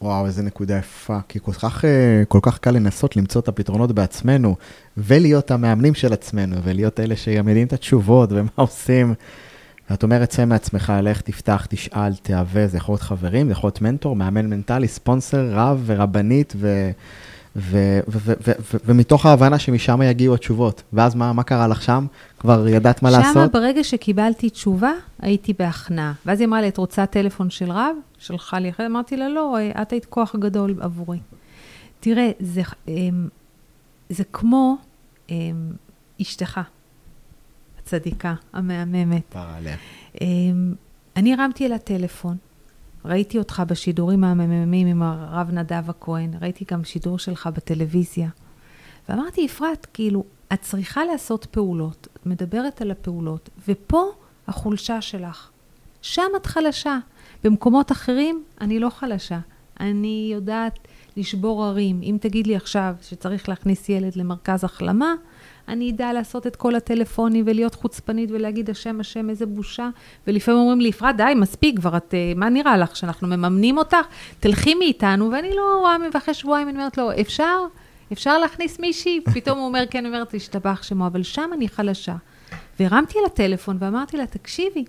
וואו, 0.02 0.26
איזה 0.26 0.42
נקודה 0.42 0.78
יפה, 0.78 1.18
כי 1.28 1.38
כל 1.42 1.52
כך, 1.52 1.84
אה, 1.84 2.22
כל 2.28 2.38
כך 2.42 2.58
קל 2.58 2.70
לנסות 2.70 3.16
למצוא 3.16 3.40
את 3.40 3.48
הפתרונות 3.48 3.92
בעצמנו, 3.92 4.56
ולהיות 4.96 5.50
המאמנים 5.50 5.94
של 5.94 6.12
עצמנו, 6.12 6.56
ולהיות 6.62 7.00
אלה 7.00 7.16
שגם 7.16 7.48
יודעים 7.48 7.66
את 7.66 7.72
התשובות 7.72 8.28
ומה 8.32 8.50
עושים. 8.64 9.14
ואת 9.90 10.02
אומרת, 10.02 10.28
צא 10.28 10.44
מעצמך, 10.44 10.92
לך, 11.02 11.20
תפתח, 11.20 11.66
תשאל, 11.68 12.14
תהווה, 12.14 12.66
זה 12.66 12.76
יכול 12.76 12.92
להיות 12.92 13.02
חברים, 13.02 13.46
זה 13.46 13.52
יכול 13.52 13.68
להיות 13.68 13.82
מנטור, 13.82 14.16
מאמן 14.16 14.46
מנטלי, 14.46 14.88
ספונסר, 14.88 15.50
רב 15.52 15.82
ורבנית, 15.86 16.52
ו... 16.56 16.90
ומתוך 18.84 19.26
ההבנה 19.26 19.58
שמשם 19.58 20.02
יגיעו 20.02 20.34
התשובות. 20.34 20.82
ואז 20.92 21.14
מה, 21.14 21.32
מה 21.32 21.42
קרה 21.42 21.68
לך 21.68 21.82
שם? 21.82 22.06
כבר 22.38 22.68
ידעת 22.68 23.02
מה 23.02 23.10
שמה 23.10 23.18
לעשות? 23.18 23.52
שם, 23.52 23.52
ברגע 23.52 23.84
שקיבלתי 23.84 24.50
תשובה, 24.50 24.92
הייתי 25.18 25.52
בהכנעה. 25.58 26.12
ואז 26.26 26.40
היא 26.40 26.48
אמרה 26.48 26.60
לי, 26.60 26.68
את 26.68 26.76
רוצה 26.76 27.06
טלפון 27.06 27.50
של 27.50 27.70
רב? 27.70 27.96
שלחה 28.18 28.58
לי 28.58 28.70
אחרי, 28.70 28.86
אמרתי 28.86 29.16
לה, 29.16 29.28
לא, 29.28 29.56
את 29.82 29.92
היית 29.92 30.04
כוח 30.04 30.36
גדול 30.36 30.76
עבורי. 30.80 31.18
תראה, 32.00 32.30
זה, 32.40 32.62
אמ, 32.88 33.28
זה 34.08 34.24
כמו 34.32 34.76
אמ, 35.30 35.72
אשתך, 36.22 36.60
הצדיקה, 37.78 38.34
המהממת. 38.52 39.36
אמ, 40.20 40.74
אני 41.16 41.34
הרמתי 41.34 41.66
אל 41.66 41.72
הטלפון, 41.72 42.36
ראיתי 43.08 43.38
אותך 43.38 43.62
בשידורים 43.66 44.24
המממים 44.24 44.86
עם 44.86 45.02
הרב 45.02 45.50
נדב 45.50 45.90
הכהן, 45.90 46.30
ראיתי 46.40 46.64
גם 46.70 46.84
שידור 46.84 47.18
שלך 47.18 47.46
בטלוויזיה. 47.46 48.28
ואמרתי, 49.08 49.46
אפרת, 49.46 49.86
כאילו, 49.94 50.24
את 50.52 50.60
צריכה 50.60 51.04
לעשות 51.04 51.46
פעולות, 51.50 52.08
את 52.12 52.26
מדברת 52.26 52.80
על 52.80 52.90
הפעולות, 52.90 53.50
ופה 53.68 54.04
החולשה 54.48 55.00
שלך. 55.00 55.50
שם 56.02 56.30
את 56.36 56.46
חלשה. 56.46 56.98
במקומות 57.44 57.92
אחרים 57.92 58.44
אני 58.60 58.78
לא 58.78 58.90
חלשה. 58.90 59.38
אני 59.80 60.30
יודעת 60.32 60.78
לשבור 61.16 61.64
הרים. 61.64 62.00
אם 62.02 62.16
תגיד 62.20 62.46
לי 62.46 62.56
עכשיו 62.56 62.94
שצריך 63.02 63.48
להכניס 63.48 63.88
ילד 63.88 64.16
למרכז 64.16 64.64
החלמה, 64.64 65.14
אני 65.68 65.90
אדע 65.90 66.12
לעשות 66.12 66.46
את 66.46 66.56
כל 66.56 66.74
הטלפונים 66.74 67.44
ולהיות 67.46 67.74
חוצפנית 67.74 68.30
ולהגיד 68.30 68.70
השם, 68.70 69.00
השם, 69.00 69.30
איזה 69.30 69.46
בושה. 69.46 69.88
ולפעמים 70.26 70.60
אומרים 70.60 70.80
לי, 70.80 70.90
אפרת, 70.90 71.16
די, 71.16 71.32
מספיק, 71.36 71.76
כבר 71.76 71.96
את, 71.96 72.14
אה, 72.14 72.32
מה 72.36 72.48
נראה 72.48 72.76
לך, 72.76 72.96
שאנחנו 72.96 73.28
מממנים 73.28 73.78
אותך? 73.78 73.96
תלכי 74.40 74.74
מאיתנו, 74.74 75.30
ואני 75.32 75.50
לא 75.56 75.78
רואה, 75.80 75.96
ואחרי 76.14 76.34
שבועיים 76.34 76.68
אני 76.68 76.78
אומרת 76.78 76.98
לו, 76.98 77.10
אפשר? 77.20 77.58
אפשר 78.12 78.38
להכניס 78.38 78.80
מישהי? 78.80 79.20
פתאום 79.34 79.58
הוא 79.58 79.66
אומר, 79.66 79.84
כן, 79.90 79.98
אני 79.98 80.08
אומרת, 80.08 80.34
השתבח 80.34 80.82
שמו, 80.82 81.06
אבל 81.06 81.22
שם 81.22 81.50
אני 81.52 81.68
חלשה. 81.68 82.14
והרמתי 82.80 83.18
לה 83.22 83.28
טלפון 83.28 83.76
ואמרתי 83.80 84.16
לה, 84.16 84.26
תקשיבי, 84.26 84.84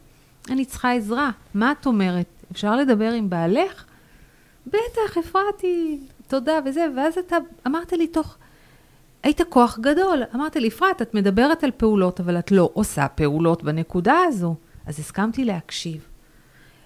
אני 0.50 0.66
צריכה 0.66 0.92
עזרה, 0.92 1.32
מה 1.54 1.72
את 1.72 1.86
אומרת? 1.86 2.26
אפשר 2.52 2.76
לדבר 2.76 3.12
עם 3.12 3.30
בעלך? 3.30 3.86
בטח, 4.68 5.18
הפרעתי, 5.18 6.00
תודה 6.28 6.60
וזה, 6.66 6.88
ואז 6.96 7.18
אתה 7.18 7.38
אמרת 7.68 7.94
לי 7.94 8.08
תוך... 8.08 8.38
היית 9.24 9.42
כוח 9.50 9.80
גדול. 9.80 10.24
אמרת 10.36 10.56
לי, 10.56 10.68
אפרת, 10.68 11.02
את 11.02 11.14
מדברת 11.14 11.64
על 11.64 11.72
פעולות, 11.78 12.20
אבל 12.20 12.40
את 12.40 12.52
לא 12.52 12.70
עושה 12.74 13.08
פעולות 13.08 13.64
בנקודה 13.64 14.18
הזו. 14.28 14.56
אז 14.86 15.00
הסכמתי 15.00 15.46
להקשיב. 15.46 16.08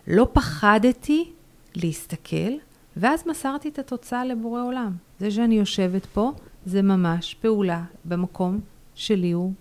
לא 0.08 0.28
פחדתי 0.34 1.32
להסתכל, 1.76 2.54
ואז 2.98 3.24
מסרתי 3.28 3.70
את 3.70 3.80
התוצאה 3.80 4.26
לבורא 4.26 4.62
עולם. 4.62 4.92
זה 5.20 5.32
שאני 5.32 5.56
יושבת 5.56 6.06
פה, 6.06 6.32
זה 6.66 6.82
ממש 6.82 7.34
פעולה 7.34 7.84
במקום 8.06 8.60
שלי 8.96 9.32
הוא 9.32 9.54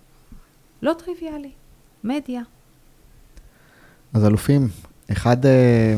לא 0.81 0.93
טריוויאלי, 0.93 1.51
מדיה. 2.03 2.41
אז 4.13 4.25
אלופים, 4.25 4.67
אחד, 5.11 5.45
אה, 5.45 5.97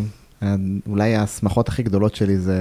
אולי 0.88 1.16
השמחות 1.16 1.70
הכי 1.70 1.84
גדולות 1.84 2.16
שלי 2.16 2.38
זה 2.38 2.60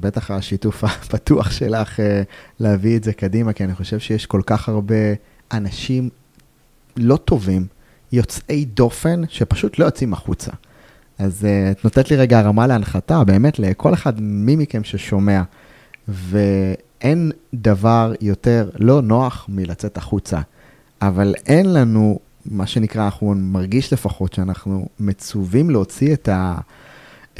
בטח 0.00 0.30
השיתוף 0.30 0.84
הפתוח 0.84 1.50
שלך 1.50 2.00
אה, 2.00 2.22
להביא 2.60 2.96
את 2.96 3.04
זה 3.04 3.12
קדימה, 3.12 3.52
כי 3.52 3.64
אני 3.64 3.74
חושב 3.74 3.98
שיש 3.98 4.26
כל 4.26 4.40
כך 4.46 4.68
הרבה 4.68 4.94
אנשים 5.52 6.08
לא 6.96 7.16
טובים, 7.16 7.66
יוצאי 8.12 8.64
דופן, 8.64 9.22
שפשוט 9.28 9.78
לא 9.78 9.84
יוצאים 9.84 10.12
החוצה. 10.12 10.50
אז 11.18 11.42
uh, 11.42 11.70
את 11.70 11.84
נותנת 11.84 12.10
לי 12.10 12.16
רגע 12.16 12.38
הרמה 12.38 12.66
להנחתה, 12.66 13.24
באמת, 13.24 13.58
לכל 13.58 13.94
אחד 13.94 14.20
מי 14.20 14.56
מכם 14.56 14.84
ששומע, 14.84 15.42
ואין 16.08 17.32
דבר 17.54 18.12
יותר 18.20 18.70
לא 18.78 19.02
נוח 19.02 19.46
מלצאת 19.48 19.96
החוצה, 19.96 20.40
אבל 21.02 21.34
אין 21.46 21.72
לנו, 21.72 22.18
מה 22.46 22.66
שנקרא, 22.66 23.04
אנחנו 23.04 23.34
מרגיש 23.34 23.92
לפחות 23.92 24.32
שאנחנו 24.32 24.88
מצווים 25.00 25.70
להוציא 25.70 26.14
את, 26.14 26.28
ה, 26.28 26.58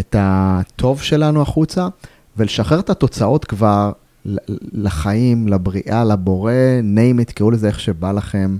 את 0.01 0.17
הטוב 0.19 1.03
שלנו 1.03 1.43
החוצה, 1.43 1.89
ולשחרר 2.37 2.81
את 2.81 2.91
התוצאות 2.91 3.45
כבר 3.45 3.93
לחיים, 4.73 5.49
לבריאה, 5.49 6.05
לבורא, 6.05 6.53
name 6.95 7.29
it, 7.29 7.33
קראו 7.33 7.51
לזה 7.51 7.67
איך 7.67 7.81
שבא 7.81 8.13
לכם, 8.13 8.57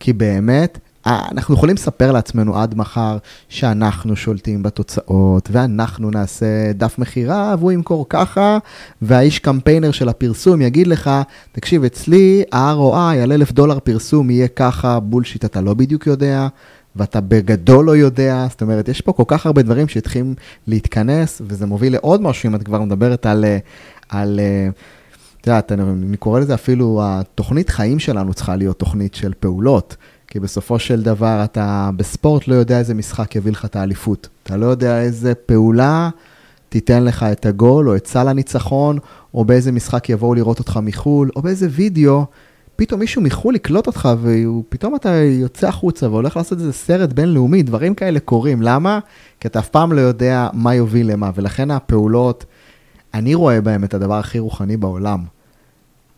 כי 0.00 0.12
באמת, 0.12 0.78
אה, 1.06 1.24
אנחנו 1.30 1.54
יכולים 1.54 1.74
לספר 1.74 2.12
לעצמנו 2.12 2.58
עד 2.58 2.74
מחר 2.74 3.18
שאנחנו 3.48 4.16
שולטים 4.16 4.62
בתוצאות, 4.62 5.48
ואנחנו 5.52 6.10
נעשה 6.10 6.72
דף 6.72 6.98
מכירה, 6.98 7.54
והוא 7.58 7.72
ימכור 7.72 8.06
ככה, 8.08 8.58
והאיש 9.02 9.38
קמפיינר 9.38 9.90
של 9.90 10.08
הפרסום 10.08 10.60
יגיד 10.60 10.86
לך, 10.86 11.10
תקשיב, 11.52 11.84
אצלי 11.84 12.42
ה-ROI 12.52 13.22
על 13.22 13.32
אלף 13.32 13.52
דולר 13.52 13.78
פרסום 13.78 14.30
יהיה 14.30 14.48
ככה, 14.48 15.00
בולשיט, 15.00 15.44
אתה 15.44 15.60
לא 15.60 15.74
בדיוק 15.74 16.06
יודע, 16.06 16.48
ואתה 16.96 17.20
בגדול 17.20 17.84
לא 17.84 17.96
יודע, 17.96 18.46
זאת 18.50 18.62
אומרת, 18.62 18.88
יש 18.88 19.00
פה 19.00 19.12
כל 19.12 19.24
כך 19.26 19.46
הרבה 19.46 19.62
דברים 19.62 19.88
שהתחילים 19.88 20.34
להתכנס, 20.66 21.42
וזה 21.44 21.66
מוביל 21.66 21.92
לעוד 21.92 22.22
משהו, 22.22 22.48
אם 22.48 22.54
את 22.54 22.62
כבר 22.62 22.82
מדברת 22.82 23.26
על... 23.26 23.44
על 24.08 24.40
את 25.40 25.46
יודעת, 25.46 25.72
אני 25.72 26.16
קורא 26.16 26.40
לזה 26.40 26.54
אפילו, 26.54 27.00
התוכנית 27.04 27.70
חיים 27.70 27.98
שלנו 27.98 28.34
צריכה 28.34 28.56
להיות 28.56 28.78
תוכנית 28.78 29.14
של 29.14 29.32
פעולות. 29.40 29.96
כי 30.32 30.40
בסופו 30.40 30.78
של 30.78 31.02
דבר 31.02 31.40
אתה 31.44 31.90
בספורט 31.96 32.48
לא 32.48 32.54
יודע 32.54 32.78
איזה 32.78 32.94
משחק 32.94 33.36
יביא 33.36 33.52
לך 33.52 33.64
את 33.64 33.76
האליפות. 33.76 34.28
אתה 34.42 34.56
לא 34.56 34.66
יודע 34.66 35.00
איזה 35.00 35.34
פעולה 35.34 36.10
תיתן 36.68 37.04
לך 37.04 37.22
את 37.22 37.46
הגול 37.46 37.88
או 37.88 37.96
את 37.96 38.06
סל 38.06 38.28
הניצחון, 38.28 38.98
או 39.34 39.44
באיזה 39.44 39.72
משחק 39.72 40.08
יבואו 40.08 40.34
לראות 40.34 40.58
אותך 40.58 40.80
מחו"ל, 40.82 41.30
או 41.36 41.42
באיזה 41.42 41.68
וידאו 41.70 42.24
פתאום 42.82 43.00
מישהו 43.00 43.22
מחו"ל 43.22 43.56
יקלוט 43.56 43.86
אותך, 43.86 44.08
ופתאום 44.22 44.94
אתה 44.94 45.14
יוצא 45.14 45.68
החוצה 45.68 46.08
והולך 46.08 46.36
לעשות 46.36 46.58
איזה 46.58 46.72
סרט 46.72 47.12
בינלאומי, 47.12 47.62
דברים 47.62 47.94
כאלה 47.94 48.20
קורים. 48.20 48.62
למה? 48.62 48.98
כי 49.40 49.48
אתה 49.48 49.58
אף 49.58 49.68
פעם 49.68 49.92
לא 49.92 50.00
יודע 50.00 50.48
מה 50.52 50.74
יוביל 50.74 51.12
למה, 51.12 51.30
ולכן 51.34 51.70
הפעולות, 51.70 52.44
אני 53.14 53.34
רואה 53.34 53.60
בהם 53.60 53.84
את 53.84 53.94
הדבר 53.94 54.14
הכי 54.14 54.38
רוחני 54.38 54.76
בעולם. 54.76 55.24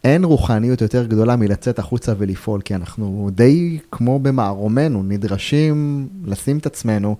אין 0.04 0.24
רוחניות 0.24 0.80
יותר 0.80 1.06
גדולה 1.06 1.36
מלצאת 1.36 1.78
החוצה 1.78 2.12
ולפעול, 2.18 2.60
כי 2.60 2.74
אנחנו 2.74 3.30
די 3.32 3.78
כמו 3.90 4.18
במערומנו, 4.18 5.02
נדרשים 5.02 6.08
לשים 6.24 6.58
את 6.58 6.66
עצמנו 6.66 7.16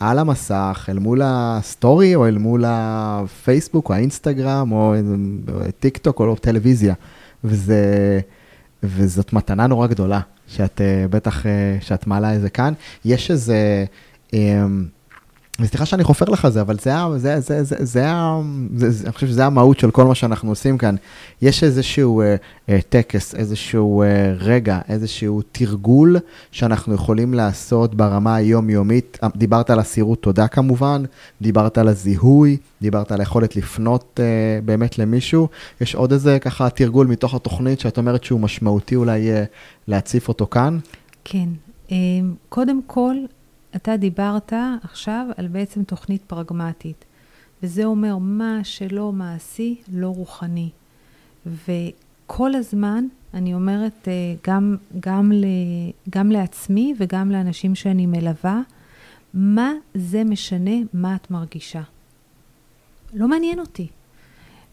על 0.00 0.18
המסך, 0.18 0.86
אל 0.88 0.98
מול 0.98 1.20
ה 1.24 1.37
story, 1.37 2.14
או 2.14 2.26
אל 2.26 2.38
מול 2.38 2.64
הפייסבוק, 2.66 3.88
או 3.88 3.94
האינסטגרם, 3.94 4.72
או 4.72 4.94
טיק 5.80 5.98
טוק, 5.98 6.20
או 6.20 6.36
טלוויזיה. 6.36 6.94
וזה, 7.44 8.20
וזאת 8.82 9.32
מתנה 9.32 9.66
נורא 9.66 9.86
גדולה, 9.86 10.20
שאת 10.48 10.80
אה, 10.80 11.08
בטח, 11.10 11.46
אה, 11.46 11.50
שאת 11.80 12.06
מעלה 12.06 12.36
את 12.36 12.40
זה 12.40 12.50
כאן. 12.50 12.72
יש 13.04 13.30
איזה... 13.30 13.84
וסליחה 15.60 15.86
שאני 15.86 16.04
חופר 16.04 16.24
לך 16.24 16.48
זה, 16.48 16.60
אבל 16.60 16.78
זה, 16.78 16.92
זה, 17.16 17.40
זה, 17.40 17.64
זה, 17.64 17.84
זה, 17.84 18.04
זה, 18.74 18.90
זה, 18.90 19.04
אני 19.04 19.12
חושב 19.12 19.26
שזה 19.26 19.46
המהות 19.46 19.78
של 19.78 19.90
כל 19.90 20.04
מה 20.04 20.14
שאנחנו 20.14 20.50
עושים 20.50 20.78
כאן. 20.78 20.94
יש 21.42 21.64
איזשהו 21.64 22.22
uh, 22.22 22.70
uh, 22.70 22.72
טקס, 22.88 23.34
איזשהו 23.34 24.02
uh, 24.02 24.42
רגע, 24.42 24.80
איזשהו 24.88 25.42
תרגול 25.52 26.16
שאנחנו 26.52 26.94
יכולים 26.94 27.34
לעשות 27.34 27.94
ברמה 27.94 28.36
היומיומית. 28.36 29.18
דיברת 29.36 29.70
על 29.70 29.80
אסירות 29.80 30.22
תודה 30.22 30.48
כמובן, 30.48 31.02
דיברת 31.42 31.78
על 31.78 31.88
הזיהוי, 31.88 32.56
דיברת 32.82 33.12
על 33.12 33.20
היכולת 33.20 33.56
לפנות 33.56 34.20
uh, 34.20 34.64
באמת 34.64 34.98
למישהו. 34.98 35.48
יש 35.80 35.94
עוד 35.94 36.12
איזה 36.12 36.38
ככה 36.38 36.70
תרגול 36.70 37.06
מתוך 37.06 37.34
התוכנית 37.34 37.80
שאת 37.80 37.98
אומרת 37.98 38.24
שהוא 38.24 38.40
משמעותי 38.40 38.96
אולי 38.96 39.30
uh, 39.30 39.46
להציף 39.88 40.28
אותו 40.28 40.46
כאן? 40.46 40.78
כן. 41.24 41.48
קודם 42.48 42.80
כל, 42.86 43.14
אתה 43.76 43.96
דיברת 43.96 44.52
עכשיו 44.82 45.26
על 45.36 45.48
בעצם 45.48 45.84
תוכנית 45.84 46.22
פרגמטית, 46.22 47.04
וזה 47.62 47.84
אומר 47.84 48.18
מה 48.18 48.60
שלא 48.62 49.12
מעשי, 49.12 49.80
לא 49.92 50.08
רוחני. 50.08 50.70
וכל 51.46 52.54
הזמן, 52.54 53.06
אני 53.34 53.54
אומרת 53.54 54.08
אה, 54.08 54.12
גם, 54.46 54.76
גם, 55.00 55.32
ל, 55.32 55.44
גם 56.10 56.30
לעצמי 56.30 56.94
וגם 56.98 57.30
לאנשים 57.30 57.74
שאני 57.74 58.06
מלווה, 58.06 58.60
מה 59.34 59.72
זה 59.94 60.24
משנה 60.24 60.76
מה 60.92 61.16
את 61.16 61.30
מרגישה. 61.30 61.82
לא 63.14 63.28
מעניין 63.28 63.60
אותי. 63.60 63.88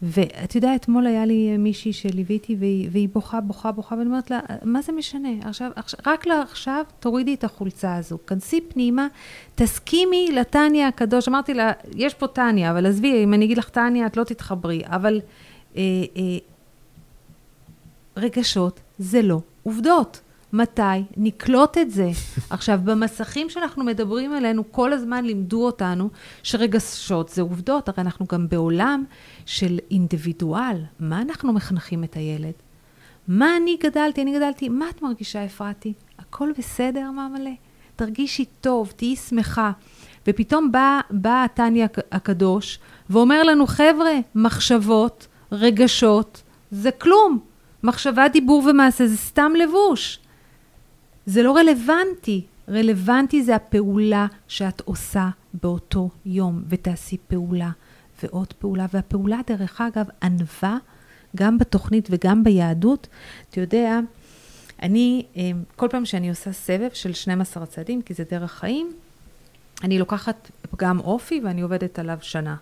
ואת 0.01 0.55
יודעת, 0.55 0.81
אתמול 0.81 1.07
היה 1.07 1.25
לי 1.25 1.57
מישהי 1.57 1.93
שליוויתי 1.93 2.55
והיא, 2.59 2.89
והיא 2.91 3.09
בוכה, 3.13 3.41
בוכה, 3.41 3.71
בוכה, 3.71 3.95
ואני 3.95 4.05
אומרת 4.05 4.31
לה, 4.31 4.39
מה 4.63 4.81
זה 4.81 4.91
משנה? 4.91 5.29
עכשיו, 5.41 5.71
עכשיו, 5.75 5.99
רק 6.05 6.27
לעכשיו 6.27 6.83
תורידי 6.99 7.33
את 7.33 7.43
החולצה 7.43 7.95
הזו, 7.95 8.17
כנסי 8.27 8.61
פנימה, 8.61 9.07
תסכימי 9.55 10.29
לטניה 10.33 10.87
הקדוש. 10.87 11.27
אמרתי 11.27 11.53
לה, 11.53 11.71
יש 11.95 12.13
פה 12.13 12.27
טניה, 12.27 12.71
אבל 12.71 12.85
עזבי, 12.85 13.23
אם 13.23 13.33
אני 13.33 13.45
אגיד 13.45 13.57
לך 13.57 13.69
טניה, 13.69 14.05
את 14.05 14.17
לא 14.17 14.23
תתחברי, 14.23 14.81
אבל 14.85 15.21
אה, 15.75 15.81
אה, 16.17 16.37
רגשות 18.17 18.79
זה 18.99 19.21
לא 19.21 19.39
עובדות. 19.63 20.21
מתי 20.57 21.03
נקלוט 21.17 21.77
את 21.77 21.91
זה. 21.91 22.09
עכשיו, 22.49 22.79
במסכים 22.83 23.49
שאנחנו 23.49 23.83
מדברים 23.83 24.33
עלינו, 24.33 24.71
כל 24.71 24.93
הזמן 24.93 25.25
לימדו 25.25 25.65
אותנו 25.65 26.09
שרגשות 26.43 27.29
זה 27.29 27.41
עובדות, 27.41 27.89
הרי 27.89 28.01
אנחנו 28.01 28.25
גם 28.29 28.49
בעולם 28.49 29.03
של 29.45 29.79
אינדיבידואל. 29.91 30.83
מה 30.99 31.21
אנחנו 31.21 31.53
מחנכים 31.53 32.03
את 32.03 32.15
הילד? 32.15 32.53
מה 33.27 33.57
אני 33.57 33.77
גדלתי? 33.83 34.21
אני 34.21 34.35
גדלתי, 34.35 34.69
מה 34.69 34.89
את 34.89 35.01
מרגישה, 35.01 35.45
אפרתי? 35.45 35.93
הכל 36.19 36.49
בסדר, 36.57 37.11
מה 37.11 37.27
מלא? 37.27 37.51
תרגישי 37.95 38.45
טוב, 38.61 38.93
תהיי 38.95 39.15
שמחה. 39.15 39.71
ופתאום 40.27 40.71
בא, 40.71 40.99
בא 41.11 41.43
התניא 41.45 41.87
הקדוש 42.11 42.79
ואומר 43.09 43.43
לנו, 43.43 43.67
חבר'ה, 43.67 44.13
מחשבות, 44.35 45.27
רגשות, 45.51 46.43
זה 46.71 46.91
כלום. 46.91 47.39
מחשבה, 47.83 48.27
דיבור 48.27 48.63
ומעשה 48.69 49.07
זה 49.07 49.17
סתם 49.17 49.51
לבוש. 49.55 50.19
זה 51.27 51.43
לא 51.43 51.57
רלוונטי. 51.57 52.45
רלוונטי 52.69 53.43
זה 53.43 53.55
הפעולה 53.55 54.27
שאת 54.47 54.81
עושה 54.81 55.29
באותו 55.53 56.09
יום, 56.25 56.63
ותעשי 56.69 57.17
פעולה 57.27 57.69
ועוד 58.23 58.53
פעולה. 58.53 58.85
והפעולה, 58.93 59.39
דרך 59.47 59.81
אגב, 59.81 60.05
ענווה 60.23 60.77
גם 61.35 61.57
בתוכנית 61.57 62.07
וגם 62.11 62.43
ביהדות. 62.43 63.07
אתה 63.49 63.61
יודע, 63.61 63.99
אני, 64.81 65.25
אה, 65.37 65.51
כל 65.75 65.87
פעם 65.91 66.05
שאני 66.05 66.29
עושה 66.29 66.51
סבב 66.51 66.89
של 66.93 67.13
12 67.13 67.65
צעדים, 67.65 68.01
כי 68.01 68.13
זה 68.13 68.23
דרך 68.31 68.51
חיים, 68.51 68.93
אני 69.83 69.99
לוקחת 69.99 70.51
פגם 70.71 70.99
אופי 70.99 71.41
ואני 71.43 71.61
עובדת 71.61 71.99
עליו 71.99 72.17
שנה. 72.21 72.55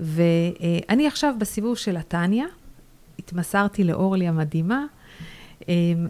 ואני 0.00 1.06
עכשיו 1.06 1.34
בסיבוב 1.38 1.76
של 1.76 1.96
התניא, 1.96 2.46
התמסרתי 3.18 3.84
לאורלי 3.84 4.28
המדהימה, 4.28 4.84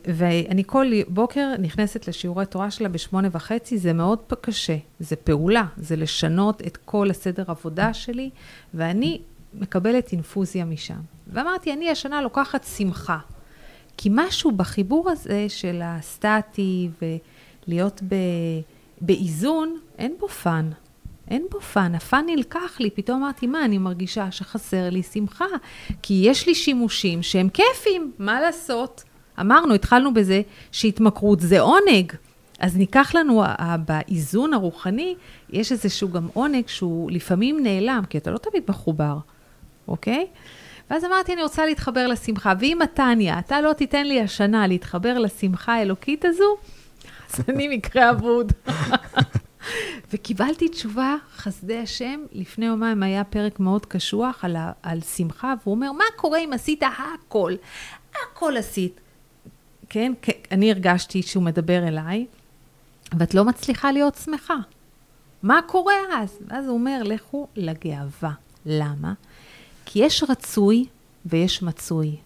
ואני 0.04 0.62
כל 0.66 0.86
בוקר 1.08 1.52
נכנסת 1.58 2.08
לשיעורי 2.08 2.46
תורה 2.46 2.70
שלה 2.70 2.88
בשמונה 2.88 3.28
וחצי, 3.32 3.78
זה 3.78 3.92
מאוד 3.92 4.18
קשה, 4.40 4.76
זה 5.00 5.16
פעולה, 5.16 5.64
זה 5.76 5.96
לשנות 5.96 6.62
את 6.66 6.76
כל 6.76 7.10
הסדר 7.10 7.44
עבודה 7.46 7.94
שלי, 7.94 8.30
ואני 8.74 9.20
מקבלת 9.54 10.12
אינפוזיה 10.12 10.64
משם. 10.64 11.00
ואמרתי, 11.26 11.72
אני 11.72 11.90
השנה 11.90 12.22
לוקחת 12.22 12.64
שמחה, 12.64 13.18
כי 13.96 14.08
משהו 14.12 14.52
בחיבור 14.52 15.10
הזה 15.10 15.46
של 15.48 15.80
ה 15.84 15.99
steady 15.99 16.88
ולהיות 17.66 18.02
ב, 18.08 18.14
באיזון, 19.00 19.78
אין 19.98 20.14
בו 20.18 20.28
fun. 20.28 20.70
אין 21.28 21.46
בו 21.50 21.60
fun, 21.60 21.94
ה 21.94 22.02
fun 22.02 22.24
נלקח 22.26 22.80
לי, 22.80 22.90
פתאום 22.90 23.22
אמרתי, 23.22 23.46
מה, 23.46 23.64
אני 23.64 23.78
מרגישה 23.78 24.30
שחסר 24.30 24.90
לי 24.90 25.02
שמחה, 25.02 25.44
כי 26.02 26.20
יש 26.26 26.46
לי 26.46 26.54
שימושים 26.54 27.22
שהם 27.22 27.48
כיפים, 27.48 28.12
מה 28.18 28.40
לעשות? 28.40 29.04
אמרנו, 29.40 29.74
התחלנו 29.74 30.14
בזה 30.14 30.42
שהתמכרות 30.72 31.40
זה 31.40 31.60
עונג. 31.60 32.12
אז 32.58 32.76
ניקח 32.76 33.14
לנו, 33.14 33.44
באיזון 33.84 34.54
הרוחני, 34.54 35.14
יש 35.50 35.72
איזשהו 35.72 36.10
גם 36.10 36.28
עונג 36.34 36.68
שהוא 36.68 37.10
לפעמים 37.10 37.62
נעלם, 37.62 38.02
כי 38.10 38.18
אתה 38.18 38.30
לא 38.30 38.38
תמיד 38.38 38.62
מחובר, 38.68 39.18
אוקיי? 39.88 40.26
ואז 40.90 41.04
אמרתי, 41.04 41.32
אני 41.32 41.42
רוצה 41.42 41.66
להתחבר 41.66 42.06
לשמחה. 42.06 42.52
ואם 42.60 42.78
מתניה, 42.82 43.38
אתה 43.38 43.60
לא 43.60 43.72
תיתן 43.72 44.06
לי 44.06 44.20
השנה 44.20 44.66
להתחבר 44.66 45.18
לשמחה 45.18 45.74
האלוקית 45.74 46.24
הזו, 46.24 46.56
אז 47.30 47.40
אני 47.48 47.76
מקרה 47.76 48.10
אבוד. 48.10 48.52
וקיבלתי 50.12 50.68
תשובה, 50.68 51.16
חסדי 51.36 51.78
השם, 51.78 52.20
לפני 52.32 52.66
יומיים 52.66 53.02
היה 53.02 53.24
פרק 53.24 53.60
מאוד 53.60 53.86
קשוח 53.86 54.44
על, 54.44 54.56
על 54.82 55.00
שמחה, 55.00 55.54
והוא 55.62 55.74
אומר, 55.74 55.92
מה 55.92 56.04
קורה 56.16 56.38
אם 56.38 56.52
עשית 56.52 56.82
הכל? 56.82 57.52
הכל 58.22 58.56
עשית. 58.56 59.00
כן? 59.94 60.12
אני 60.50 60.70
הרגשתי 60.70 61.22
שהוא 61.22 61.42
מדבר 61.42 61.88
אליי, 61.88 62.26
ואת 63.18 63.34
לא 63.34 63.44
מצליחה 63.44 63.92
להיות 63.92 64.14
שמחה. 64.14 64.56
מה 65.42 65.60
קורה 65.66 65.94
אז? 66.12 66.38
ואז 66.48 66.66
הוא 66.66 66.74
אומר, 66.74 67.02
לכו 67.04 67.46
לגאווה. 67.56 68.32
למה? 68.66 69.12
כי 69.84 69.98
יש 69.98 70.24
רצוי 70.28 70.86
ויש 71.26 71.62
מצוי. 71.62 72.16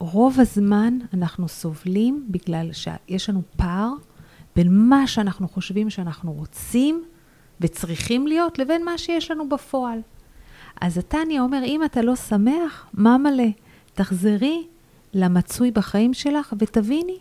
ורוב 0.00 0.40
הזמן 0.40 0.98
אנחנו 1.14 1.48
סובלים 1.48 2.26
בגלל 2.30 2.70
שיש 2.72 3.28
לנו 3.28 3.42
פער 3.56 3.92
בין 4.56 4.88
מה 4.88 5.06
שאנחנו 5.06 5.48
חושבים 5.48 5.90
שאנחנו 5.90 6.32
רוצים 6.32 7.04
וצריכים 7.60 8.26
להיות, 8.26 8.58
לבין 8.58 8.84
מה 8.84 8.98
שיש 8.98 9.30
לנו 9.30 9.48
בפועל. 9.48 9.98
אז 10.80 10.98
התניא 10.98 11.40
אומר, 11.40 11.62
אם 11.64 11.84
אתה 11.84 12.02
לא 12.02 12.16
שמח, 12.16 12.86
מה 12.94 13.18
מלא? 13.18 13.48
תחזרי 13.94 14.66
למצוי 15.14 15.70
בחיים 15.70 16.14
שלך, 16.14 16.54
ותביני 16.58 17.18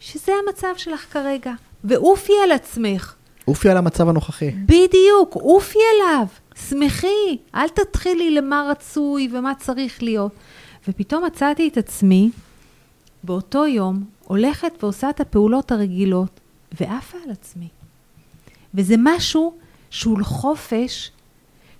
שזה 0.00 0.32
המצב 0.46 0.72
שלך 0.76 1.12
כרגע. 1.12 1.52
ועופי 1.84 2.32
על 2.44 2.52
עצמך. 2.52 3.14
עופי 3.44 3.68
על 3.68 3.76
המצב 3.76 4.08
הנוכחי. 4.08 4.50
בדיוק, 4.50 5.34
עופי 5.34 5.78
עליו. 5.94 6.26
שמחי, 6.68 7.38
אל 7.54 7.68
תתחילי 7.68 8.30
למה 8.30 8.68
רצוי 8.70 9.28
ומה 9.32 9.52
צריך 9.54 10.02
להיות. 10.02 10.32
ופתאום 10.88 11.24
מצאתי 11.24 11.68
את 11.68 11.76
עצמי 11.76 12.30
באותו 13.22 13.66
יום 13.66 14.04
הולכת 14.24 14.72
ועושה 14.82 15.10
את 15.10 15.20
הפעולות 15.20 15.72
הרגילות 15.72 16.40
ועפה 16.80 17.18
על 17.24 17.30
עצמי. 17.30 17.68
וזה 18.74 18.94
משהו 18.98 19.54
שהוא 19.90 20.20
לחופש 20.20 21.10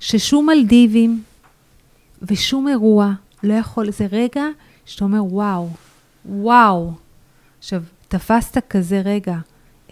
ששום 0.00 0.46
מלדיבים 0.46 1.22
ושום 2.22 2.68
אירוע 2.68 3.12
לא 3.42 3.54
יכול, 3.54 3.90
זה 3.90 4.06
רגע 4.12 4.44
שאתה 4.88 5.04
אומר, 5.04 5.24
וואו, 5.24 5.68
וואו. 6.26 6.92
עכשיו, 7.58 7.82
תפסת 8.08 8.62
כזה 8.70 9.02
רגע, 9.04 9.36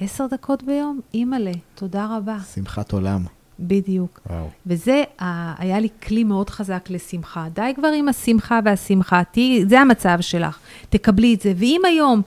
עשר 0.00 0.26
דקות 0.26 0.62
ביום? 0.62 1.00
אימא'לה, 1.14 1.52
תודה 1.74 2.16
רבה. 2.16 2.38
שמחת 2.54 2.92
עולם. 2.92 3.24
בדיוק. 3.60 4.20
וואו. 4.30 4.50
וזה 4.66 5.04
היה 5.58 5.80
לי 5.80 5.88
כלי 6.02 6.24
מאוד 6.24 6.50
חזק 6.50 6.90
לשמחה. 6.90 7.46
די 7.52 7.72
כבר 7.76 7.88
עם 7.88 8.08
השמחה 8.08 8.60
והשמחה, 8.64 9.22
תהי, 9.24 9.64
זה 9.68 9.80
המצב 9.80 10.18
שלך, 10.20 10.58
תקבלי 10.88 11.34
את 11.34 11.40
זה. 11.40 11.52
ואם 11.56 11.80
היום 11.84 12.22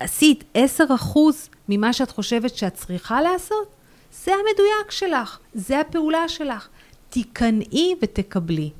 עשית 0.00 0.44
10% 0.56 1.18
ממה 1.68 1.92
שאת 1.92 2.10
חושבת 2.10 2.56
שאת 2.56 2.74
צריכה 2.74 3.20
לעשות, 3.22 3.68
זה 4.24 4.32
המדויק 4.32 4.90
שלך, 4.90 5.38
זה 5.54 5.80
הפעולה 5.80 6.28
שלך. 6.28 6.68
תיכנעי 7.08 7.94
ותקבלי. 8.02 8.70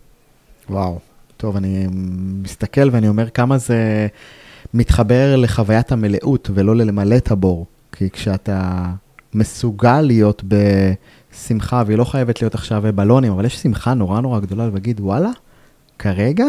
וואו. 0.70 0.98
טוב, 1.42 1.56
אני 1.56 1.86
מסתכל 2.42 2.88
ואני 2.92 3.08
אומר 3.08 3.30
כמה 3.30 3.58
זה 3.58 4.06
מתחבר 4.74 5.36
לחוויית 5.36 5.92
המלאות 5.92 6.50
ולא 6.54 6.76
למלא 6.76 7.16
את 7.16 7.30
הבור. 7.30 7.66
כי 7.92 8.10
כשאתה 8.10 8.84
מסוגל 9.34 10.00
להיות 10.00 10.42
בשמחה, 10.48 11.82
והיא 11.86 11.98
לא 11.98 12.04
חייבת 12.04 12.42
להיות 12.42 12.54
עכשיו 12.54 12.82
בלונים, 12.94 13.32
אבל 13.32 13.44
יש 13.44 13.56
שמחה 13.56 13.94
נורא 13.94 14.20
נורא 14.20 14.40
גדולה 14.40 14.68
להגיד, 14.74 15.00
וואלה, 15.00 15.30
כרגע, 15.98 16.46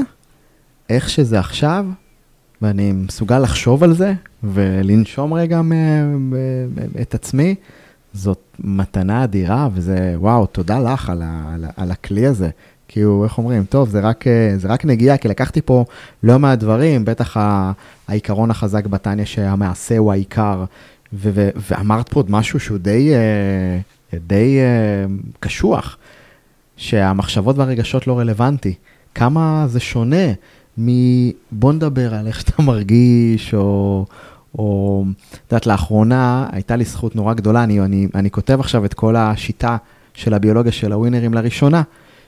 איך 0.89 1.09
שזה 1.09 1.39
עכשיו, 1.39 1.85
ואני 2.61 2.91
מסוגל 2.91 3.39
לחשוב 3.39 3.83
על 3.83 3.93
זה 3.93 4.13
ולנשום 4.43 5.33
רגע 5.33 5.61
את 7.01 7.15
עצמי, 7.15 7.55
זאת 8.13 8.41
מתנה 8.59 9.23
אדירה, 9.23 9.69
וזה, 9.73 10.15
וואו, 10.17 10.45
תודה 10.45 10.79
לך 10.79 11.09
על, 11.09 11.21
על, 11.53 11.65
על 11.77 11.91
הכלי 11.91 12.27
הזה. 12.27 12.49
כאילו, 12.93 13.23
איך 13.23 13.37
אומרים, 13.37 13.65
טוב, 13.65 13.89
זה 13.89 13.99
רק, 13.99 14.27
אה, 14.27 14.53
זה 14.57 14.67
רק 14.67 14.85
נגיעה, 14.85 15.17
כי 15.17 15.27
לקחתי 15.27 15.61
פה 15.61 15.85
לא 16.23 16.39
מעט 16.39 16.59
דברים, 16.59 17.05
בטח 17.05 17.37
ה, 17.37 17.71
העיקרון 18.07 18.51
החזק 18.51 18.85
בתניא 18.85 19.25
שהמעשה 19.25 19.97
הוא 19.97 20.11
העיקר, 20.11 20.63
ו, 21.13 21.29
ו, 21.33 21.49
ואמרת 21.55 22.09
פה 22.09 22.19
עוד 22.19 22.31
משהו 22.31 22.59
שהוא 22.59 22.77
די, 22.77 23.13
אה, 23.13 24.19
די 24.27 24.59
אה, 24.59 25.05
קשוח, 25.39 25.97
שהמחשבות 26.77 27.57
והרגשות 27.57 28.07
לא 28.07 28.19
רלוונטי. 28.19 28.73
כמה 29.15 29.65
זה 29.67 29.79
שונה 29.79 30.25
מ... 30.79 30.89
בוא 31.51 31.73
נדבר 31.73 32.13
על 32.15 32.27
איך 32.27 32.39
שאתה 32.39 32.61
מרגיש, 32.61 33.53
או... 33.53 34.05
או, 34.57 35.03
את 35.31 35.51
יודעת, 35.51 35.67
לאחרונה 35.67 36.47
הייתה 36.51 36.75
לי 36.75 36.83
זכות 36.85 37.15
נורא 37.15 37.33
גדולה, 37.33 37.63
אני, 37.63 37.79
אני, 37.79 38.07
אני 38.15 38.31
כותב 38.31 38.59
עכשיו 38.59 38.85
את 38.85 38.93
כל 38.93 39.15
השיטה 39.15 39.77
של 40.13 40.33
הביולוגיה 40.33 40.71
של 40.71 40.91
הווינרים 40.91 41.33
לראשונה, 41.33 41.81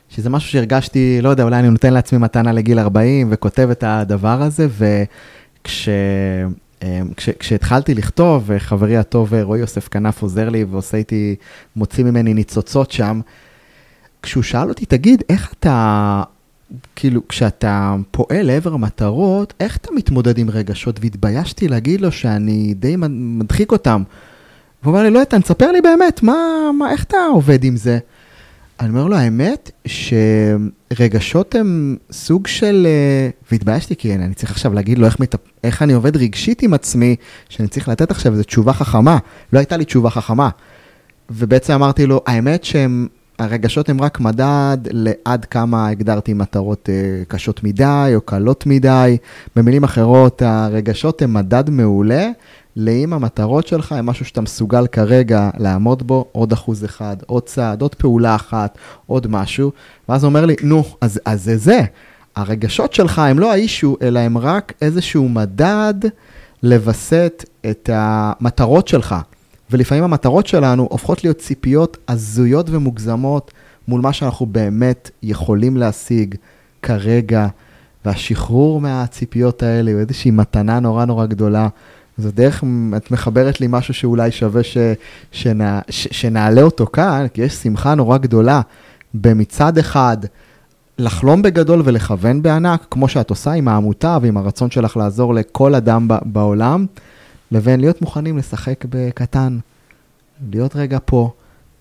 שזה 0.09 0.29
משהו 0.29 0.49
שהרגשתי, 0.49 1.19
לא 1.21 1.29
יודע, 1.29 1.43
אולי 1.43 1.59
אני 1.59 1.69
נותן 1.69 1.93
לעצמי 1.93 2.19
מתנה 2.19 2.51
לגיל 2.51 2.79
40 2.79 3.27
וכותב 3.31 3.69
את 3.71 3.83
הדבר 3.87 4.41
הזה, 4.41 4.67
וכש... 4.77 5.89
כש, 7.17 7.29
כשהתחלתי 7.29 7.93
לכתוב, 7.93 8.57
חברי 8.57 8.97
הטוב 8.97 9.33
רועי 9.33 9.59
יוסף 9.59 9.87
כנף 9.87 10.21
עוזר 10.21 10.49
לי 10.49 10.63
ועושה 10.63 10.97
איתי, 10.97 11.35
מוציא 11.75 12.03
ממני 12.03 12.33
ניצוצות 12.33 12.91
שם, 12.91 13.21
כשהוא 14.21 14.43
שאל 14.43 14.69
אותי, 14.69 14.85
תגיד, 14.85 15.23
איך 15.29 15.53
אתה, 15.59 16.23
כאילו, 16.95 17.27
כשאתה 17.27 17.95
פועל 18.11 18.41
לעבר 18.41 18.77
מטרות, 18.77 19.53
איך 19.59 19.77
אתה 19.77 19.89
מתמודד 19.95 20.37
עם 20.37 20.49
רגשות? 20.49 20.99
והתביישתי 21.01 21.67
להגיד 21.67 22.01
לו 22.01 22.11
שאני 22.11 22.73
די 22.73 22.95
מדחיק 23.09 23.71
אותם. 23.71 24.03
והוא 24.83 24.91
אומר 24.91 25.03
לי, 25.03 25.09
לא, 25.09 25.19
איתן, 25.19 25.41
תספר 25.41 25.71
לי 25.71 25.81
באמת, 25.81 26.23
מה, 26.23 26.35
מה, 26.79 26.91
איך 26.91 27.03
אתה 27.03 27.17
עובד 27.33 27.63
עם 27.63 27.75
זה? 27.75 27.99
אני 28.79 28.89
אומר 28.89 29.07
לו, 29.07 29.15
האמת 29.15 29.71
שרגשות 29.85 31.55
הם 31.55 31.97
סוג 32.11 32.47
של... 32.47 32.87
והתביישתי, 33.51 33.95
כי 33.95 34.15
אני 34.15 34.33
צריך 34.33 34.51
עכשיו 34.51 34.73
להגיד 34.73 34.97
לו 34.97 35.05
איך, 35.05 35.19
מת... 35.19 35.35
איך 35.63 35.81
אני 35.81 35.93
עובד 35.93 36.17
רגשית 36.17 36.61
עם 36.61 36.73
עצמי, 36.73 37.15
שאני 37.49 37.67
צריך 37.67 37.89
לתת 37.89 38.11
עכשיו 38.11 38.31
איזו 38.31 38.43
תשובה 38.43 38.73
חכמה. 38.73 39.17
לא 39.53 39.59
הייתה 39.59 39.77
לי 39.77 39.85
תשובה 39.85 40.09
חכמה. 40.09 40.49
ובעצם 41.29 41.73
אמרתי 41.73 42.05
לו, 42.05 42.21
האמת 42.25 42.63
שהם... 42.63 43.07
הרגשות 43.39 43.89
הם 43.89 44.01
רק 44.01 44.19
מדד 44.19 44.77
לעד 44.91 45.45
כמה 45.45 45.87
הגדרתי 45.87 46.33
מטרות 46.33 46.89
uh, 46.89 47.25
קשות 47.27 47.63
מדי 47.63 48.11
או 48.15 48.21
קלות 48.21 48.65
מדי. 48.65 49.17
במילים 49.55 49.83
אחרות, 49.83 50.41
הרגשות 50.41 51.21
הם 51.21 51.33
מדד 51.33 51.69
מעולה 51.69 52.29
לאם 52.75 53.13
המטרות 53.13 53.67
שלך 53.67 53.91
הם 53.91 54.05
משהו 54.05 54.25
שאתה 54.25 54.41
מסוגל 54.41 54.87
כרגע 54.87 55.49
לעמוד 55.57 56.07
בו, 56.07 56.25
עוד 56.31 56.51
אחוז 56.51 56.85
אחד, 56.85 57.17
עוד 57.25 57.43
צעד, 57.43 57.81
עוד 57.81 57.95
פעולה 57.95 58.35
אחת, 58.35 58.77
עוד 59.05 59.27
משהו. 59.27 59.71
ואז 60.09 60.23
הוא 60.23 60.29
אומר 60.29 60.45
לי, 60.45 60.55
נו, 60.63 60.83
אז, 61.01 61.19
אז 61.25 61.43
זה 61.43 61.57
זה. 61.57 61.81
הרגשות 62.35 62.93
שלך 62.93 63.19
הם 63.19 63.39
לא 63.39 63.51
האישו, 63.51 63.97
אלא 64.01 64.19
הם 64.19 64.37
רק 64.37 64.73
איזשהו 64.81 65.29
מדד 65.29 65.93
לווסת 66.63 67.45
את 67.69 67.89
המטרות 67.93 68.87
שלך. 68.87 69.15
ולפעמים 69.71 70.03
המטרות 70.03 70.47
שלנו 70.47 70.87
הופכות 70.91 71.23
להיות 71.23 71.37
ציפיות 71.37 71.97
הזויות 72.07 72.69
ומוגזמות 72.69 73.51
מול 73.87 74.01
מה 74.01 74.13
שאנחנו 74.13 74.45
באמת 74.45 75.11
יכולים 75.23 75.77
להשיג 75.77 76.35
כרגע, 76.81 77.47
והשחרור 78.05 78.81
מהציפיות 78.81 79.63
האלה 79.63 79.91
הוא 79.91 79.99
איזושהי 79.99 80.31
מתנה 80.31 80.79
נורא 80.79 81.05
נורא 81.05 81.25
גדולה. 81.25 81.67
זו 82.17 82.31
דרך, 82.31 82.63
את 82.97 83.11
מחברת 83.11 83.61
לי 83.61 83.67
משהו 83.69 83.93
שאולי 83.93 84.31
שווה 84.31 84.63
ש, 84.63 84.77
שנע, 85.31 85.79
ש, 85.89 86.07
שנעלה 86.11 86.61
אותו 86.61 86.85
כאן, 86.85 87.25
כי 87.33 87.41
יש 87.41 87.53
שמחה 87.53 87.95
נורא 87.95 88.17
גדולה 88.17 88.61
במצד 89.13 89.77
אחד 89.77 90.17
לחלום 90.97 91.41
בגדול 91.41 91.81
ולכוון 91.85 92.41
בענק, 92.41 92.85
כמו 92.91 93.07
שאת 93.07 93.29
עושה 93.29 93.51
עם 93.51 93.67
העמותה 93.67 94.17
ועם 94.21 94.37
הרצון 94.37 94.71
שלך 94.71 94.97
לעזור 94.97 95.33
לכל 95.33 95.75
אדם 95.75 96.07
בעולם. 96.25 96.85
לבין 97.51 97.79
להיות 97.79 98.01
מוכנים 98.01 98.37
לשחק 98.37 98.85
בקטן, 98.89 99.57
להיות 100.51 100.75
רגע 100.75 100.97
פה, 101.05 101.31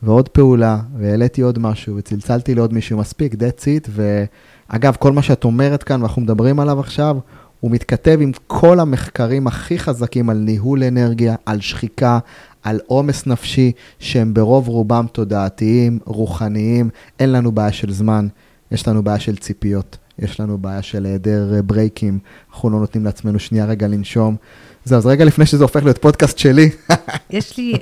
ועוד 0.02 0.28
פעולה, 0.28 0.78
והעליתי 0.98 1.42
עוד 1.42 1.58
משהו, 1.58 1.96
וצלצלתי 1.96 2.54
לעוד 2.54 2.72
מישהו 2.72 2.98
מספיק, 2.98 3.32
that's 3.32 3.64
it, 3.64 3.90
ואגב, 3.90 4.96
כל 4.98 5.12
מה 5.12 5.22
שאת 5.22 5.44
אומרת 5.44 5.82
כאן, 5.82 6.00
ואנחנו 6.00 6.22
מדברים 6.22 6.60
עליו 6.60 6.80
עכשיו, 6.80 7.16
הוא 7.60 7.70
מתכתב 7.70 8.18
עם 8.20 8.32
כל 8.46 8.80
המחקרים 8.80 9.46
הכי 9.46 9.78
חזקים 9.78 10.30
על 10.30 10.36
ניהול 10.36 10.84
אנרגיה, 10.84 11.34
על 11.46 11.60
שחיקה, 11.60 12.18
על 12.62 12.80
עומס 12.86 13.26
נפשי, 13.26 13.72
שהם 13.98 14.34
ברוב 14.34 14.68
רובם 14.68 15.06
תודעתיים, 15.12 15.98
רוחניים, 16.04 16.90
אין 17.20 17.32
לנו 17.32 17.52
בעיה 17.52 17.72
של 17.72 17.92
זמן, 17.92 18.28
יש 18.72 18.88
לנו 18.88 19.02
בעיה 19.02 19.18
של 19.18 19.36
ציפיות, 19.36 19.98
יש 20.18 20.40
לנו 20.40 20.58
בעיה 20.58 20.82
של 20.82 21.06
היעדר 21.06 21.60
ברייקים, 21.66 22.18
אנחנו 22.52 22.70
לא 22.70 22.78
נותנים 22.78 23.04
לעצמנו 23.04 23.38
שנייה 23.38 23.64
רגע 23.64 23.88
לנשום. 23.88 24.36
זהו, 24.84 24.98
אז 24.98 25.06
רגע 25.06 25.24
לפני 25.24 25.46
שזה 25.46 25.64
הופך 25.64 25.84
להיות 25.84 25.98
פודקאסט 25.98 26.38
שלי. 26.38 26.70
יש 27.30 27.56
לי, 27.56 27.72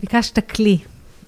ביקשת 0.00 0.50
כלי, 0.50 0.78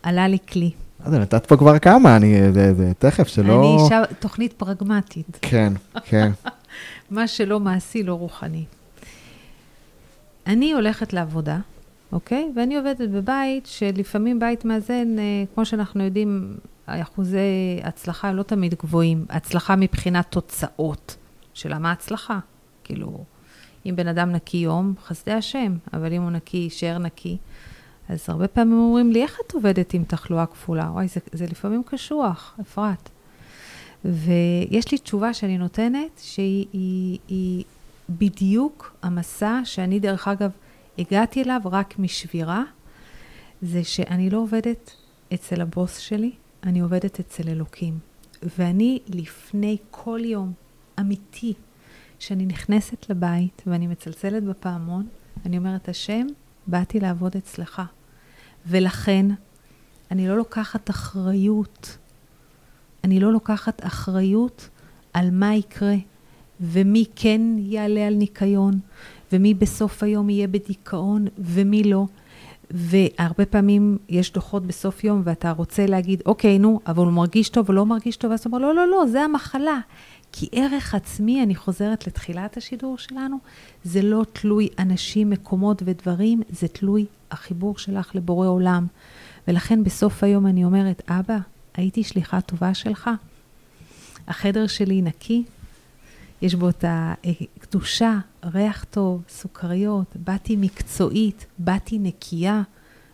עלה 0.02 0.28
לי 0.28 0.38
כלי. 0.48 0.70
אז 1.04 1.12
נתת 1.12 1.46
פה 1.46 1.56
כבר 1.56 1.78
כמה, 1.78 2.16
אני, 2.16 2.52
זה, 2.52 2.74
זה 2.74 2.92
תכף 2.98 3.28
שלא... 3.28 3.60
אני 3.60 3.84
אישה, 3.84 4.02
תוכנית 4.18 4.52
פרגמטית. 4.52 5.38
כן, 5.42 5.72
כן. 6.04 6.32
מה 7.10 7.28
שלא 7.28 7.60
מעשי, 7.60 8.02
לא 8.02 8.14
רוחני. 8.14 8.64
אני 10.46 10.72
הולכת 10.72 11.12
לעבודה, 11.12 11.58
אוקיי? 12.12 12.52
ואני 12.56 12.76
עובדת 12.76 13.08
בבית, 13.10 13.66
שלפעמים 13.66 14.38
בית 14.38 14.64
מאזן, 14.64 15.16
כמו 15.54 15.64
שאנחנו 15.66 16.04
יודעים, 16.04 16.56
אחוזי 16.86 17.80
הצלחה 17.82 18.32
לא 18.32 18.42
תמיד 18.42 18.74
גבוהים. 18.74 19.26
הצלחה 19.30 19.76
מבחינת 19.76 20.26
תוצאות. 20.30 21.16
שאלה 21.54 21.78
מה 21.78 21.92
הצלחה? 21.92 22.38
כאילו... 22.84 23.24
אם 23.88 23.96
בן 23.96 24.08
אדם 24.08 24.32
נקי 24.32 24.56
יום, 24.56 24.94
חסדי 25.04 25.32
השם, 25.32 25.76
אבל 25.92 26.12
אם 26.12 26.22
הוא 26.22 26.30
נקי, 26.30 26.56
יישאר 26.56 26.98
נקי. 26.98 27.36
אז 28.08 28.24
הרבה 28.28 28.48
פעמים 28.48 28.78
אומרים 28.78 29.12
לי, 29.12 29.22
איך 29.22 29.38
את 29.46 29.54
עובדת 29.54 29.94
עם 29.94 30.04
תחלואה 30.04 30.46
כפולה? 30.46 30.90
וואי, 30.92 31.08
זה, 31.08 31.20
זה 31.32 31.46
לפעמים 31.46 31.82
קשוח, 31.86 32.58
אפרת. 32.60 33.08
ויש 34.04 34.92
לי 34.92 34.98
תשובה 34.98 35.34
שאני 35.34 35.58
נותנת, 35.58 36.20
שהיא 36.22 36.66
היא, 36.72 37.18
היא 37.28 37.64
בדיוק 38.10 38.96
המסע 39.02 39.60
שאני, 39.64 40.00
דרך 40.00 40.28
אגב, 40.28 40.50
הגעתי 40.98 41.42
אליו 41.42 41.60
רק 41.64 41.98
משבירה, 41.98 42.62
זה 43.62 43.84
שאני 43.84 44.30
לא 44.30 44.38
עובדת 44.38 44.90
אצל 45.34 45.60
הבוס 45.60 45.98
שלי, 45.98 46.30
אני 46.62 46.80
עובדת 46.80 47.20
אצל 47.20 47.48
אלוקים. 47.48 47.98
ואני 48.58 48.98
לפני 49.08 49.76
כל 49.90 50.20
יום, 50.24 50.52
אמיתי, 51.00 51.54
כשאני 52.18 52.46
נכנסת 52.46 53.10
לבית 53.10 53.62
ואני 53.66 53.86
מצלצלת 53.86 54.44
בפעמון, 54.44 55.06
אני 55.46 55.58
אומרת, 55.58 55.88
השם, 55.88 56.26
באתי 56.66 57.00
לעבוד 57.00 57.36
אצלך. 57.36 57.82
ולכן, 58.66 59.26
אני 60.10 60.28
לא 60.28 60.36
לוקחת 60.36 60.90
אחריות. 60.90 61.98
אני 63.04 63.20
לא 63.20 63.32
לוקחת 63.32 63.86
אחריות 63.86 64.68
על 65.12 65.30
מה 65.30 65.54
יקרה, 65.54 65.94
ומי 66.60 67.04
כן 67.16 67.40
יעלה 67.58 68.06
על 68.06 68.14
ניקיון, 68.14 68.78
ומי 69.32 69.54
בסוף 69.54 70.02
היום 70.02 70.30
יהיה 70.30 70.48
בדיכאון, 70.48 71.26
ומי 71.38 71.82
לא. 71.82 72.06
והרבה 72.70 73.46
פעמים 73.46 73.98
יש 74.08 74.32
דוחות 74.32 74.66
בסוף 74.66 75.04
יום, 75.04 75.22
ואתה 75.24 75.50
רוצה 75.50 75.86
להגיד, 75.86 76.22
אוקיי, 76.26 76.58
נו, 76.58 76.80
אבל 76.86 77.04
הוא 77.04 77.12
מרגיש 77.12 77.48
טוב 77.48 77.68
או 77.68 77.74
לא 77.74 77.86
מרגיש 77.86 78.16
טוב, 78.16 78.30
ואז 78.30 78.40
אתה 78.40 78.48
אומר, 78.48 78.58
לא, 78.58 78.74
לא, 78.74 78.88
לא, 78.88 79.06
זה 79.06 79.22
המחלה. 79.22 79.78
כי 80.38 80.48
ערך 80.52 80.94
עצמי, 80.94 81.42
אני 81.42 81.54
חוזרת 81.54 82.06
לתחילת 82.06 82.56
השידור 82.56 82.98
שלנו, 82.98 83.36
זה 83.84 84.02
לא 84.02 84.24
תלוי 84.32 84.68
אנשים, 84.78 85.30
מקומות 85.30 85.82
ודברים, 85.84 86.42
זה 86.50 86.68
תלוי 86.68 87.06
החיבור 87.30 87.78
שלך 87.78 88.14
לבורא 88.14 88.48
עולם. 88.48 88.86
ולכן 89.48 89.84
בסוף 89.84 90.24
היום 90.24 90.46
אני 90.46 90.64
אומרת, 90.64 91.02
אבא, 91.08 91.38
הייתי 91.74 92.04
שליחה 92.04 92.40
טובה 92.40 92.74
שלך? 92.74 93.10
החדר 94.28 94.66
שלי 94.66 95.02
נקי, 95.02 95.44
יש 96.42 96.54
בו 96.54 96.68
את 96.68 96.84
הקדושה, 96.88 98.18
ריח 98.44 98.84
טוב, 98.90 99.22
סוכריות, 99.28 100.16
באתי 100.16 100.56
מקצועית, 100.56 101.46
באתי 101.58 101.98
נקייה. 101.98 102.62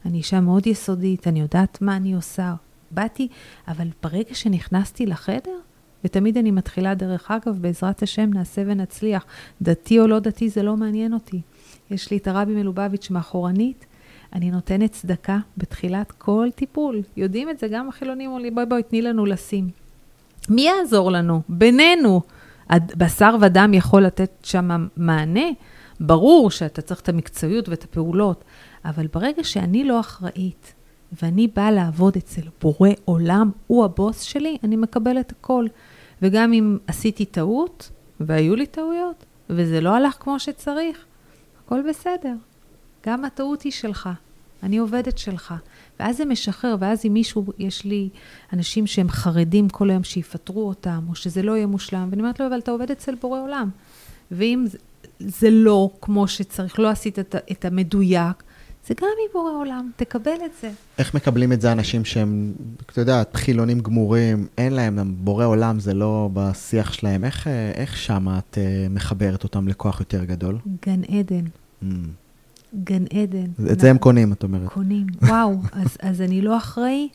אני 0.07 0.19
אישה 0.19 0.41
מאוד 0.41 0.67
יסודית, 0.67 1.29
אני 1.29 1.41
יודעת 1.41 1.83
מה 1.83 1.97
אני 1.97 2.15
עושה. 2.15 2.55
באתי, 2.91 3.29
אבל 3.69 3.89
ברגע 4.03 4.35
שנכנסתי 4.35 5.07
לחדר, 5.07 5.59
ותמיד 6.05 6.39
אני 6.39 6.51
מתחילה, 6.51 6.95
דרך 6.95 7.31
אגב, 7.31 7.59
בעזרת 7.61 8.03
השם 8.03 8.31
נעשה 8.33 8.63
ונצליח. 8.67 9.25
דתי 9.63 10.01
או 10.01 10.07
לא 10.07 10.19
דתי, 10.19 10.49
זה 10.49 10.63
לא 10.63 10.77
מעניין 10.77 11.13
אותי. 11.13 11.41
יש 11.91 12.11
לי 12.11 12.17
את 12.17 12.29
הרבי 12.29 12.55
מלובביץ' 12.55 13.11
מאחורנית, 13.11 13.87
אני 14.33 14.51
נותנת 14.51 14.93
צדקה 14.93 15.39
בתחילת 15.57 16.13
כל 16.13 16.49
טיפול. 16.55 17.03
יודעים 17.17 17.51
את 17.51 17.59
זה, 17.59 17.69
גם 17.69 17.89
החילונים 17.89 18.31
אומרים 18.31 18.45
לי, 18.45 18.51
בואי 18.51 18.67
בואי, 18.67 18.83
תני 18.83 19.03
לנו 19.03 19.27
לשים. 19.27 19.69
מי 20.49 20.63
יעזור 20.63 21.11
לנו? 21.11 21.43
בינינו. 21.49 22.21
בשר 22.97 23.37
ודם 23.41 23.71
יכול 23.75 24.03
לתת 24.03 24.31
שם 24.43 24.87
מענה? 24.97 25.47
ברור 26.01 26.51
שאתה 26.51 26.83
צריך 26.83 27.01
את 27.01 27.09
המקצועיות 27.09 27.69
ואת 27.69 27.85
הפעולות, 27.85 28.45
אבל 28.85 29.07
ברגע 29.13 29.45
שאני 29.45 29.85
לא 29.85 30.01
אחראית, 30.01 30.75
ואני 31.23 31.49
באה 31.49 31.71
לעבוד 31.71 32.17
אצל 32.17 32.43
בורא 32.61 32.91
עולם, 33.05 33.51
הוא 33.67 33.85
הבוס 33.85 34.21
שלי, 34.21 34.57
אני 34.65 34.77
מקבלת 34.77 35.33
הכל. 35.33 35.67
וגם 36.23 36.53
אם 36.53 36.79
עשיתי 36.87 37.25
טעות, 37.25 37.91
והיו 38.21 38.57
לי 38.57 38.67
טעויות, 38.67 39.25
וזה 39.51 39.81
לא 39.81 39.95
הלך 39.95 40.17
כמו 40.21 40.41
שצריך, 40.41 41.05
הכל 41.65 41.81
בסדר. 41.89 42.35
גם 43.07 43.25
הטעות 43.25 43.63
היא 43.63 43.73
שלך, 43.73 44.09
אני 44.63 44.79
עובדת 44.79 45.19
שלך. 45.19 45.55
ואז 46.01 46.17
זה 46.17 46.25
משחרר, 46.25 46.77
ואז 46.81 47.07
אם 47.07 47.13
מישהו, 47.13 47.45
יש 47.59 47.85
לי 47.85 48.09
אנשים 48.53 48.87
שהם 48.87 49.09
חרדים 49.09 49.69
כל 49.69 49.91
היום 49.91 50.05
שיפטרו 50.05 50.69
אותם, 50.69 51.05
או 51.09 51.15
שזה 51.15 51.43
לא 51.43 51.57
יהיה 51.57 51.67
מושלם, 51.67 52.09
ואני 52.11 52.23
אומרת 52.23 52.41
לו, 52.41 52.47
אבל 52.47 52.59
אתה 52.59 52.71
עובד 52.71 52.91
אצל 52.91 53.15
בורא 53.15 53.41
עולם. 53.41 53.69
ואם 54.31 54.65
זה, 54.67 54.79
זה 55.19 55.51
לא 55.51 55.91
כמו 56.01 56.29
שצריך, 56.29 56.79
לא 56.79 56.89
עשית 56.89 57.19
את, 57.19 57.35
את 57.53 57.65
המדויק, 57.65 58.43
זה 58.87 58.95
גם 59.01 59.09
מבורא 59.31 59.53
עולם, 59.53 59.91
תקבל 59.97 60.37
את 60.45 60.51
זה. 60.61 60.71
איך 60.99 61.15
מקבלים 61.15 61.53
את 61.53 61.61
זה 61.61 61.73
אנשים 61.73 62.05
שהם, 62.05 62.53
אתה 62.87 63.01
יודע, 63.01 63.23
חילונים 63.35 63.81
גמורים, 63.81 64.47
אין 64.59 64.73
להם, 64.73 65.15
בורא 65.19 65.45
עולם 65.45 65.81
זה 65.81 65.95
לא 65.95 66.31
בשיח 66.33 66.93
שלהם, 66.93 67.25
איך, 67.25 67.47
איך 67.75 67.97
שמה 67.97 68.39
את 68.39 68.59
אה, 68.59 68.87
מחברת 68.91 69.45
אותם 69.45 69.69
לכוח 69.69 70.01
יותר 70.01 70.25
גדול? 70.25 70.59
גן 70.87 71.01
עדן. 71.19 71.45
Mm. 71.83 71.87
גן 72.85 73.05
עדן. 73.13 73.71
את 73.73 73.81
זה 73.81 73.91
הם 73.91 73.99
קונים, 73.99 74.33
את 74.33 74.43
אומרת. 74.43 74.69
קונים, 74.69 75.07
וואו, 75.23 75.57
אז, 75.73 75.97
אז 76.03 76.21
אני 76.21 76.43
לא 76.43 76.57
אחראי. 76.57 77.09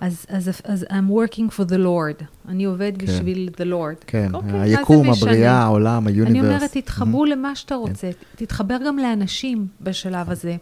אז, 0.00 0.26
אז, 0.28 0.50
אז 0.64 0.86
I'm 0.90 1.10
working 1.10 1.58
for 1.58 1.64
the 1.68 1.78
Lord. 1.78 2.24
אני 2.48 2.64
עובד 2.64 2.92
כן. 2.98 3.06
בשביל 3.06 3.50
the 3.56 3.64
Lord. 3.64 4.04
כן, 4.06 4.28
okay, 4.32 4.36
אוקיי, 4.36 4.60
היקום, 4.60 5.10
הבריאה, 5.10 5.52
העולם, 5.52 6.06
היוניברס. 6.06 6.44
אני 6.44 6.54
אומרת, 6.54 6.70
תתחברו 6.76 7.24
mm-hmm. 7.24 7.28
למה 7.28 7.54
שאתה 7.54 7.74
רוצה. 7.74 8.10
כן. 8.12 8.44
תתחבר 8.44 8.76
גם 8.86 8.98
לאנשים 8.98 9.66
בשלב 9.80 10.30
הזה. 10.30 10.56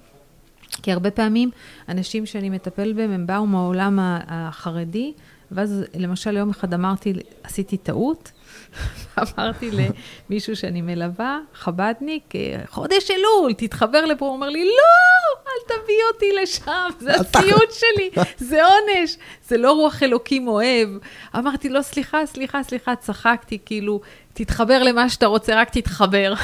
כי 0.82 0.92
הרבה 0.92 1.10
פעמים 1.10 1.50
אנשים 1.88 2.26
שאני 2.26 2.50
מטפל 2.50 2.92
בהם, 2.92 3.10
הם 3.10 3.26
באו 3.26 3.46
מהעולם 3.46 3.98
החרדי, 4.02 5.12
ואז 5.52 5.84
למשל 5.94 6.36
יום 6.36 6.50
אחד 6.50 6.74
אמרתי, 6.74 7.12
עשיתי 7.42 7.76
טעות, 7.76 8.32
אמרתי 9.22 9.70
למישהו 9.70 10.56
שאני 10.56 10.80
מלווה, 10.82 11.38
חבדניק, 11.54 12.32
חודש 12.66 13.10
אלול, 13.10 13.52
תתחבר 13.52 14.04
לפה, 14.04 14.26
הוא 14.26 14.34
אומר 14.34 14.48
לי, 14.48 14.64
לא, 14.64 15.40
אל 15.46 15.76
תביא 15.76 15.94
אותי 16.12 16.32
לשם, 16.42 16.88
זה 17.00 17.14
הסיוט 17.14 17.72
שלי, 17.72 18.10
זה 18.36 18.60
עונש, 18.64 19.16
זה 19.48 19.56
לא 19.56 19.72
רוח 19.72 20.02
אלוקים 20.02 20.48
אוהב. 20.48 20.88
אמרתי 21.36 21.68
לו, 21.68 21.82
סליחה, 21.82 22.26
סליחה, 22.26 22.62
סליחה, 22.62 22.96
צחקתי, 22.96 23.58
כאילו, 23.64 24.00
תתחבר 24.34 24.82
למה 24.82 25.08
שאתה 25.08 25.26
רוצה, 25.26 25.60
רק 25.60 25.70
תתחבר. 25.70 26.34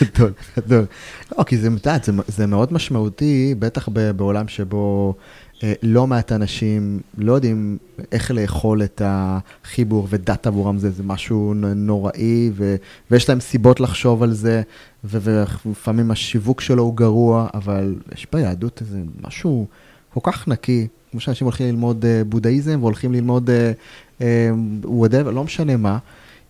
גדול, 0.00 0.32
גדול. 0.56 0.84
לא, 1.38 1.44
כי 1.44 1.58
זה, 1.58 1.68
זה, 2.02 2.12
זה 2.28 2.46
מאוד 2.46 2.72
משמעותי, 2.72 3.54
בטח 3.58 3.88
בעולם 4.16 4.48
שבו 4.48 5.14
אה, 5.62 5.72
לא 5.82 6.06
מעט 6.06 6.32
אנשים 6.32 7.00
לא 7.18 7.32
יודעים 7.32 7.78
איך 8.12 8.30
לאכול 8.30 8.82
את 8.82 9.02
החיבור, 9.04 10.06
ודת 10.10 10.46
עבורם 10.46 10.78
זה, 10.78 10.90
זה 10.90 11.02
משהו 11.02 11.54
נוראי, 11.76 12.50
ו, 12.54 12.76
ויש 13.10 13.28
להם 13.28 13.40
סיבות 13.40 13.80
לחשוב 13.80 14.22
על 14.22 14.32
זה, 14.32 14.62
ולפעמים 15.04 16.10
השיווק 16.10 16.60
שלו 16.60 16.82
הוא 16.82 16.96
גרוע, 16.96 17.48
אבל 17.54 17.94
יש 18.14 18.26
ביהדות 18.32 18.80
איזה 18.80 18.98
משהו 19.26 19.66
כל 20.14 20.20
כך 20.22 20.48
נקי, 20.48 20.86
כמו 21.10 21.20
שאנשים 21.20 21.44
הולכים 21.44 21.66
ללמוד 21.66 22.04
אה, 22.04 22.22
בודהיזם 22.24 22.78
והולכים 22.80 23.12
ללמוד 23.12 23.50
וואטאבר, 24.84 25.30
לא 25.30 25.44
משנה 25.44 25.76
מה. 25.76 25.98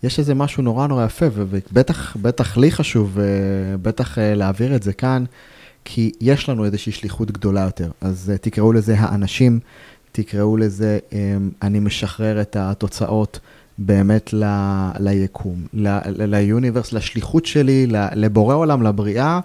יש 0.03 0.19
איזה 0.19 0.35
משהו 0.35 0.63
נורא 0.63 0.87
נורא 0.87 1.05
יפה, 1.05 1.27
ובטח, 1.33 2.17
בטח 2.17 2.57
לי 2.57 2.71
חשוב, 2.71 3.19
בטח 3.83 4.19
להעביר 4.21 4.77
את 4.77 4.83
זה 4.83 4.93
כאן, 4.93 5.25
כי 5.85 6.13
יש 6.21 6.49
לנו 6.49 6.65
איזושהי 6.65 6.93
שליחות 6.93 7.31
גדולה 7.31 7.61
יותר. 7.61 7.91
אז 8.01 8.33
תקראו 8.41 8.73
לזה 8.73 8.95
האנשים, 8.99 9.61
תקראו 10.13 10.57
לזה, 10.57 10.99
אני 11.63 11.81
משחרר 11.81 12.41
את 12.41 12.57
התוצאות 12.57 13.41
באמת 13.79 14.33
ל, 14.33 14.45
ליקום, 14.99 15.67
ליוניברס, 16.05 16.93
לשליחות 16.93 17.47
שלי, 17.47 17.87
לבורא 18.15 18.55
עולם, 18.55 18.83
לבריאה, 18.83 19.41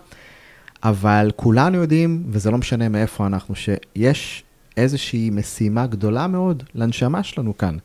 אבל 0.84 1.32
כולנו 1.36 1.78
יודעים, 1.78 2.24
וזה 2.30 2.52
לא 2.52 2.58
משנה 2.58 2.90
מאיפה 2.90 3.28
אנחנו, 3.28 3.56
שיש 3.56 4.44
איזושהי 4.78 5.30
משימה 5.30 5.88
גדולה 5.88 6.28
מאוד 6.28 6.64
לנשמה 6.76 7.24
שלנו 7.24 7.58
כאן. 7.58 7.78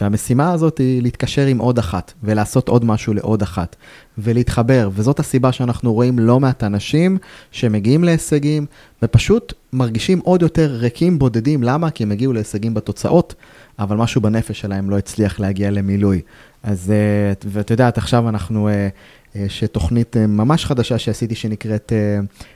והמשימה 0.00 0.52
הזאת 0.52 0.78
היא 0.78 1.02
להתקשר 1.02 1.46
עם 1.46 1.58
עוד 1.58 1.78
אחת, 1.78 2.12
ולעשות 2.22 2.68
עוד 2.68 2.84
משהו 2.84 3.14
לעוד 3.14 3.42
אחת, 3.42 3.76
ולהתחבר, 4.18 4.90
וזאת 4.94 5.20
הסיבה 5.20 5.52
שאנחנו 5.52 5.92
רואים 5.92 6.18
לא 6.18 6.40
מעט 6.40 6.64
אנשים 6.64 7.18
שמגיעים 7.50 8.04
להישגים, 8.04 8.66
ופשוט 9.02 9.52
מרגישים 9.72 10.18
עוד 10.18 10.42
יותר 10.42 10.70
ריקים 10.72 11.18
בודדים. 11.18 11.62
למה? 11.62 11.90
כי 11.90 12.02
הם 12.02 12.12
הגיעו 12.12 12.32
להישגים 12.32 12.74
בתוצאות, 12.74 13.34
אבל 13.78 13.96
משהו 13.96 14.20
בנפש 14.20 14.60
שלהם 14.60 14.90
לא 14.90 14.98
הצליח 14.98 15.40
להגיע 15.40 15.70
למילוי. 15.70 16.20
אז, 16.62 16.90
אה, 16.90 17.32
ואת 17.46 17.70
יודעת, 17.70 17.98
עכשיו 17.98 18.28
אנחנו, 18.28 18.68
אה, 18.68 18.88
אה, 19.36 19.44
שתוכנית 19.48 20.16
ממש 20.16 20.64
חדשה 20.64 20.98
שעשיתי, 20.98 21.34
שנקראת 21.34 21.92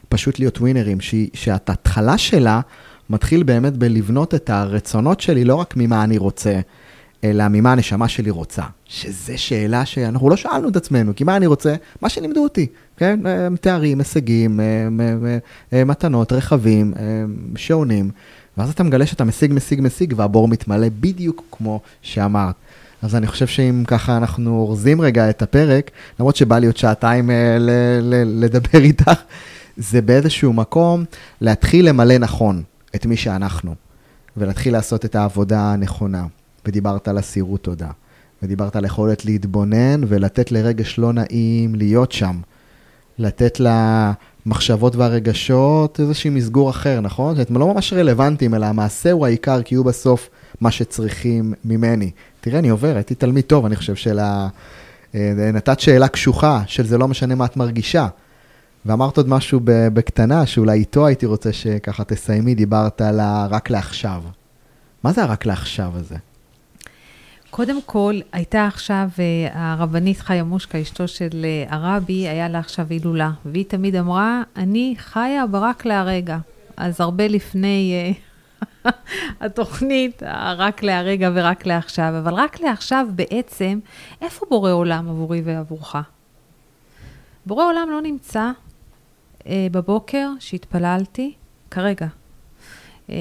פשוט 0.09 0.39
להיות 0.39 0.61
ווינרים, 0.61 0.99
שההתחלה 1.35 2.19
שלה 2.19 2.61
מתחיל 3.11 3.43
באמת 3.43 3.77
בלבנות 3.77 4.35
את 4.35 4.51
הרצונות 4.51 5.21
שלי, 5.21 5.45
לא 5.45 5.55
רק 5.55 5.75
ממה 5.77 6.05
אני 6.05 6.19
רוצה. 6.19 6.61
אלא 7.25 7.49
ממה 7.49 7.73
הנשמה 7.73 8.09
שלי 8.09 8.31
רוצה. 8.31 8.63
שזו 8.85 9.33
שאלה 9.37 9.87
שאנחנו 9.87 10.31
לא 10.31 10.37
שאלנו 10.37 10.69
את 10.69 10.77
עצמנו, 10.77 11.13
כי 11.17 11.25
מה 11.25 11.37
אני 11.37 11.47
רוצה? 11.47 11.75
מה 12.01 12.09
שלימדו 12.09 12.43
אותי, 12.43 12.67
כן? 12.97 13.21
אה, 13.27 13.49
תארים, 13.61 13.99
הישגים, 13.99 14.61
אה, 14.61 14.65
אה, 15.73 15.85
מתנות, 15.85 16.33
רכבים, 16.33 16.95
שעונים. 17.57 18.11
ואז 18.59 18.71
אתה 18.71 18.83
מגלה 18.83 19.07
שאתה 19.07 19.25
משיג, 19.25 19.53
משיג, 19.53 19.81
משיג, 19.83 20.15
והבור 20.17 20.49
מתמלא 20.49 20.89
בדיוק 21.01 21.45
כמו 21.51 21.81
שאמרת. 22.03 22.55
אז 23.03 23.15
אני 23.15 23.27
חושב 23.27 23.47
שאם 23.47 23.85
ככה 23.87 24.17
אנחנו 24.17 24.51
אורזים 24.51 25.01
רגע 25.01 25.31
את 25.31 25.43
הפרק, 25.43 25.91
למרות 26.21 26.37
שבא 26.37 26.59
לי 26.59 26.67
עוד 26.67 26.77
שעתיים 26.77 27.31
ל- 27.31 27.71
ל- 28.01 28.45
לדבר 28.45 28.79
איתך, 28.79 29.21
זה 29.77 30.03
באיזשהו 30.03 30.53
מקום 30.53 31.05
להתחיל 31.41 31.89
למלא 31.89 32.19
נכון 32.19 32.63
את 32.95 33.07
מי 33.07 33.17
שאנחנו, 33.17 33.75
ולהתחיל 34.37 34.73
לעשות 34.73 35.05
את 35.05 35.17
העבודה 35.17 35.73
הנכונה. 35.73 36.25
ודיברת 36.69 37.09
על 37.09 37.19
אסירות 37.19 37.63
תודה, 37.63 37.91
ודיברת 38.43 38.77
על 38.77 38.85
יכולת 38.85 39.25
להתבונן 39.25 40.01
ולתת 40.09 40.53
לרגש 40.53 40.99
לא 40.99 41.13
נעים 41.13 41.75
להיות 41.75 42.13
שם. 42.13 42.41
לתת 43.19 43.61
למחשבות 43.61 44.97
והרגשות 44.97 46.01
איזשהו 46.01 46.33
מסגור 46.33 46.71
אחר, 46.71 47.01
נכון? 47.01 47.35
זאת 47.35 47.49
אומרת, 47.49 47.61
לא 47.61 47.75
ממש 47.75 47.93
רלוונטיים, 47.93 48.55
אלא 48.55 48.67
המעשה 48.67 49.13
הוא 49.13 49.27
העיקר, 49.27 49.63
כי 49.63 49.75
הוא 49.75 49.87
בסוף 49.87 50.31
מה 50.61 50.71
שצריכים 50.71 51.55
ממני. 51.65 52.11
תראה, 52.41 52.59
אני 52.59 52.69
עובר, 52.69 52.95
הייתי 52.95 53.15
תלמיד 53.15 53.45
טוב, 53.45 53.67
אני 53.67 53.77
חושב, 53.77 53.95
של 53.95 54.19
ה... 54.19 54.49
אה, 55.15 55.51
נתת 55.55 55.81
שאלה 55.81 56.09
קשוחה, 56.09 56.63
של 56.67 56.87
זה 56.87 56.99
לא 56.99 57.09
משנה 57.09 57.35
מה 57.35 57.45
את 57.45 57.57
מרגישה. 57.57 58.09
ואמרת 58.87 59.17
עוד 59.17 59.29
משהו 59.29 59.61
בקטנה, 59.65 60.47
שאולי 60.47 60.79
איתו 60.79 61.07
הייתי 61.07 61.27
רוצה 61.27 61.53
שככה 61.53 62.05
תסיימי, 62.05 62.55
דיברת 62.55 63.01
על 63.01 63.21
הרק 63.21 63.71
לעכשיו. 63.71 64.23
מה 65.05 65.13
זה 65.13 65.23
הרק 65.23 65.47
לעכשיו 65.47 65.91
הזה? 65.95 66.17
קודם 67.51 67.83
כל, 67.83 68.15
הייתה 68.33 68.67
עכשיו 68.67 69.09
אה, 69.19 69.49
הרבנית 69.53 70.19
חיה 70.19 70.45
מושקה, 70.45 70.83
אשתו 70.83 71.09
של 71.09 71.45
אה, 71.45 71.77
הרבי, 71.77 72.29
היה 72.29 72.49
לה 72.49 72.59
עכשיו 72.59 72.87
הילולה, 72.91 73.31
והיא 73.45 73.65
תמיד 73.65 73.97
אמרה, 73.97 74.43
אני 74.57 74.95
חיה 74.99 75.47
ברק 75.47 75.85
להרגע. 75.85 76.39
אז 76.77 77.01
הרבה 77.01 77.29
לפני 77.29 78.13
אה, 78.85 78.91
התוכנית, 79.47 80.23
רק 80.57 80.83
להרגע 80.83 81.31
ורק 81.35 81.67
לעכשיו, 81.67 82.15
אבל 82.19 82.35
רק 82.35 82.61
לעכשיו 82.61 83.07
בעצם, 83.15 83.79
איפה 84.23 84.47
בורא 84.51 84.73
עולם 84.73 85.09
עבורי 85.09 85.43
ועבורך? 85.45 85.97
בורא 87.47 87.65
עולם 87.65 87.89
לא 87.91 88.01
נמצא 88.01 88.51
בבוקר 89.47 90.29
שהתפללתי, 90.41 91.33
כרגע. 91.71 92.07
אמ, 93.09 93.15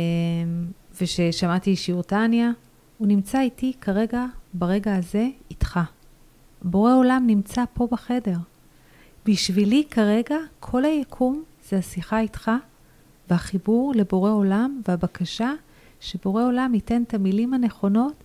וששמעתי 1.01 1.75
שיעור 1.75 2.03
טניה, 2.03 2.49
הוא 2.97 3.07
נמצא 3.07 3.41
איתי 3.41 3.73
כרגע, 3.81 4.25
ברגע 4.53 4.95
הזה, 4.95 5.27
איתך. 5.49 5.79
בורא 6.61 6.93
עולם 6.93 7.23
נמצא 7.27 7.63
פה 7.73 7.87
בחדר. 7.91 8.37
בשבילי 9.25 9.83
כרגע, 9.91 10.37
כל 10.59 10.85
היקום 10.85 11.43
זה 11.69 11.77
השיחה 11.77 12.19
איתך 12.19 12.51
והחיבור 13.29 13.93
לבורא 13.95 14.31
עולם 14.31 14.81
והבקשה 14.87 15.51
שבורא 15.99 16.43
עולם 16.43 16.73
ייתן 16.73 17.03
את 17.03 17.13
המילים 17.13 17.53
הנכונות, 17.53 18.23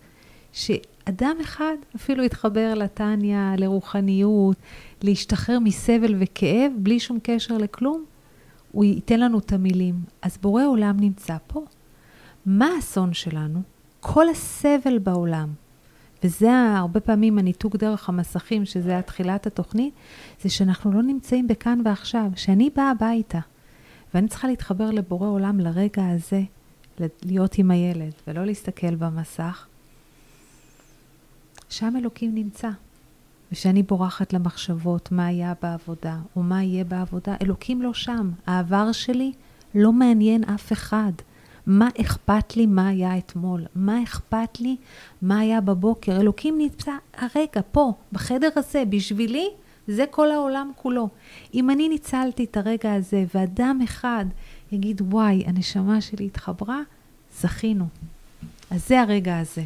שאדם 0.52 1.36
אחד 1.42 1.74
אפילו 1.96 2.24
יתחבר 2.24 2.74
לטניה, 2.74 3.54
לרוחניות, 3.58 4.56
להשתחרר 5.02 5.58
מסבל 5.58 6.14
וכאב, 6.18 6.72
בלי 6.76 7.00
שום 7.00 7.18
קשר 7.22 7.58
לכלום, 7.58 8.04
הוא 8.72 8.84
ייתן 8.84 9.20
לנו 9.20 9.38
את 9.38 9.52
המילים. 9.52 9.94
אז 10.22 10.38
בורא 10.42 10.64
עולם 10.64 10.96
נמצא 11.00 11.36
פה. 11.46 11.64
מה 12.46 12.66
האסון 12.76 13.14
שלנו? 13.14 13.62
כל 14.04 14.28
הסבל 14.28 14.98
בעולם, 14.98 15.48
וזה 16.24 16.50
הרבה 16.76 17.00
פעמים 17.00 17.38
הניתוק 17.38 17.76
דרך 17.76 18.08
המסכים, 18.08 18.64
שזה 18.64 18.90
היה 18.90 19.02
תחילת 19.02 19.46
התוכנית, 19.46 19.94
זה 20.40 20.50
שאנחנו 20.50 20.92
לא 20.92 21.02
נמצאים 21.02 21.48
בכאן 21.48 21.78
ועכשיו. 21.84 22.30
כשאני 22.34 22.70
באה 22.76 22.90
הביתה, 22.90 23.38
ואני 24.14 24.28
צריכה 24.28 24.48
להתחבר 24.48 24.90
לבורא 24.90 25.28
עולם 25.28 25.60
לרגע 25.60 26.08
הזה, 26.08 26.42
להיות 27.22 27.58
עם 27.58 27.70
הילד, 27.70 28.12
ולא 28.26 28.44
להסתכל 28.44 28.94
במסך, 28.94 29.66
שם 31.68 31.94
אלוקים 31.98 32.34
נמצא. 32.34 32.70
וכשאני 33.52 33.82
בורחת 33.82 34.32
למחשבות 34.32 35.12
מה 35.12 35.26
היה 35.26 35.52
בעבודה, 35.62 36.18
או 36.36 36.42
מה 36.42 36.62
יהיה 36.62 36.84
בעבודה, 36.84 37.34
אלוקים 37.42 37.82
לא 37.82 37.94
שם. 37.94 38.30
העבר 38.46 38.92
שלי 38.92 39.32
לא 39.74 39.92
מעניין 39.92 40.44
אף 40.44 40.72
אחד. 40.72 41.12
מה 41.66 41.88
אכפת 42.00 42.56
לי 42.56 42.66
מה 42.66 42.88
היה 42.88 43.18
אתמול? 43.18 43.64
מה 43.74 44.02
אכפת 44.02 44.60
לי 44.60 44.76
מה 45.22 45.38
היה 45.38 45.60
בבוקר? 45.60 46.20
אלוקים 46.20 46.58
נמצא 46.58 46.92
הרגע, 47.16 47.60
פה, 47.72 47.92
בחדר 48.12 48.48
הזה, 48.56 48.84
בשבילי, 48.88 49.48
זה 49.88 50.04
כל 50.10 50.30
העולם 50.30 50.70
כולו. 50.76 51.08
אם 51.54 51.70
אני 51.70 51.88
ניצלתי 51.88 52.44
את 52.44 52.56
הרגע 52.56 52.94
הזה, 52.94 53.24
ואדם 53.34 53.80
אחד 53.84 54.24
יגיד, 54.72 55.00
וואי, 55.00 55.42
הנשמה 55.46 56.00
שלי 56.00 56.26
התחברה, 56.26 56.80
זכינו. 57.40 57.86
אז 58.70 58.88
זה 58.88 59.00
הרגע 59.00 59.38
הזה. 59.38 59.62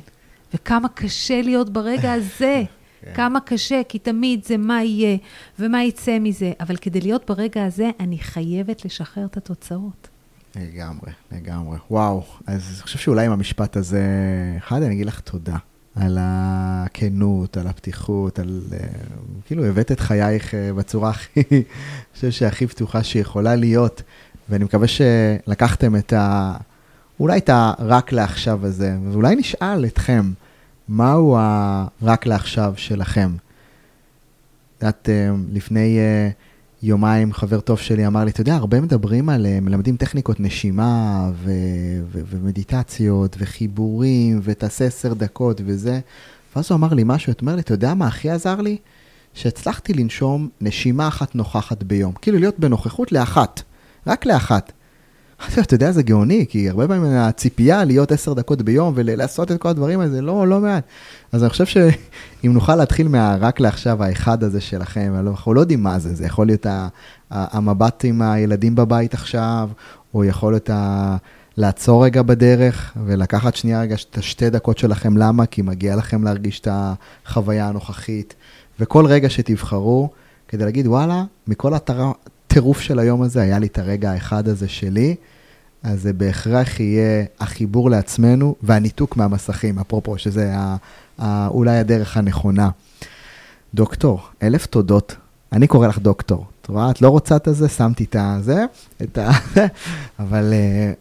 וכמה 0.54 0.88
קשה 0.88 1.42
להיות 1.42 1.70
ברגע 1.70 2.12
הזה. 2.12 2.62
כן. 3.00 3.14
כמה 3.14 3.40
קשה, 3.40 3.82
כי 3.88 3.98
תמיד 3.98 4.44
זה 4.44 4.56
מה 4.56 4.82
יהיה 4.82 5.16
ומה 5.58 5.82
יצא 5.82 6.18
מזה. 6.18 6.52
אבל 6.60 6.76
כדי 6.76 7.00
להיות 7.00 7.30
ברגע 7.30 7.64
הזה, 7.64 7.90
אני 8.00 8.18
חייבת 8.18 8.84
לשחרר 8.84 9.24
את 9.24 9.36
התוצאות. 9.36 10.08
לגמרי, 10.56 11.12
לגמרי. 11.32 11.78
וואו, 11.90 12.24
אז 12.46 12.68
אני 12.74 12.82
חושב 12.82 12.98
שאולי 12.98 13.26
עם 13.26 13.32
המשפט 13.32 13.76
הזה, 13.76 14.02
אחד, 14.58 14.82
אני 14.82 14.94
אגיד 14.94 15.06
לך 15.06 15.20
תודה 15.20 15.56
על 15.94 16.18
הכנות, 16.20 17.56
על 17.56 17.66
הפתיחות, 17.66 18.38
על... 18.38 18.62
אה, 18.72 18.78
כאילו, 19.46 19.64
הבאת 19.64 19.92
את 19.92 20.00
חייך 20.00 20.54
אה, 20.54 20.72
בצורה 20.72 21.10
הכי, 21.10 21.42
אני 21.50 21.62
חושב 22.14 22.30
שהכי 22.30 22.66
פתוחה 22.66 23.02
שיכולה 23.02 23.54
להיות, 23.54 24.02
ואני 24.48 24.64
מקווה 24.64 24.86
שלקחתם 24.88 25.96
את 25.96 26.12
ה... 26.12 26.56
אולי 27.20 27.38
את 27.38 27.50
הרק 27.52 28.12
לעכשיו 28.12 28.66
הזה, 28.66 28.96
ואולי 29.12 29.36
נשאל 29.36 29.84
אתכם, 29.84 30.32
מהו 30.88 31.36
הרק 31.38 32.26
לעכשיו 32.26 32.74
שלכם? 32.76 33.30
את 34.78 34.82
יודעת, 34.82 35.08
אה, 35.08 35.30
לפני... 35.52 35.98
יומיים 36.82 37.32
חבר 37.32 37.60
טוב 37.60 37.78
שלי 37.78 38.06
אמר 38.06 38.24
לי, 38.24 38.30
אתה 38.30 38.40
יודע, 38.40 38.54
הרבה 38.54 38.80
מדברים 38.80 39.28
על, 39.28 39.46
אה, 39.46 39.60
מלמדים 39.60 39.96
טכניקות 39.96 40.40
נשימה 40.40 41.30
ו- 41.34 41.50
ו- 42.12 42.20
ומדיטציות 42.26 43.36
וחיבורים 43.38 44.40
ותעשה 44.42 44.84
עשר 44.84 45.14
דקות 45.14 45.60
וזה. 45.64 46.00
ואז 46.56 46.70
הוא 46.70 46.76
אמר 46.76 46.94
לי 46.94 47.02
משהו, 47.06 47.32
אתה 47.32 47.40
אומר 47.40 47.54
לי, 47.54 47.60
אתה 47.60 47.74
יודע 47.74 47.94
מה 47.94 48.06
הכי 48.06 48.30
עזר 48.30 48.60
לי? 48.60 48.76
שהצלחתי 49.34 49.92
לנשום 49.92 50.48
נשימה 50.60 51.08
אחת 51.08 51.34
נוכחת 51.34 51.82
ביום. 51.82 52.12
כאילו 52.22 52.38
להיות 52.38 52.58
בנוכחות 52.58 53.12
לאחת, 53.12 53.62
רק 54.06 54.26
לאחת. 54.26 54.72
אתה 55.60 55.74
יודע, 55.74 55.92
זה 55.92 56.02
גאוני, 56.02 56.46
כי 56.48 56.70
הרבה 56.70 56.88
פעמים 56.88 57.12
הציפייה 57.16 57.84
להיות 57.84 58.12
עשר 58.12 58.32
דקות 58.32 58.62
ביום 58.62 58.92
ולעשות 58.96 59.52
את 59.52 59.60
כל 59.60 59.68
הדברים 59.68 60.00
האלה, 60.00 60.10
זה 60.10 60.22
לא, 60.22 60.48
לא 60.48 60.60
מעט. 60.60 60.84
אז 61.32 61.42
אני 61.42 61.50
חושב 61.50 61.66
שאם 61.66 62.52
נוכל 62.52 62.76
להתחיל 62.76 63.08
מהרק 63.08 63.60
לעכשיו, 63.60 64.02
האחד 64.02 64.44
הזה 64.44 64.60
שלכם, 64.60 65.12
אנחנו 65.18 65.54
לא 65.54 65.60
יודעים 65.60 65.82
מה 65.82 65.98
זה, 65.98 66.14
זה 66.14 66.26
יכול 66.26 66.46
להיות 66.46 66.66
המבט 67.30 68.04
עם 68.04 68.22
הילדים 68.22 68.74
בבית 68.74 69.14
עכשיו, 69.14 69.70
או 70.14 70.24
יכול 70.24 70.52
להיות 70.52 70.70
ה... 70.70 71.16
לעצור 71.56 72.04
רגע 72.04 72.22
בדרך 72.22 72.92
ולקחת 73.06 73.56
שנייה 73.56 73.80
רגע 73.80 73.96
את 74.10 74.18
השתי 74.18 74.50
דקות 74.50 74.78
שלכם, 74.78 75.16
למה? 75.16 75.46
כי 75.46 75.62
מגיע 75.62 75.96
לכם 75.96 76.24
להרגיש 76.24 76.60
את 76.60 76.68
החוויה 76.70 77.68
הנוכחית. 77.68 78.34
וכל 78.80 79.06
רגע 79.06 79.30
שתבחרו, 79.30 80.10
כדי 80.48 80.64
להגיד, 80.64 80.86
וואלה, 80.86 81.24
מכל 81.46 81.74
הטירוף 82.56 82.80
של 82.80 82.98
היום 82.98 83.22
הזה, 83.22 83.42
היה 83.42 83.58
לי 83.58 83.66
את 83.66 83.78
הרגע 83.78 84.12
האחד 84.12 84.48
הזה 84.48 84.68
שלי, 84.68 85.14
אז 85.82 86.02
זה 86.02 86.12
בהכרח 86.12 86.80
יהיה 86.80 87.24
החיבור 87.40 87.90
לעצמנו 87.90 88.54
והניתוק 88.62 89.16
מהמסכים, 89.16 89.78
אפרופו, 89.78 90.18
שזה 90.18 90.52
ה, 90.56 90.76
ה, 91.18 91.48
אולי 91.48 91.78
הדרך 91.78 92.16
הנכונה. 92.16 92.70
דוקטור, 93.74 94.20
אלף 94.42 94.66
תודות. 94.66 95.16
אני 95.52 95.66
קורא 95.66 95.88
לך 95.88 95.98
דוקטור. 95.98 96.46
את 96.60 96.66
רואה, 96.66 96.90
את 96.90 97.02
לא 97.02 97.08
רוצה 97.08 97.36
את 97.36 97.48
זה, 97.50 97.68
שמתי 97.68 98.04
את 98.04 98.16
הזה, 98.18 98.64
את 99.02 99.18
ה... 99.18 99.30
אבל 100.22 100.52
אה, 100.52 100.92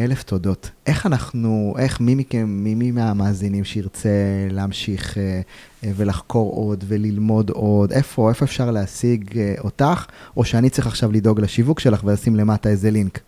אלף 0.00 0.22
תודות. 0.22 0.70
איך 0.86 1.06
אנחנו, 1.06 1.74
איך 1.78 2.00
מי 2.00 2.14
מכם, 2.14 2.46
מי, 2.48 2.74
מי 2.74 2.90
מהמאזינים 2.90 3.64
שירצה 3.64 4.08
להמשיך 4.50 5.18
אה, 5.18 5.40
אה, 5.84 5.90
ולחקור 5.96 6.52
עוד 6.54 6.84
וללמוד 6.88 7.50
עוד, 7.50 7.92
איפה, 7.92 8.28
איפה 8.28 8.44
אפשר 8.44 8.70
להשיג 8.70 9.38
אה, 9.38 9.54
אותך, 9.58 10.06
או 10.36 10.44
שאני 10.44 10.70
צריך 10.70 10.86
עכשיו 10.86 11.12
לדאוג 11.12 11.40
לשיווק 11.40 11.80
שלך 11.80 12.04
ולשים 12.04 12.36
למטה 12.36 12.68
איזה 12.68 12.90
לינק? 12.90 13.20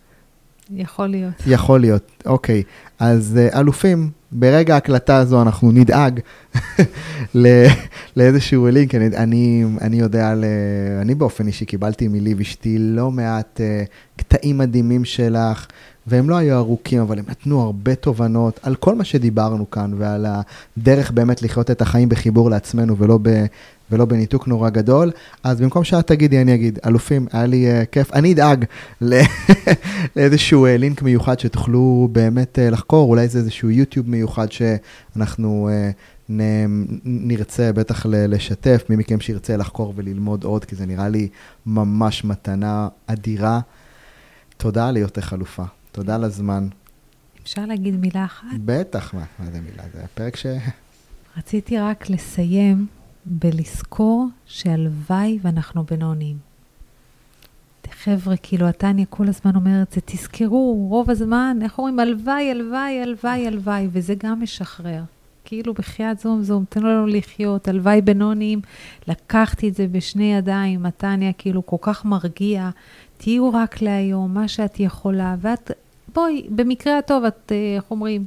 יכול 0.71 1.07
להיות. 1.07 1.33
יכול 1.47 1.79
להיות, 1.79 2.11
אוקיי. 2.25 2.63
אז 2.99 3.39
אלופים, 3.55 4.09
ברגע 4.31 4.73
ההקלטה 4.73 5.17
הזו 5.17 5.41
אנחנו 5.41 5.71
נדאג 5.71 6.19
לאיזשהו 8.15 8.67
לינק. 8.67 8.95
אני, 8.95 9.07
אני, 9.07 9.65
אני 9.81 9.99
יודע, 9.99 10.33
אני 11.01 11.15
באופן 11.15 11.47
אישי 11.47 11.65
קיבלתי 11.65 12.07
מליב 12.07 12.39
אשתי 12.39 12.77
לא 12.79 13.11
מעט 13.11 13.61
uh, 13.61 13.89
קטעים 14.17 14.57
מדהימים 14.57 15.05
שלך. 15.05 15.67
והם 16.07 16.29
לא 16.29 16.35
היו 16.35 16.57
ארוכים, 16.57 17.01
אבל 17.01 17.19
הם 17.19 17.25
נתנו 17.27 17.61
הרבה 17.61 17.95
תובנות 17.95 18.59
על 18.63 18.75
כל 18.75 18.95
מה 18.95 19.03
שדיברנו 19.03 19.71
כאן, 19.71 19.91
ועל 19.97 20.25
הדרך 20.77 21.11
באמת 21.11 21.41
לחיות 21.41 21.71
את 21.71 21.81
החיים 21.81 22.09
בחיבור 22.09 22.49
לעצמנו 22.49 22.97
ולא, 22.97 23.19
ב, 23.21 23.45
ולא 23.91 24.05
בניתוק 24.05 24.47
נורא 24.47 24.69
גדול. 24.69 25.11
אז 25.43 25.61
במקום 25.61 25.83
שאת 25.83 26.07
תגידי, 26.07 26.41
אני 26.41 26.55
אגיד, 26.55 26.79
אלופים, 26.85 27.27
היה 27.31 27.45
לי 27.45 27.65
uh, 27.67 27.85
כיף. 27.85 28.13
אני 28.13 28.33
אדאג 28.33 28.65
לאיזשהו 30.15 30.65
uh, 30.65 30.69
לינק 30.77 31.01
מיוחד 31.01 31.39
שתוכלו 31.39 32.09
באמת 32.11 32.59
uh, 32.59 32.71
לחקור, 32.71 33.09
אולי 33.09 33.27
זה 33.27 33.39
איזשהו 33.39 33.69
יוטיוב 33.69 34.09
מיוחד 34.09 34.47
שאנחנו... 34.51 35.69
uh, 35.69 35.93
נרצה 37.05 37.71
בטח 37.73 38.05
לשתף, 38.09 38.83
מי 38.89 38.95
מכם 38.95 39.19
שירצה 39.19 39.57
לחקור 39.57 39.93
וללמוד 39.95 40.43
עוד, 40.43 40.65
כי 40.65 40.75
זה 40.75 40.85
נראה 40.85 41.09
לי 41.09 41.27
ממש 41.65 42.23
מתנה 42.25 42.87
אדירה. 43.07 43.59
תודה 44.57 44.87
על 44.87 44.95
היותך 44.95 45.33
אלופה. 45.33 45.63
תודה 45.93 46.15
על 46.15 46.23
הזמן. 46.23 46.67
אפשר 47.43 47.65
להגיד 47.65 47.95
מילה 47.95 48.25
אחת? 48.25 48.47
בטח, 48.65 49.13
מה, 49.13 49.25
מה 49.39 49.51
זה 49.51 49.61
מילה? 49.61 49.83
זה 49.93 50.03
הפרק 50.03 50.35
ש... 50.35 50.45
רציתי 51.37 51.79
רק 51.79 52.09
לסיים 52.09 52.87
בלזכור 53.25 54.27
שהלוואי 54.45 55.39
ואנחנו 55.41 55.83
בינוניים. 55.83 56.37
חבר'ה, 58.03 58.37
כאילו, 58.37 58.67
התניא 58.67 59.05
כל 59.09 59.27
הזמן 59.27 59.55
אומרת, 59.55 59.91
זה 59.91 60.01
תזכרו, 60.05 60.87
רוב 60.89 61.09
הזמן, 61.09 61.57
איך 61.61 61.77
אומרים, 61.77 61.99
הלוואי, 61.99 62.51
הלוואי, 62.51 63.01
הלוואי, 63.01 63.47
הלוואי, 63.47 63.87
וזה 63.91 64.13
גם 64.17 64.41
משחרר. 64.41 65.03
כאילו, 65.45 65.73
בחייאת 65.73 66.19
זום 66.19 66.41
זום, 66.41 66.65
תנו 66.69 66.87
לנו 66.87 67.07
לחיות, 67.07 67.67
הלוואי 67.67 68.01
בינוניים. 68.01 68.61
לקחתי 69.07 69.69
את 69.69 69.75
זה 69.75 69.87
בשני 69.87 70.33
ידיים, 70.33 70.85
התניא 70.85 71.31
כאילו 71.37 71.65
כל 71.65 71.77
כך 71.81 72.05
מרגיע, 72.05 72.69
תהיו 73.17 73.53
רק 73.53 73.81
להיום, 73.81 74.33
מה 74.33 74.47
שאת 74.47 74.79
יכולה, 74.79 75.35
ואת 75.41 75.71
בואי, 76.13 76.47
במקרה 76.49 76.97
הטוב, 76.97 77.23
את, 77.23 77.51
אה, 77.51 77.75
איך 77.75 77.91
אומרים? 77.91 78.25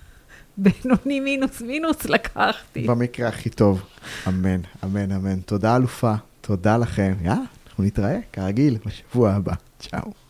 בינוני 0.56 1.20
מינוס 1.20 1.60
מינוס 1.62 2.04
לקחתי. 2.04 2.86
במקרה 2.86 3.28
הכי 3.28 3.50
טוב. 3.50 3.82
אמן, 4.28 4.60
אמן, 4.84 5.12
אמן. 5.12 5.40
תודה, 5.40 5.76
אלופה. 5.76 6.14
תודה 6.40 6.76
לכם. 6.76 7.14
יאללה, 7.22 7.40
אנחנו 7.68 7.84
נתראה, 7.84 8.18
כרגיל, 8.32 8.78
בשבוע 8.86 9.30
הבא. 9.30 9.52
צ'או. 9.78 10.27